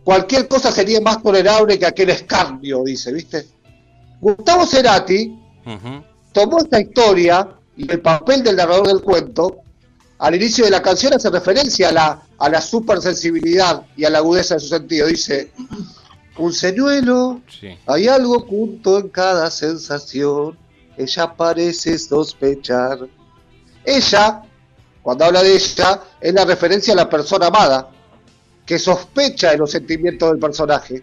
Cualquier 0.05 0.47
cosa 0.47 0.71
sería 0.71 1.01
más 1.01 1.23
tolerable 1.23 1.79
que 1.79 1.87
aquel 1.87 2.11
escarnio, 2.11 2.85
dice, 2.85 3.13
¿viste? 3.13 3.47
Gustavo 4.21 4.67
Cerati 4.67 5.37
tomó 6.33 6.59
esta 6.59 6.79
historia 6.79 7.49
y 7.77 7.91
el 7.91 8.01
papel 8.01 8.43
del 8.43 8.57
narrador 8.57 8.87
del 8.89 9.01
cuento, 9.01 9.63
al 10.19 10.35
inicio 10.35 10.67
de 10.67 10.71
la 10.71 10.83
canción 10.83 11.15
hace 11.15 11.31
referencia 11.31 11.89
a 11.89 11.93
la, 11.93 12.23
a 12.39 12.49
la 12.49 12.61
supersensibilidad 12.61 13.87
y 13.97 14.05
a 14.05 14.11
la 14.11 14.19
agudeza 14.19 14.55
de 14.55 14.61
su 14.61 14.69
sentido. 14.69 15.07
Dice, 15.07 15.51
un 16.39 16.53
señuelo, 16.53 17.41
Sí. 17.49 17.77
hay 17.87 18.09
algo 18.09 18.37
oculto 18.39 18.99
en 18.99 19.09
cada 19.09 19.51
sensación, 19.51 20.57
ella 20.97 21.35
parece 21.35 21.99
sospechar. 21.99 22.99
Ella, 23.85 24.43
cuando 25.03 25.25
habla 25.25 25.43
de 25.43 25.55
ella, 25.55 26.03
es 26.21 26.35
la 26.35 26.45
referencia 26.45 26.93
a 26.93 26.97
la 26.97 27.09
persona 27.09 27.47
amada, 27.47 27.91
que 28.65 28.79
sospecha 28.79 29.51
de 29.53 29.59
los 29.59 29.71
sentimientos 29.71 30.31
del 30.31 30.39
personaje. 30.41 31.03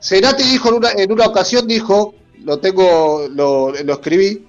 Cerati 0.00 0.42
dijo 0.42 0.68
en 0.70 0.74
una, 0.76 0.90
en 0.92 1.12
una 1.12 1.26
ocasión, 1.26 1.66
dijo, 1.66 2.14
lo 2.44 2.58
tengo, 2.58 3.26
lo, 3.30 3.72
lo 3.72 3.92
escribí, 3.94 4.46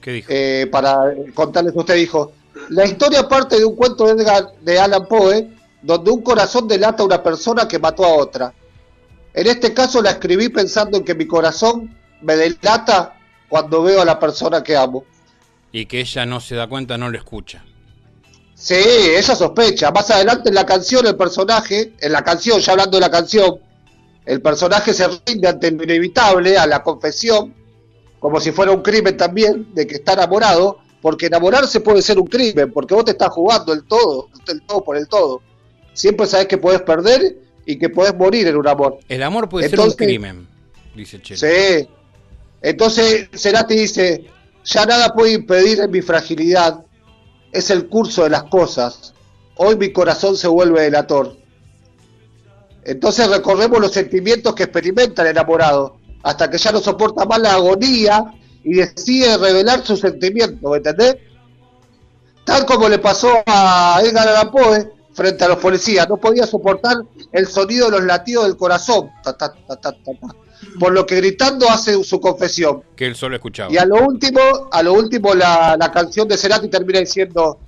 ¿Qué 0.00 0.12
dijo? 0.12 0.28
eh, 0.30 0.68
para 0.70 1.12
contarles 1.34 1.74
a 1.76 1.80
usted, 1.80 1.94
dijo, 1.96 2.32
la 2.70 2.84
historia 2.86 3.28
parte 3.28 3.58
de 3.58 3.64
un 3.64 3.74
cuento 3.76 4.04
de, 4.06 4.22
Edgar- 4.22 4.52
de 4.60 4.78
Alan 4.78 5.06
Poe, 5.06 5.50
donde 5.82 6.10
un 6.10 6.22
corazón 6.22 6.66
delata 6.66 7.02
a 7.02 7.06
una 7.06 7.22
persona 7.22 7.68
que 7.68 7.78
mató 7.78 8.04
a 8.04 8.14
otra. 8.14 8.52
En 9.34 9.46
este 9.46 9.72
caso 9.72 10.02
la 10.02 10.10
escribí 10.10 10.48
pensando 10.48 10.96
en 10.96 11.04
que 11.04 11.14
mi 11.14 11.26
corazón 11.26 11.96
me 12.22 12.36
delata 12.36 13.16
cuando 13.48 13.82
veo 13.82 14.02
a 14.02 14.04
la 14.04 14.18
persona 14.18 14.62
que 14.62 14.76
amo. 14.76 15.04
Y 15.72 15.86
que 15.86 16.00
ella 16.00 16.26
no 16.26 16.40
se 16.40 16.54
da 16.54 16.66
cuenta, 16.66 16.98
no 16.98 17.10
lo 17.10 17.18
escucha. 17.18 17.64
Sí, 18.54 18.74
ella 18.74 19.36
sospecha. 19.36 19.90
Más 19.92 20.10
adelante 20.10 20.48
en 20.48 20.56
la 20.56 20.66
canción 20.66 21.06
el 21.06 21.16
personaje, 21.16 21.94
en 22.00 22.12
la 22.12 22.24
canción, 22.24 22.60
ya 22.60 22.72
hablando 22.72 22.96
de 22.96 23.02
la 23.02 23.10
canción, 23.10 23.60
el 24.26 24.42
personaje 24.42 24.92
se 24.92 25.06
rinde 25.26 25.48
ante 25.48 25.70
lo 25.70 25.84
inevitable, 25.84 26.58
a 26.58 26.66
la 26.66 26.82
confesión, 26.82 27.54
como 28.18 28.40
si 28.40 28.50
fuera 28.50 28.72
un 28.72 28.82
crimen 28.82 29.16
también, 29.16 29.72
de 29.74 29.86
que 29.86 29.96
está 29.96 30.14
enamorado, 30.14 30.80
porque 31.00 31.26
enamorarse 31.26 31.80
puede 31.80 32.02
ser 32.02 32.18
un 32.18 32.26
crimen, 32.26 32.72
porque 32.72 32.94
vos 32.94 33.04
te 33.04 33.12
estás 33.12 33.30
jugando 33.30 33.72
el 33.72 33.84
todo, 33.84 34.28
el 34.48 34.62
todo 34.62 34.82
por 34.82 34.96
el 34.96 35.06
todo. 35.06 35.40
Siempre 35.98 36.26
sabes 36.28 36.46
que 36.46 36.58
podés 36.58 36.80
perder 36.82 37.36
y 37.66 37.76
que 37.76 37.88
podés 37.88 38.14
morir 38.14 38.46
en 38.46 38.56
un 38.56 38.68
amor. 38.68 39.00
El 39.08 39.20
amor 39.20 39.48
puede 39.48 39.66
Entonces- 39.66 39.96
ser 39.96 40.00
un 40.02 40.06
crimen, 40.06 40.48
dice 40.94 41.20
Chelo. 41.20 41.40
Sí. 41.40 41.88
Entonces 42.62 43.28
Cerati 43.34 43.74
dice, 43.74 44.26
ya 44.64 44.86
nada 44.86 45.12
puede 45.12 45.32
impedir 45.32 45.88
mi 45.88 46.00
fragilidad, 46.00 46.84
es 47.50 47.70
el 47.70 47.88
curso 47.88 48.22
de 48.22 48.30
las 48.30 48.44
cosas. 48.44 49.12
Hoy 49.56 49.74
mi 49.74 49.92
corazón 49.92 50.36
se 50.36 50.46
vuelve 50.46 50.82
delator. 50.82 51.36
Entonces 52.84 53.28
recorremos 53.28 53.80
los 53.80 53.90
sentimientos 53.92 54.54
que 54.54 54.62
experimenta 54.62 55.22
el 55.22 55.28
enamorado, 55.30 55.98
hasta 56.22 56.48
que 56.48 56.58
ya 56.58 56.70
no 56.70 56.78
soporta 56.78 57.24
más 57.24 57.40
la 57.40 57.54
agonía 57.54 58.24
y 58.62 58.74
decide 58.74 59.36
revelar 59.36 59.84
sus 59.84 59.98
sentimientos, 59.98 60.70
¿me 60.70 60.76
entendés? 60.76 61.16
Tal 62.44 62.64
como 62.66 62.88
le 62.88 63.00
pasó 63.00 63.42
a 63.46 64.00
Edgar 64.04 64.28
Allan 64.28 64.50
Poe 64.52 64.97
frente 65.18 65.44
a 65.44 65.48
los 65.48 65.58
policías, 65.58 66.08
no 66.08 66.16
podía 66.16 66.46
soportar 66.46 66.96
el 67.32 67.48
sonido 67.48 67.86
de 67.86 67.98
los 67.98 68.04
latidos 68.04 68.44
del 68.44 68.56
corazón, 68.56 69.10
ta, 69.24 69.36
ta, 69.36 69.52
ta, 69.52 69.96
por 70.78 70.92
lo 70.92 71.04
que 71.04 71.16
gritando 71.16 71.68
hace 71.68 72.04
su 72.04 72.20
confesión. 72.20 72.84
Que 72.94 73.06
él 73.06 73.16
solo 73.16 73.34
escuchaba. 73.34 73.72
Y 73.72 73.78
a 73.78 73.84
lo 73.84 73.96
último, 73.96 74.40
a 74.70 74.80
lo 74.80 74.92
último 74.92 75.34
la, 75.34 75.76
la 75.76 75.90
canción 75.90 76.28
de 76.28 76.36
Cerati 76.36 76.68
termina 76.68 77.00
diciendo 77.00 77.58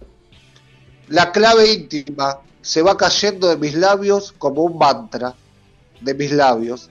la 1.09 1.32
clave 1.32 1.72
íntima 1.72 2.38
se 2.62 2.82
va 2.82 2.96
cayendo 2.96 3.48
de 3.48 3.57
mis 3.57 3.74
labios 3.74 4.32
como 4.38 4.62
un 4.62 4.78
mantra 4.78 5.34
de 6.01 6.14
mis 6.14 6.30
labios. 6.30 6.88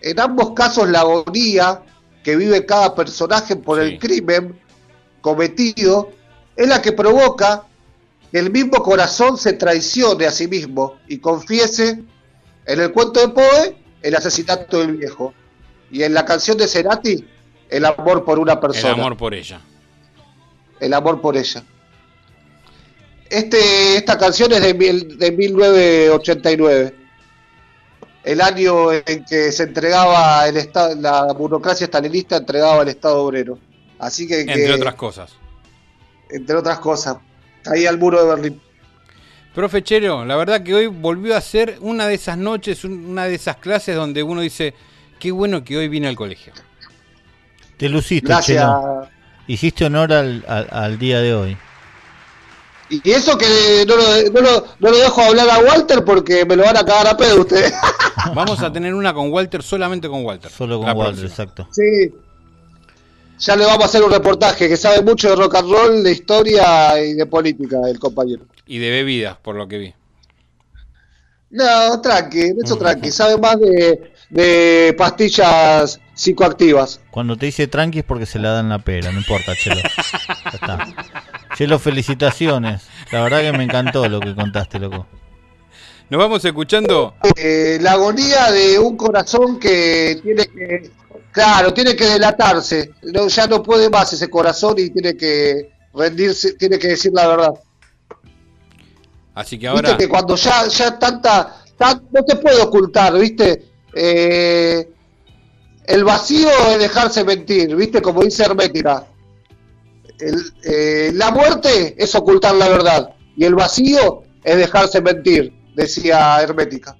En 0.00 0.18
ambos 0.18 0.52
casos 0.52 0.88
la 0.88 1.00
agonía 1.00 1.82
que 2.24 2.34
vive 2.36 2.64
cada 2.64 2.94
personaje 2.94 3.56
por 3.56 3.78
el 3.78 3.98
crimen 3.98 4.58
cometido 5.20 6.12
es 6.56 6.66
la 6.66 6.80
que 6.80 6.92
provoca 6.92 7.66
el 8.32 8.50
mismo 8.50 8.82
corazón 8.82 9.36
se 9.36 9.52
traicione 9.54 10.26
a 10.26 10.30
sí 10.30 10.48
mismo 10.48 10.96
y 11.08 11.18
confiese 11.18 12.02
en 12.66 12.80
el 12.80 12.92
cuento 12.92 13.20
de 13.20 13.28
Poe 13.28 13.76
el 14.02 14.14
asesinato 14.16 14.78
del 14.80 14.96
viejo 14.96 15.34
y 15.90 16.02
en 16.02 16.14
la 16.14 16.24
canción 16.24 16.56
de 16.56 16.66
Cerati 16.66 17.26
el 17.68 17.84
amor 17.84 18.24
por 18.24 18.38
una 18.38 18.54
El 18.54 18.58
persona 18.60 18.92
amor 18.94 19.16
por 19.16 19.34
ella. 19.34 19.60
el 20.80 20.94
amor 20.94 21.20
por 21.20 21.36
ella. 21.36 21.62
Este, 23.28 23.96
esta 23.96 24.18
canción 24.18 24.52
es 24.52 24.60
de, 24.62 24.74
mil- 24.74 25.16
de 25.18 25.32
1989, 25.32 26.94
el 28.24 28.40
año 28.42 28.92
en 28.92 29.24
que 29.24 29.50
se 29.52 29.62
entregaba 29.64 30.46
el 30.46 30.56
estado, 30.58 30.94
la 30.96 31.32
burocracia 31.32 31.84
estalinista 31.86 32.36
entregaba 32.36 32.82
al 32.82 32.88
Estado 32.88 33.22
obrero. 33.24 33.58
Así 33.98 34.26
que, 34.28 34.40
Entre 34.42 34.64
que- 34.66 34.72
otras 34.72 34.94
cosas. 34.96 35.32
entre 36.30 36.56
otras 36.56 36.78
cosas, 36.80 37.16
caía 37.62 37.90
el 37.90 37.98
muro 37.98 38.22
de 38.24 38.34
Berlín. 38.34 38.60
Profe 39.54 39.82
Chelo, 39.82 40.24
la 40.24 40.36
verdad 40.36 40.62
que 40.62 40.74
hoy 40.74 40.86
volvió 40.86 41.36
a 41.36 41.40
ser 41.40 41.76
una 41.80 42.06
de 42.06 42.14
esas 42.14 42.38
noches, 42.38 42.84
un- 42.84 43.04
una 43.06 43.24
de 43.26 43.34
esas 43.34 43.56
clases 43.56 43.94
donde 43.96 44.22
uno 44.22 44.40
dice, 44.40 44.74
qué 45.18 45.30
bueno 45.30 45.62
que 45.62 45.76
hoy 45.76 45.88
vine 45.88 46.08
al 46.08 46.16
colegio. 46.16 46.52
Te 47.76 47.88
luciste, 47.88 48.28
Gracias. 48.28 48.66
Hiciste 49.46 49.84
honor 49.84 50.12
al, 50.12 50.44
al- 50.48 50.68
al 50.70 50.98
día 50.98 51.20
de 51.20 51.34
hoy. 51.34 51.56
Y 52.88 53.10
eso 53.10 53.36
que 53.38 53.84
no 53.88 53.96
lo, 53.96 54.02
no, 54.32 54.40
lo, 54.40 54.66
no 54.78 54.90
lo 54.90 54.96
dejo 54.98 55.20
hablar 55.22 55.48
a 55.50 55.58
Walter 55.60 56.04
porque 56.04 56.44
me 56.44 56.56
lo 56.56 56.64
van 56.64 56.76
a 56.76 56.84
cagar 56.84 57.06
a 57.08 57.16
pedo 57.16 57.40
ustedes. 57.40 57.72
Vamos 58.34 58.62
a 58.62 58.72
tener 58.72 58.94
una 58.94 59.12
con 59.14 59.32
Walter, 59.32 59.62
solamente 59.62 60.08
con 60.08 60.24
Walter. 60.24 60.50
Solo 60.50 60.78
con 60.78 60.86
La 60.86 60.92
Walter, 60.94 61.26
próxima. 61.26 61.28
exacto. 61.30 61.68
Sí. 61.72 62.14
Ya 63.42 63.56
le 63.56 63.64
vamos 63.64 63.82
a 63.82 63.86
hacer 63.86 64.04
un 64.04 64.12
reportaje 64.12 64.68
que 64.68 64.76
sabe 64.76 65.02
mucho 65.02 65.30
de 65.30 65.34
rock 65.34 65.56
and 65.56 65.68
roll, 65.68 66.04
de 66.04 66.12
historia 66.12 67.02
y 67.02 67.14
de 67.14 67.26
política, 67.26 67.76
el 67.88 67.98
compañero. 67.98 68.46
Y 68.68 68.78
de 68.78 68.90
bebidas, 68.90 69.36
por 69.36 69.56
lo 69.56 69.66
que 69.66 69.78
vi. 69.78 69.94
No, 71.50 72.00
tranqui, 72.00 72.54
eso 72.64 72.76
tranqui. 72.76 73.10
Sabe 73.10 73.38
más 73.38 73.58
de, 73.58 74.12
de 74.30 74.94
pastillas 74.96 75.98
psicoactivas. 76.14 77.00
Cuando 77.10 77.36
te 77.36 77.46
dice 77.46 77.66
tranqui 77.66 77.98
es 77.98 78.04
porque 78.04 78.26
se 78.26 78.38
la 78.38 78.52
dan 78.52 78.68
la 78.68 78.78
pera, 78.78 79.10
no 79.10 79.18
importa, 79.18 79.56
Chelo. 79.56 79.82
Ya 79.82 80.50
está. 80.52 80.88
Chelo, 81.56 81.80
felicitaciones. 81.80 82.82
La 83.10 83.24
verdad 83.24 83.40
que 83.40 83.58
me 83.58 83.64
encantó 83.64 84.08
lo 84.08 84.20
que 84.20 84.36
contaste, 84.36 84.78
loco. 84.78 85.08
Nos 86.10 86.18
vamos 86.20 86.44
escuchando. 86.44 87.14
Eh, 87.36 87.78
la 87.80 87.92
agonía 87.92 88.52
de 88.52 88.78
un 88.78 88.96
corazón 88.96 89.58
que 89.58 90.20
tiene 90.22 90.46
que, 90.46 90.90
claro, 91.32 91.72
tiene 91.74 91.96
que 91.96 92.04
delatarse. 92.06 92.92
No, 93.02 93.26
ya 93.28 93.46
no 93.48 93.62
puede 93.62 93.90
más 93.90 94.12
ese 94.12 94.28
corazón 94.30 94.76
y 94.78 94.90
tiene 94.90 95.16
que 95.16 95.70
rendirse, 95.94 96.52
tiene 96.54 96.78
que 96.78 96.88
decir 96.88 97.10
la 97.12 97.26
verdad. 97.26 97.54
Así 99.34 99.58
que 99.58 99.66
ahora. 99.66 99.88
Viste 99.90 100.04
que 100.04 100.08
cuando 100.08 100.36
ya, 100.36 100.66
ya 100.68 100.98
tanta, 100.98 101.62
tan- 101.76 102.02
no 102.12 102.22
te 102.24 102.36
puede 102.36 102.60
ocultar, 102.62 103.12
viste, 103.18 103.68
Eh, 103.94 104.88
el 105.86 106.02
vacío 106.04 106.48
es 106.70 106.78
dejarse 106.78 107.24
mentir, 107.24 107.76
viste, 107.76 108.00
como 108.00 108.22
dice 108.22 108.42
Hermética. 108.42 109.04
El- 110.18 110.50
eh, 110.64 111.10
la 111.12 111.30
muerte 111.30 111.94
es 111.98 112.14
ocultar 112.14 112.54
la 112.54 112.70
verdad 112.70 113.10
y 113.36 113.44
el 113.44 113.54
vacío 113.54 114.22
es 114.42 114.56
dejarse 114.56 115.02
mentir, 115.02 115.52
decía 115.74 116.40
Hermética. 116.40 116.96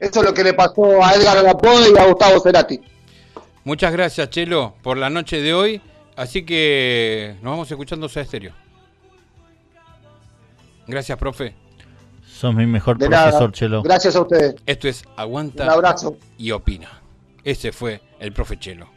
Eso 0.00 0.18
es 0.20 0.26
lo 0.26 0.34
que 0.34 0.42
le 0.42 0.54
pasó 0.54 1.04
a 1.04 1.14
Edgar 1.14 1.38
Allan 1.38 1.56
Poe 1.56 1.90
y 1.94 1.96
a 1.96 2.06
Gustavo 2.06 2.40
Cerati. 2.40 2.80
Muchas 3.64 3.92
gracias, 3.92 4.30
Chelo, 4.30 4.74
por 4.82 4.96
la 4.96 5.08
noche 5.10 5.40
de 5.40 5.54
hoy. 5.54 5.80
Así 6.16 6.44
que 6.44 7.36
nos 7.42 7.52
vamos 7.52 7.70
escuchando 7.70 8.08
a 8.14 8.20
Estéreo. 8.20 8.52
Gracias, 10.86 11.16
profe. 11.18 11.54
Sos 12.26 12.54
mi 12.54 12.66
mejor 12.66 12.98
De 12.98 13.08
profesor, 13.08 13.32
nada. 13.40 13.52
Chelo. 13.52 13.82
Gracias 13.82 14.16
a 14.16 14.20
ustedes. 14.22 14.56
Esto 14.66 14.88
es 14.88 15.04
Aguanta 15.16 15.64
Un 15.64 15.70
abrazo. 15.70 16.16
y 16.38 16.50
Opina. 16.50 16.88
Ese 17.44 17.72
fue 17.72 18.00
el 18.18 18.32
profe 18.32 18.58
Chelo. 18.58 18.88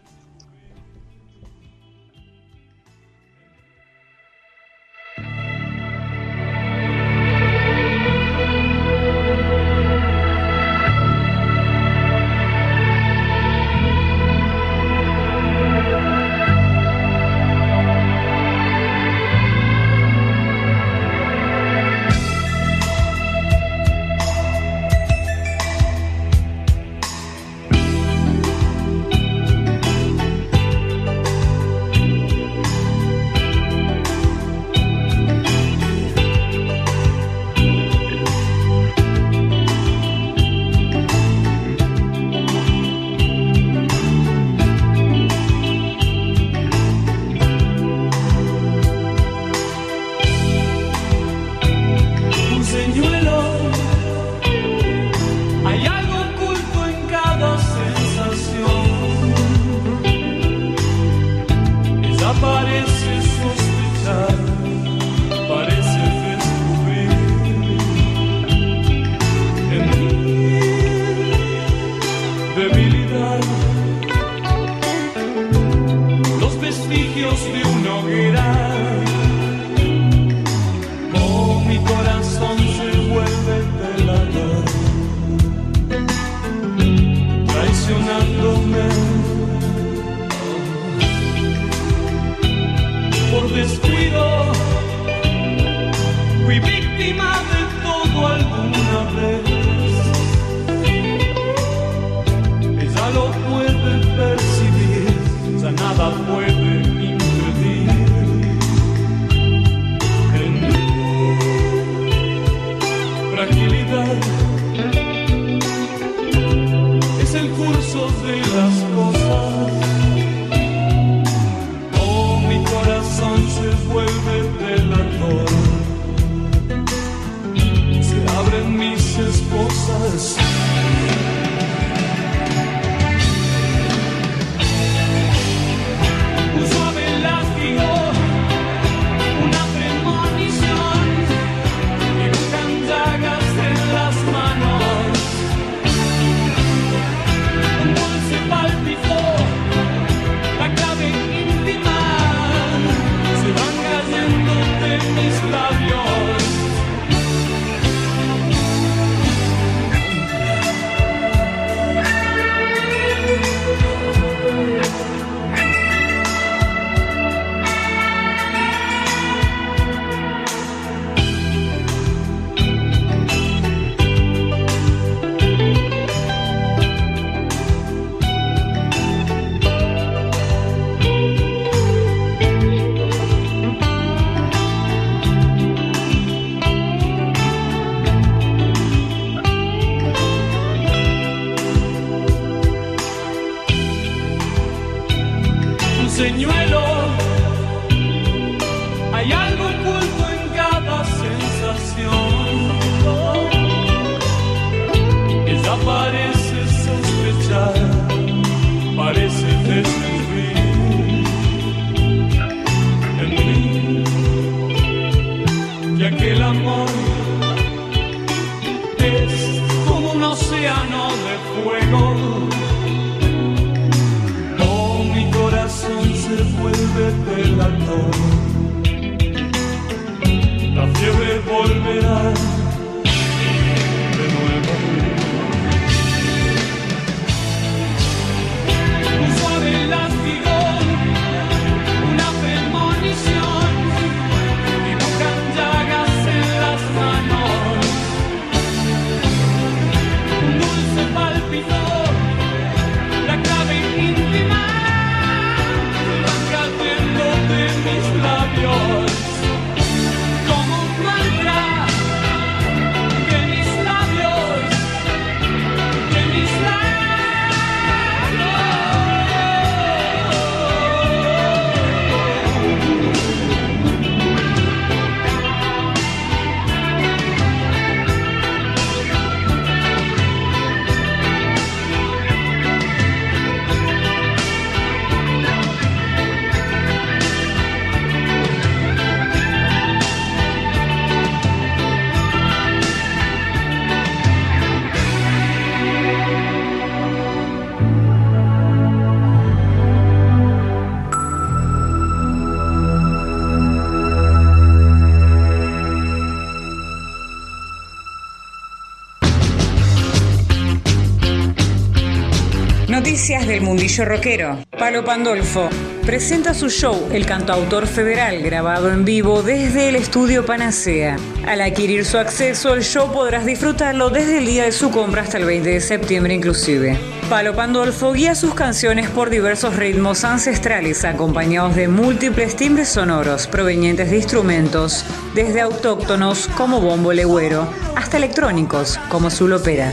Noticias 312.96 313.46
del 313.46 313.60
mundillo 313.60 314.06
rockero. 314.06 314.58
Palo 314.80 315.04
Pandolfo 315.04 315.70
presenta 316.06 316.54
su 316.54 316.70
show 316.70 317.10
El 317.12 317.26
Cantautor 317.26 317.88
Federal, 317.88 318.42
grabado 318.42 318.90
en 318.90 319.04
vivo 319.04 319.44
desde 319.44 319.90
el 319.90 319.98
estudio 319.98 320.46
Panacea. 320.46 321.18
Al 321.46 321.60
adquirir 321.60 322.06
su 322.06 322.18
acceso, 322.18 322.74
el 322.74 322.84
show 322.84 323.12
podrás 323.12 323.46
disfrutarlo 323.46 324.12
desde 324.12 324.38
el 324.38 324.46
día 324.46 324.64
de 324.64 324.72
su 324.72 324.92
compra 324.92 325.24
hasta 325.24 325.38
el 325.38 325.44
20 325.44 325.72
de 325.72 325.82
septiembre 325.82 326.36
inclusive. 326.36 326.98
Palo 327.30 327.54
Pandolfo 327.54 328.14
guía 328.14 328.34
sus 328.34 328.54
canciones 328.54 329.10
por 329.10 329.30
diversos 329.30 329.76
ritmos 329.76 330.24
ancestrales, 330.24 331.04
acompañados 331.04 331.76
de 331.76 331.90
múltiples 331.90 332.56
timbres 332.56 332.88
sonoros 332.88 333.46
provenientes 333.48 334.10
de 334.10 334.16
instrumentos, 334.16 335.04
desde 335.34 335.60
autóctonos 335.60 336.48
como 336.56 336.80
bombo 336.80 337.12
legüero 337.12 337.68
hasta 337.98 338.16
electrónicos 338.16 338.98
como 339.10 339.30
Zulopera. 339.30 339.92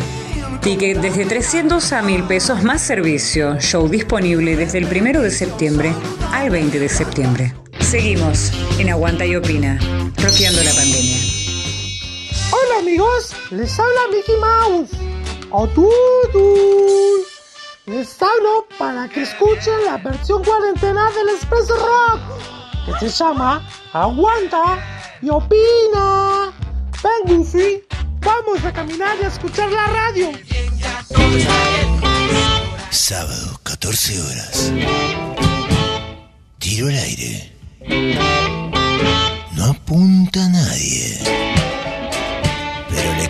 Ticket 0.62 0.98
desde 0.98 1.26
300 1.26 1.92
a 1.92 2.02
1000 2.02 2.22
pesos 2.22 2.62
más 2.62 2.80
servicio. 2.80 3.58
Show 3.58 3.88
disponible 3.88 4.54
desde 4.54 4.78
el 4.78 4.84
1 4.84 5.20
de 5.20 5.30
septiembre 5.32 5.92
al 6.30 6.50
20 6.50 6.78
de 6.78 6.88
septiembre. 6.88 7.52
Seguimos 7.80 8.52
en 8.78 8.90
Aguanta 8.90 9.26
y 9.26 9.34
Opina, 9.34 9.76
rociando 10.22 10.62
la 10.62 10.70
pandemia. 10.70 11.16
Hola 12.52 12.78
amigos, 12.78 13.34
les 13.50 13.76
habla 13.76 14.00
Mickey 14.12 14.36
Mouse. 14.36 14.90
Todos. 15.74 16.32
Les 17.86 18.22
hablo 18.22 18.68
para 18.78 19.08
que 19.08 19.22
escuchen 19.22 19.84
la 19.84 19.96
versión 19.96 20.44
cuarentena 20.44 21.10
del 21.10 21.30
Expreso 21.30 21.74
Rock, 21.74 23.00
que 23.00 23.08
se 23.10 23.24
llama 23.24 23.68
Aguanta 23.92 24.78
y 25.20 25.28
Opina. 25.28 26.52
Ven, 27.02 27.36
Goofy, 27.36 27.82
vamos 28.24 28.64
a 28.64 28.72
caminar 28.72 29.16
y 29.20 29.24
a 29.24 29.28
escuchar 29.28 29.70
la 29.70 29.86
radio. 29.86 30.32
Sábado, 32.90 33.60
14 33.62 34.20
horas. 34.22 34.72
Tiro 36.58 36.88
al 36.88 36.96
aire. 36.96 37.52
No 39.52 39.64
apunta 39.66 40.44
a 40.44 40.48
nadie. 40.48 41.18
Pero 42.90 43.14
le 43.14 43.28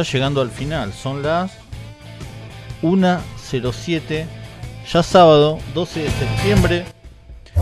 Ya 0.00 0.12
llegando 0.12 0.40
al 0.40 0.50
final, 0.50 0.92
son 0.94 1.22
las 1.22 1.50
1.07, 2.82 4.24
ya 4.90 5.02
sábado, 5.02 5.58
12 5.74 6.00
de 6.04 6.10
septiembre. 6.10 6.84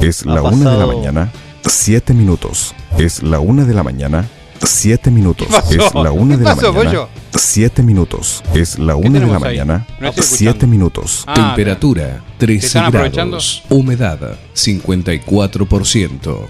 Es 0.01 0.23
Ha 0.25 0.35
la 0.35 0.43
una 0.43 0.57
de 0.57 0.65
la 0.65 0.71
pasado- 0.87 0.97
mañana, 0.99 1.33
siete 1.67 2.15
minutos. 2.15 2.75
Es 2.97 3.23
la 3.25 3.41
una 3.41 3.65
de 3.65 3.75
la 3.75 3.83
mañana, 3.83 4.29
siete 4.63 5.11
minutos. 5.11 5.49
¿Qué 5.49 5.53
pasó? 5.53 5.71
Es 5.89 5.95
la 5.95 6.13
una 6.13 6.35
¿Qué 6.35 6.39
de 6.39 6.45
la 6.45 6.55
pasó, 6.55 6.73
mañana, 6.73 6.91
pollo? 6.91 7.09
siete 7.35 7.83
minutos. 7.83 8.43
Es 8.55 8.79
la 8.79 8.95
una 8.95 9.19
de 9.19 9.27
la 9.27 9.39
mañana, 9.41 9.85
No 10.01 10.09
estoy 10.11 10.23
siete 10.25 10.45
escuchando. 10.51 10.67
minutos. 10.69 11.25
Ah, 11.27 11.35
Temperatura 11.35 12.23
¿Te 12.39 12.47
13 12.47 12.67
están 12.69 12.85
aprovechando? 12.85 13.37
grados. 13.39 13.63
Humedad 13.69 14.37
54%. 14.55 16.47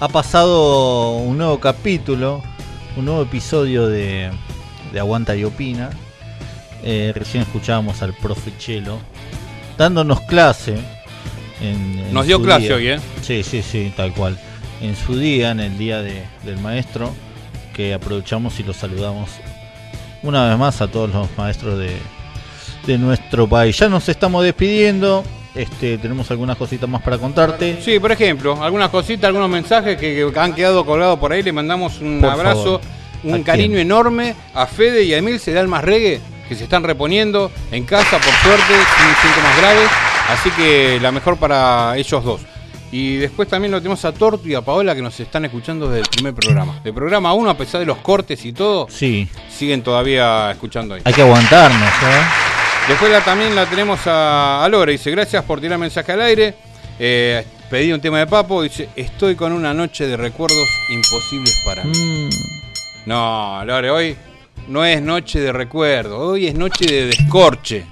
Ha 0.00 0.08
pasado 0.08 1.16
un 1.16 1.38
nuevo 1.38 1.58
capítulo, 1.58 2.42
un 2.96 3.04
nuevo 3.04 3.22
episodio 3.22 3.86
de, 3.86 4.30
de 4.92 5.00
Aguanta 5.00 5.34
y 5.36 5.44
Opina. 5.44 5.90
Eh, 6.82 7.12
recién 7.14 7.42
escuchábamos 7.42 8.02
al 8.02 8.12
profe 8.14 8.52
Chelo 8.58 8.98
dándonos 9.78 10.20
clase. 10.22 10.76
en- 11.60 11.98
en 11.98 12.12
Nos 12.12 12.26
dio 12.26 12.42
clase 12.42 12.66
día. 12.66 12.74
hoy, 12.76 12.88
¿eh? 12.88 13.00
Sí, 13.22 13.42
sí, 13.42 13.62
sí, 13.62 13.92
tal 13.96 14.12
cual. 14.12 14.38
En 14.82 14.94
su 14.96 15.16
día, 15.18 15.50
en 15.50 15.60
el 15.60 15.78
día 15.78 16.02
de- 16.02 16.24
del 16.42 16.58
maestro, 16.58 17.14
que 17.72 17.94
aprovechamos 17.94 18.58
y 18.60 18.64
los 18.64 18.76
saludamos 18.76 19.30
una 20.22 20.48
vez 20.48 20.58
más 20.58 20.80
a 20.80 20.88
todos 20.88 21.10
los 21.12 21.28
maestros 21.38 21.78
de, 21.78 21.96
de 22.86 22.98
nuestro 22.98 23.48
país. 23.48 23.78
Ya 23.78 23.88
nos 23.88 24.08
estamos 24.08 24.44
despidiendo. 24.44 25.24
Este, 25.54 25.98
tenemos 25.98 26.28
algunas 26.30 26.56
cositas 26.56 26.88
más 26.88 27.00
para 27.02 27.16
contarte. 27.18 27.78
Sí, 27.80 27.98
por 28.00 28.10
ejemplo, 28.10 28.60
algunas 28.62 28.90
cositas, 28.90 29.28
algunos 29.28 29.48
mensajes 29.48 29.96
que, 29.96 30.28
que 30.32 30.40
han 30.40 30.52
quedado 30.54 30.84
colgados 30.84 31.18
por 31.18 31.32
ahí. 31.32 31.42
Le 31.42 31.52
mandamos 31.52 32.00
un 32.00 32.20
Por 32.20 32.30
abrazo, 32.30 32.80
favor. 32.80 32.80
un 33.22 33.34
¿A 33.40 33.44
cariño 33.44 33.74
quién? 33.74 33.80
enorme 33.86 34.34
a 34.54 34.66
Fede 34.66 35.04
y 35.04 35.14
a 35.14 35.18
Emil 35.18 35.40
Almas 35.56 35.84
Reggae, 35.84 36.20
que 36.48 36.54
se 36.56 36.64
están 36.64 36.82
reponiendo 36.82 37.52
en 37.70 37.84
casa, 37.84 38.18
por 38.18 38.34
suerte, 38.42 38.74
sin 38.74 39.28
síntomas 39.30 39.56
graves. 39.58 39.90
Así 40.30 40.50
que 40.50 40.98
la 41.00 41.12
mejor 41.12 41.36
para 41.36 41.96
ellos 41.96 42.24
dos. 42.24 42.40
Y 42.90 43.16
después 43.16 43.48
también 43.48 43.72
lo 43.72 43.78
tenemos 43.78 44.04
a 44.04 44.12
Tortu 44.12 44.48
y 44.48 44.54
a 44.54 44.60
Paola 44.62 44.94
que 44.94 45.02
nos 45.02 45.18
están 45.18 45.44
escuchando 45.44 45.88
desde 45.88 46.02
el 46.02 46.08
primer 46.08 46.34
programa. 46.34 46.80
De 46.84 46.92
programa 46.92 47.32
1, 47.34 47.50
a 47.50 47.56
pesar 47.56 47.80
de 47.80 47.86
los 47.86 47.98
cortes 47.98 48.44
y 48.44 48.52
todo, 48.52 48.86
Sí, 48.88 49.28
siguen 49.50 49.82
todavía 49.82 50.50
escuchando 50.52 50.94
ahí. 50.94 51.02
hay 51.04 51.12
que 51.12 51.22
aguantarnos, 51.22 51.80
¿eh? 51.88 52.22
Después 52.88 53.10
la- 53.10 53.24
también 53.24 53.54
la 53.54 53.66
tenemos 53.66 54.06
a, 54.06 54.64
a 54.64 54.68
Lore. 54.68 54.92
Dice, 54.92 55.10
gracias 55.10 55.42
por 55.44 55.60
tirar 55.60 55.78
mensaje 55.78 56.12
al 56.12 56.20
aire. 56.22 56.54
Eh, 56.98 57.44
pedí 57.70 57.92
un 57.92 58.00
tema 58.00 58.18
de 58.18 58.26
Papo. 58.26 58.62
Dice, 58.62 58.88
estoy 58.94 59.34
con 59.36 59.52
una 59.52 59.72
noche 59.74 60.06
de 60.06 60.16
recuerdos 60.16 60.68
imposibles 60.90 61.54
para 61.64 61.84
mí. 61.84 61.92
Mm. 61.98 62.28
No, 63.06 63.64
Lore, 63.64 63.90
hoy 63.90 64.16
no 64.68 64.84
es 64.84 65.00
noche 65.02 65.40
de 65.40 65.52
recuerdo. 65.52 66.18
Hoy 66.18 66.46
es 66.46 66.54
noche 66.54 66.84
de 66.86 67.06
descorche. 67.06 67.86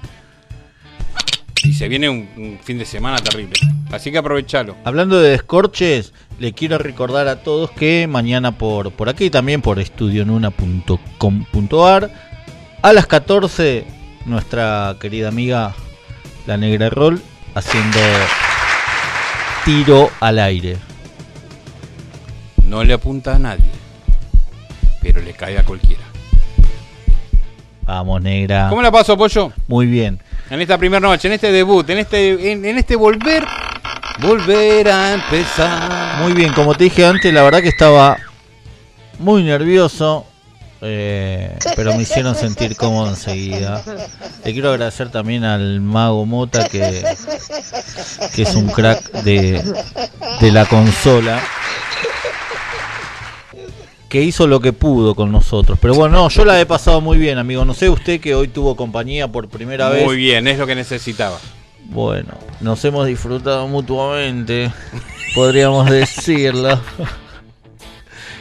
Y 1.63 1.73
se 1.73 1.87
viene 1.87 2.09
un, 2.09 2.29
un 2.37 2.59
fin 2.61 2.77
de 2.77 2.85
semana 2.85 3.17
terrible. 3.17 3.53
Así 3.91 4.11
que 4.11 4.17
aprovechalo. 4.19 4.75
Hablando 4.83 5.19
de 5.21 5.29
descorches, 5.31 6.13
le 6.39 6.53
quiero 6.53 6.77
recordar 6.77 7.27
a 7.27 7.37
todos 7.41 7.71
que 7.71 8.05
mañana 8.07 8.51
por, 8.57 8.91
por 8.91 9.07
aquí, 9.09 9.29
también 9.29 9.61
por 9.61 9.79
estudionuna.com.ar, 9.79 12.11
a 12.81 12.93
las 12.93 13.07
14, 13.07 13.85
nuestra 14.25 14.95
querida 14.99 15.27
amiga 15.27 15.73
La 16.45 16.57
Negra 16.57 16.89
Roll 16.89 17.21
haciendo 17.55 17.99
tiro 19.65 20.09
al 20.19 20.39
aire. 20.39 20.77
No 22.65 22.83
le 22.83 22.93
apunta 22.93 23.35
a 23.35 23.39
nadie. 23.39 23.71
Pero 25.01 25.21
le 25.21 25.33
cae 25.33 25.57
a 25.57 25.63
cualquiera. 25.63 26.03
Vamos, 27.83 28.21
negra. 28.21 28.67
¿Cómo 28.69 28.81
la 28.81 28.91
paso, 28.91 29.17
Pollo? 29.17 29.51
Muy 29.67 29.85
bien. 29.85 30.19
En 30.49 30.61
esta 30.61 30.77
primera 30.77 30.99
noche, 30.99 31.27
en 31.27 31.33
este 31.33 31.51
debut, 31.51 31.89
en 31.89 31.97
este, 31.97 32.51
en, 32.51 32.63
en 32.63 32.77
este 32.77 32.95
volver, 32.95 33.45
volver 34.21 34.89
a 34.89 35.13
empezar. 35.13 36.21
Muy 36.21 36.33
bien, 36.33 36.53
como 36.53 36.73
te 36.75 36.85
dije 36.85 37.05
antes, 37.05 37.33
la 37.33 37.43
verdad 37.43 37.61
que 37.61 37.69
estaba 37.69 38.17
muy 39.19 39.43
nervioso, 39.43 40.25
eh, 40.83 41.57
pero 41.75 41.95
me 41.95 42.03
hicieron 42.03 42.35
sentir 42.35 42.75
cómodo 42.75 43.09
enseguida. 43.09 43.83
Le 44.43 44.53
quiero 44.53 44.71
agradecer 44.71 45.09
también 45.09 45.43
al 45.43 45.79
mago 45.81 46.25
Mota, 46.25 46.67
que, 46.67 47.03
que 48.35 48.41
es 48.41 48.55
un 48.55 48.67
crack 48.67 49.11
de, 49.23 49.63
de 50.41 50.51
la 50.51 50.65
consola, 50.65 51.41
que 54.09 54.21
hizo 54.21 54.45
lo 54.45 54.59
que 54.59 54.73
pudo 54.73 55.15
con 55.15 55.31
nosotros. 55.31 55.79
Pero 55.81 55.95
bueno, 55.95 56.17
no, 56.17 56.29
yo 56.29 56.45
la 56.45 56.59
he 56.59 56.65
pasado 56.65 57.01
muy 57.01 57.17
bien, 57.17 57.37
amigo. 57.37 57.65
No 57.65 57.73
sé 57.73 57.89
usted 57.89 58.19
que 58.19 58.35
hoy 58.35 58.47
tuvo 58.47 58.75
compañía 58.75 59.27
por 59.27 59.49
primera 59.49 59.89
vez. 59.89 60.05
Muy 60.05 60.17
bien, 60.17 60.47
es 60.47 60.59
lo 60.59 60.67
que 60.67 60.75
necesitaba. 60.75 61.39
Bueno, 61.85 62.33
nos 62.61 62.83
hemos 62.85 63.07
disfrutado 63.07 63.67
mutuamente, 63.67 64.71
podríamos 65.35 65.89
decirlo. 65.89 66.79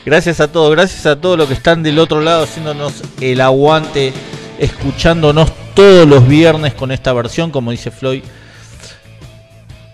Gracias 0.05 0.41
a 0.41 0.51
todos, 0.51 0.73
gracias 0.73 1.07
a 1.07 1.21
todos 1.21 1.39
los 1.39 1.47
que 1.47 1.55
están 1.55 1.85
del 1.85 2.01
otro 2.01 2.21
lado 2.21 2.43
haciéndonos 2.43 3.03
el 3.21 3.41
aguante, 3.41 4.13
escuchándonos 4.59 5.53
todos 5.75 6.09
los 6.09 6.27
viernes 6.27 6.75
con 6.75 6.91
esta 6.91 7.13
versión, 7.13 7.53
como 7.53 7.71
dice 7.71 7.93
Floyd, 7.93 8.25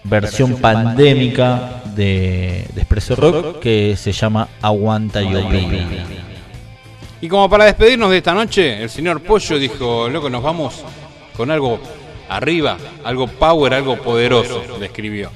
versión 0.05 0.57
pandémica 0.57 1.83
de, 1.95 2.67
de 2.75 2.81
Expreso 2.81 3.17
Rock, 3.17 3.61
que 3.61 3.97
se 3.99 4.13
llama 4.13 4.49
Aguanta 4.63 5.21
y 5.21 5.35
Opina. 5.35 5.87
Y 7.21 7.29
como 7.29 7.51
para 7.51 7.67
despedirnos 7.67 8.11
de 8.11 8.17
esta 8.17 8.33
noche, 8.33 8.83
el 8.83 8.89
señor 8.89 9.21
Pollo 9.21 9.59
dijo, 9.59 10.09
loco, 10.09 10.31
nos 10.31 10.43
vamos 10.43 10.85
con 11.37 11.51
algo 11.51 11.81
arriba, 12.31 12.79
algo 13.05 13.27
power, 13.27 13.75
algo 13.75 13.99
poderoso, 13.99 14.79
describió. 14.81 15.31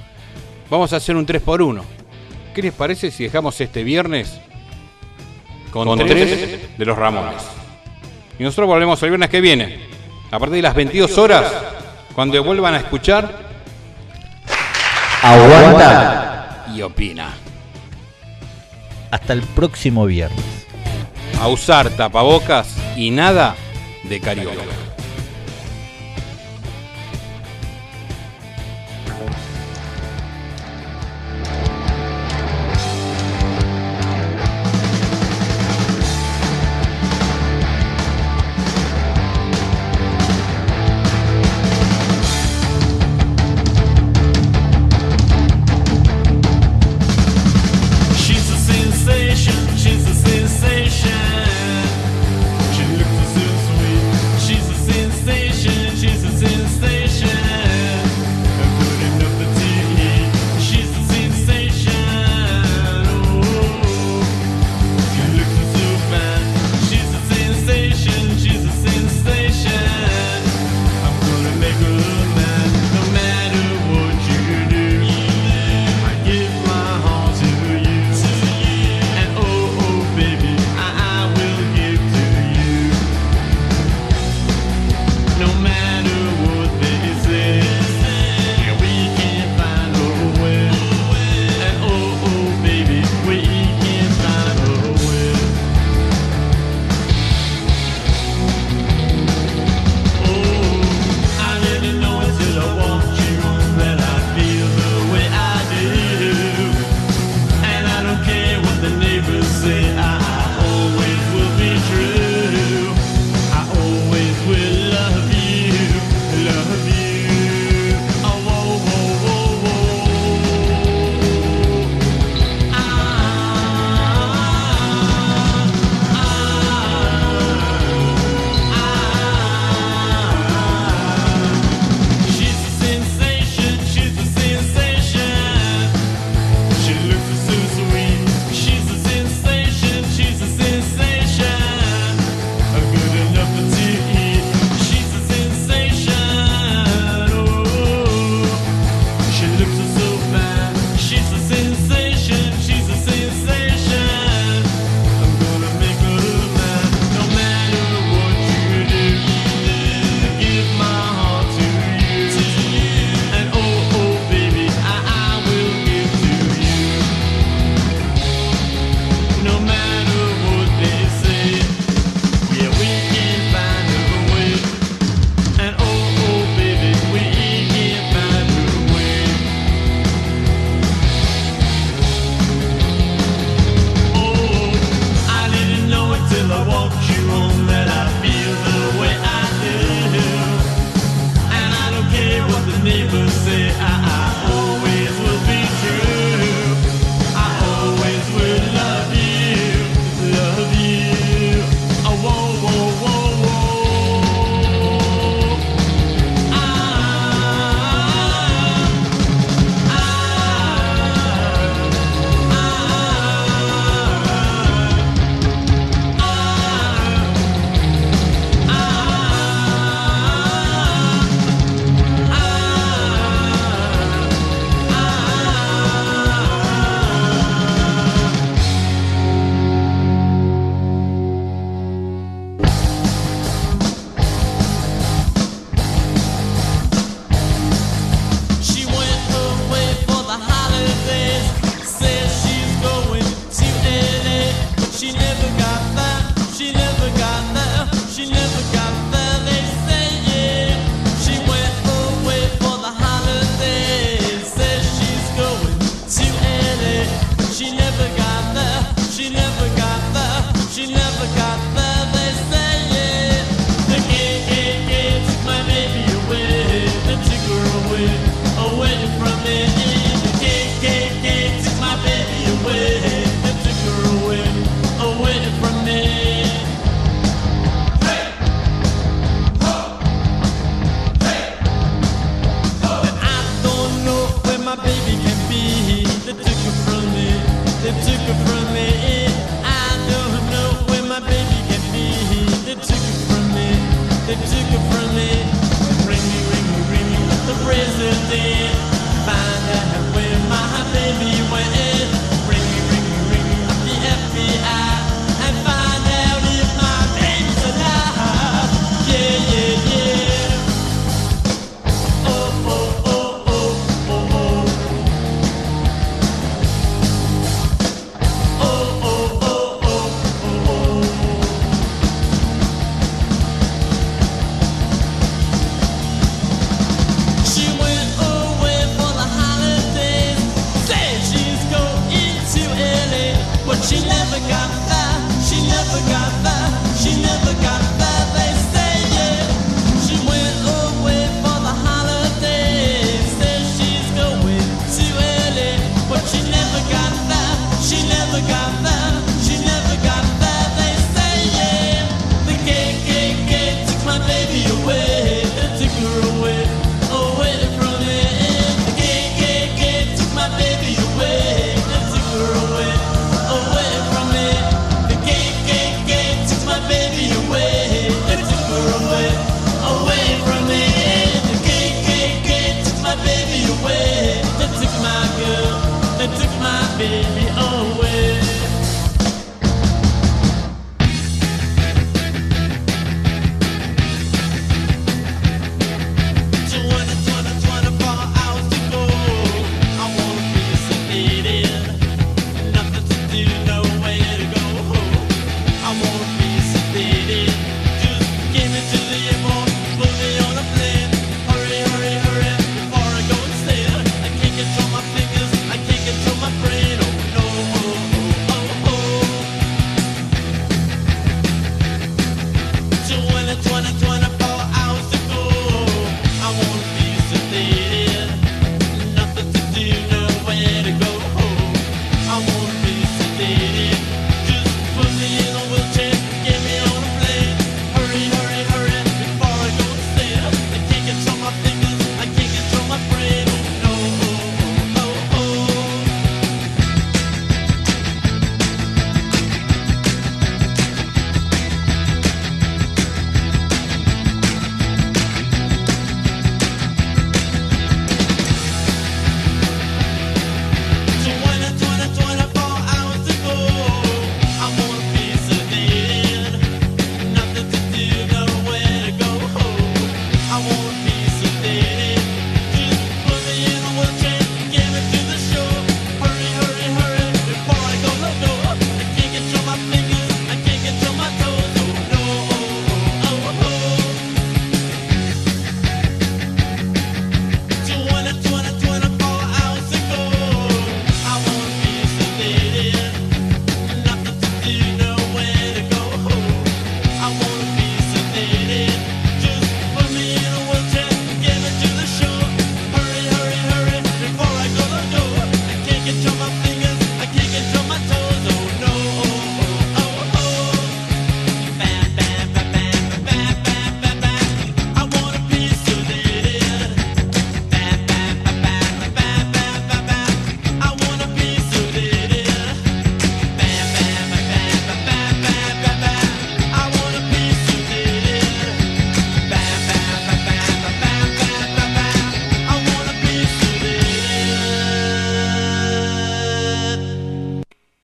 Vamos 0.70 0.94
a 0.94 0.96
hacer 0.96 1.14
un 1.14 1.26
3x1. 1.26 1.82
¿Qué 2.54 2.62
les 2.62 2.72
parece 2.72 3.10
si 3.10 3.24
dejamos 3.24 3.60
este 3.60 3.84
viernes 3.84 4.40
con, 5.72 5.86
Con 5.88 5.98
tres, 5.98 6.08
tres. 6.10 6.78
de 6.78 6.84
los 6.84 6.96
Ramones? 6.96 7.42
Y 8.38 8.44
nosotros 8.44 8.68
volvemos 8.68 9.02
el 9.02 9.10
viernes 9.10 9.28
que 9.30 9.40
viene, 9.40 9.80
a 10.30 10.38
partir 10.38 10.56
de 10.56 10.62
las 10.62 10.74
22 10.74 11.18
horas, 11.18 11.44
cuando 12.14 12.42
vuelvan 12.44 12.74
a 12.74 12.78
escuchar 12.78 13.50
Aguanta 15.22 16.66
y 16.74 16.82
opina. 16.82 17.32
hasta 19.10 19.32
el 19.32 19.42
próximo 19.42 20.06
viernes. 20.06 20.44
A 21.40 21.48
usar 21.48 21.90
tapabocas 21.90 22.76
y 22.96 23.10
nada 23.10 23.54
de 24.04 24.20
carioca. 24.20 24.62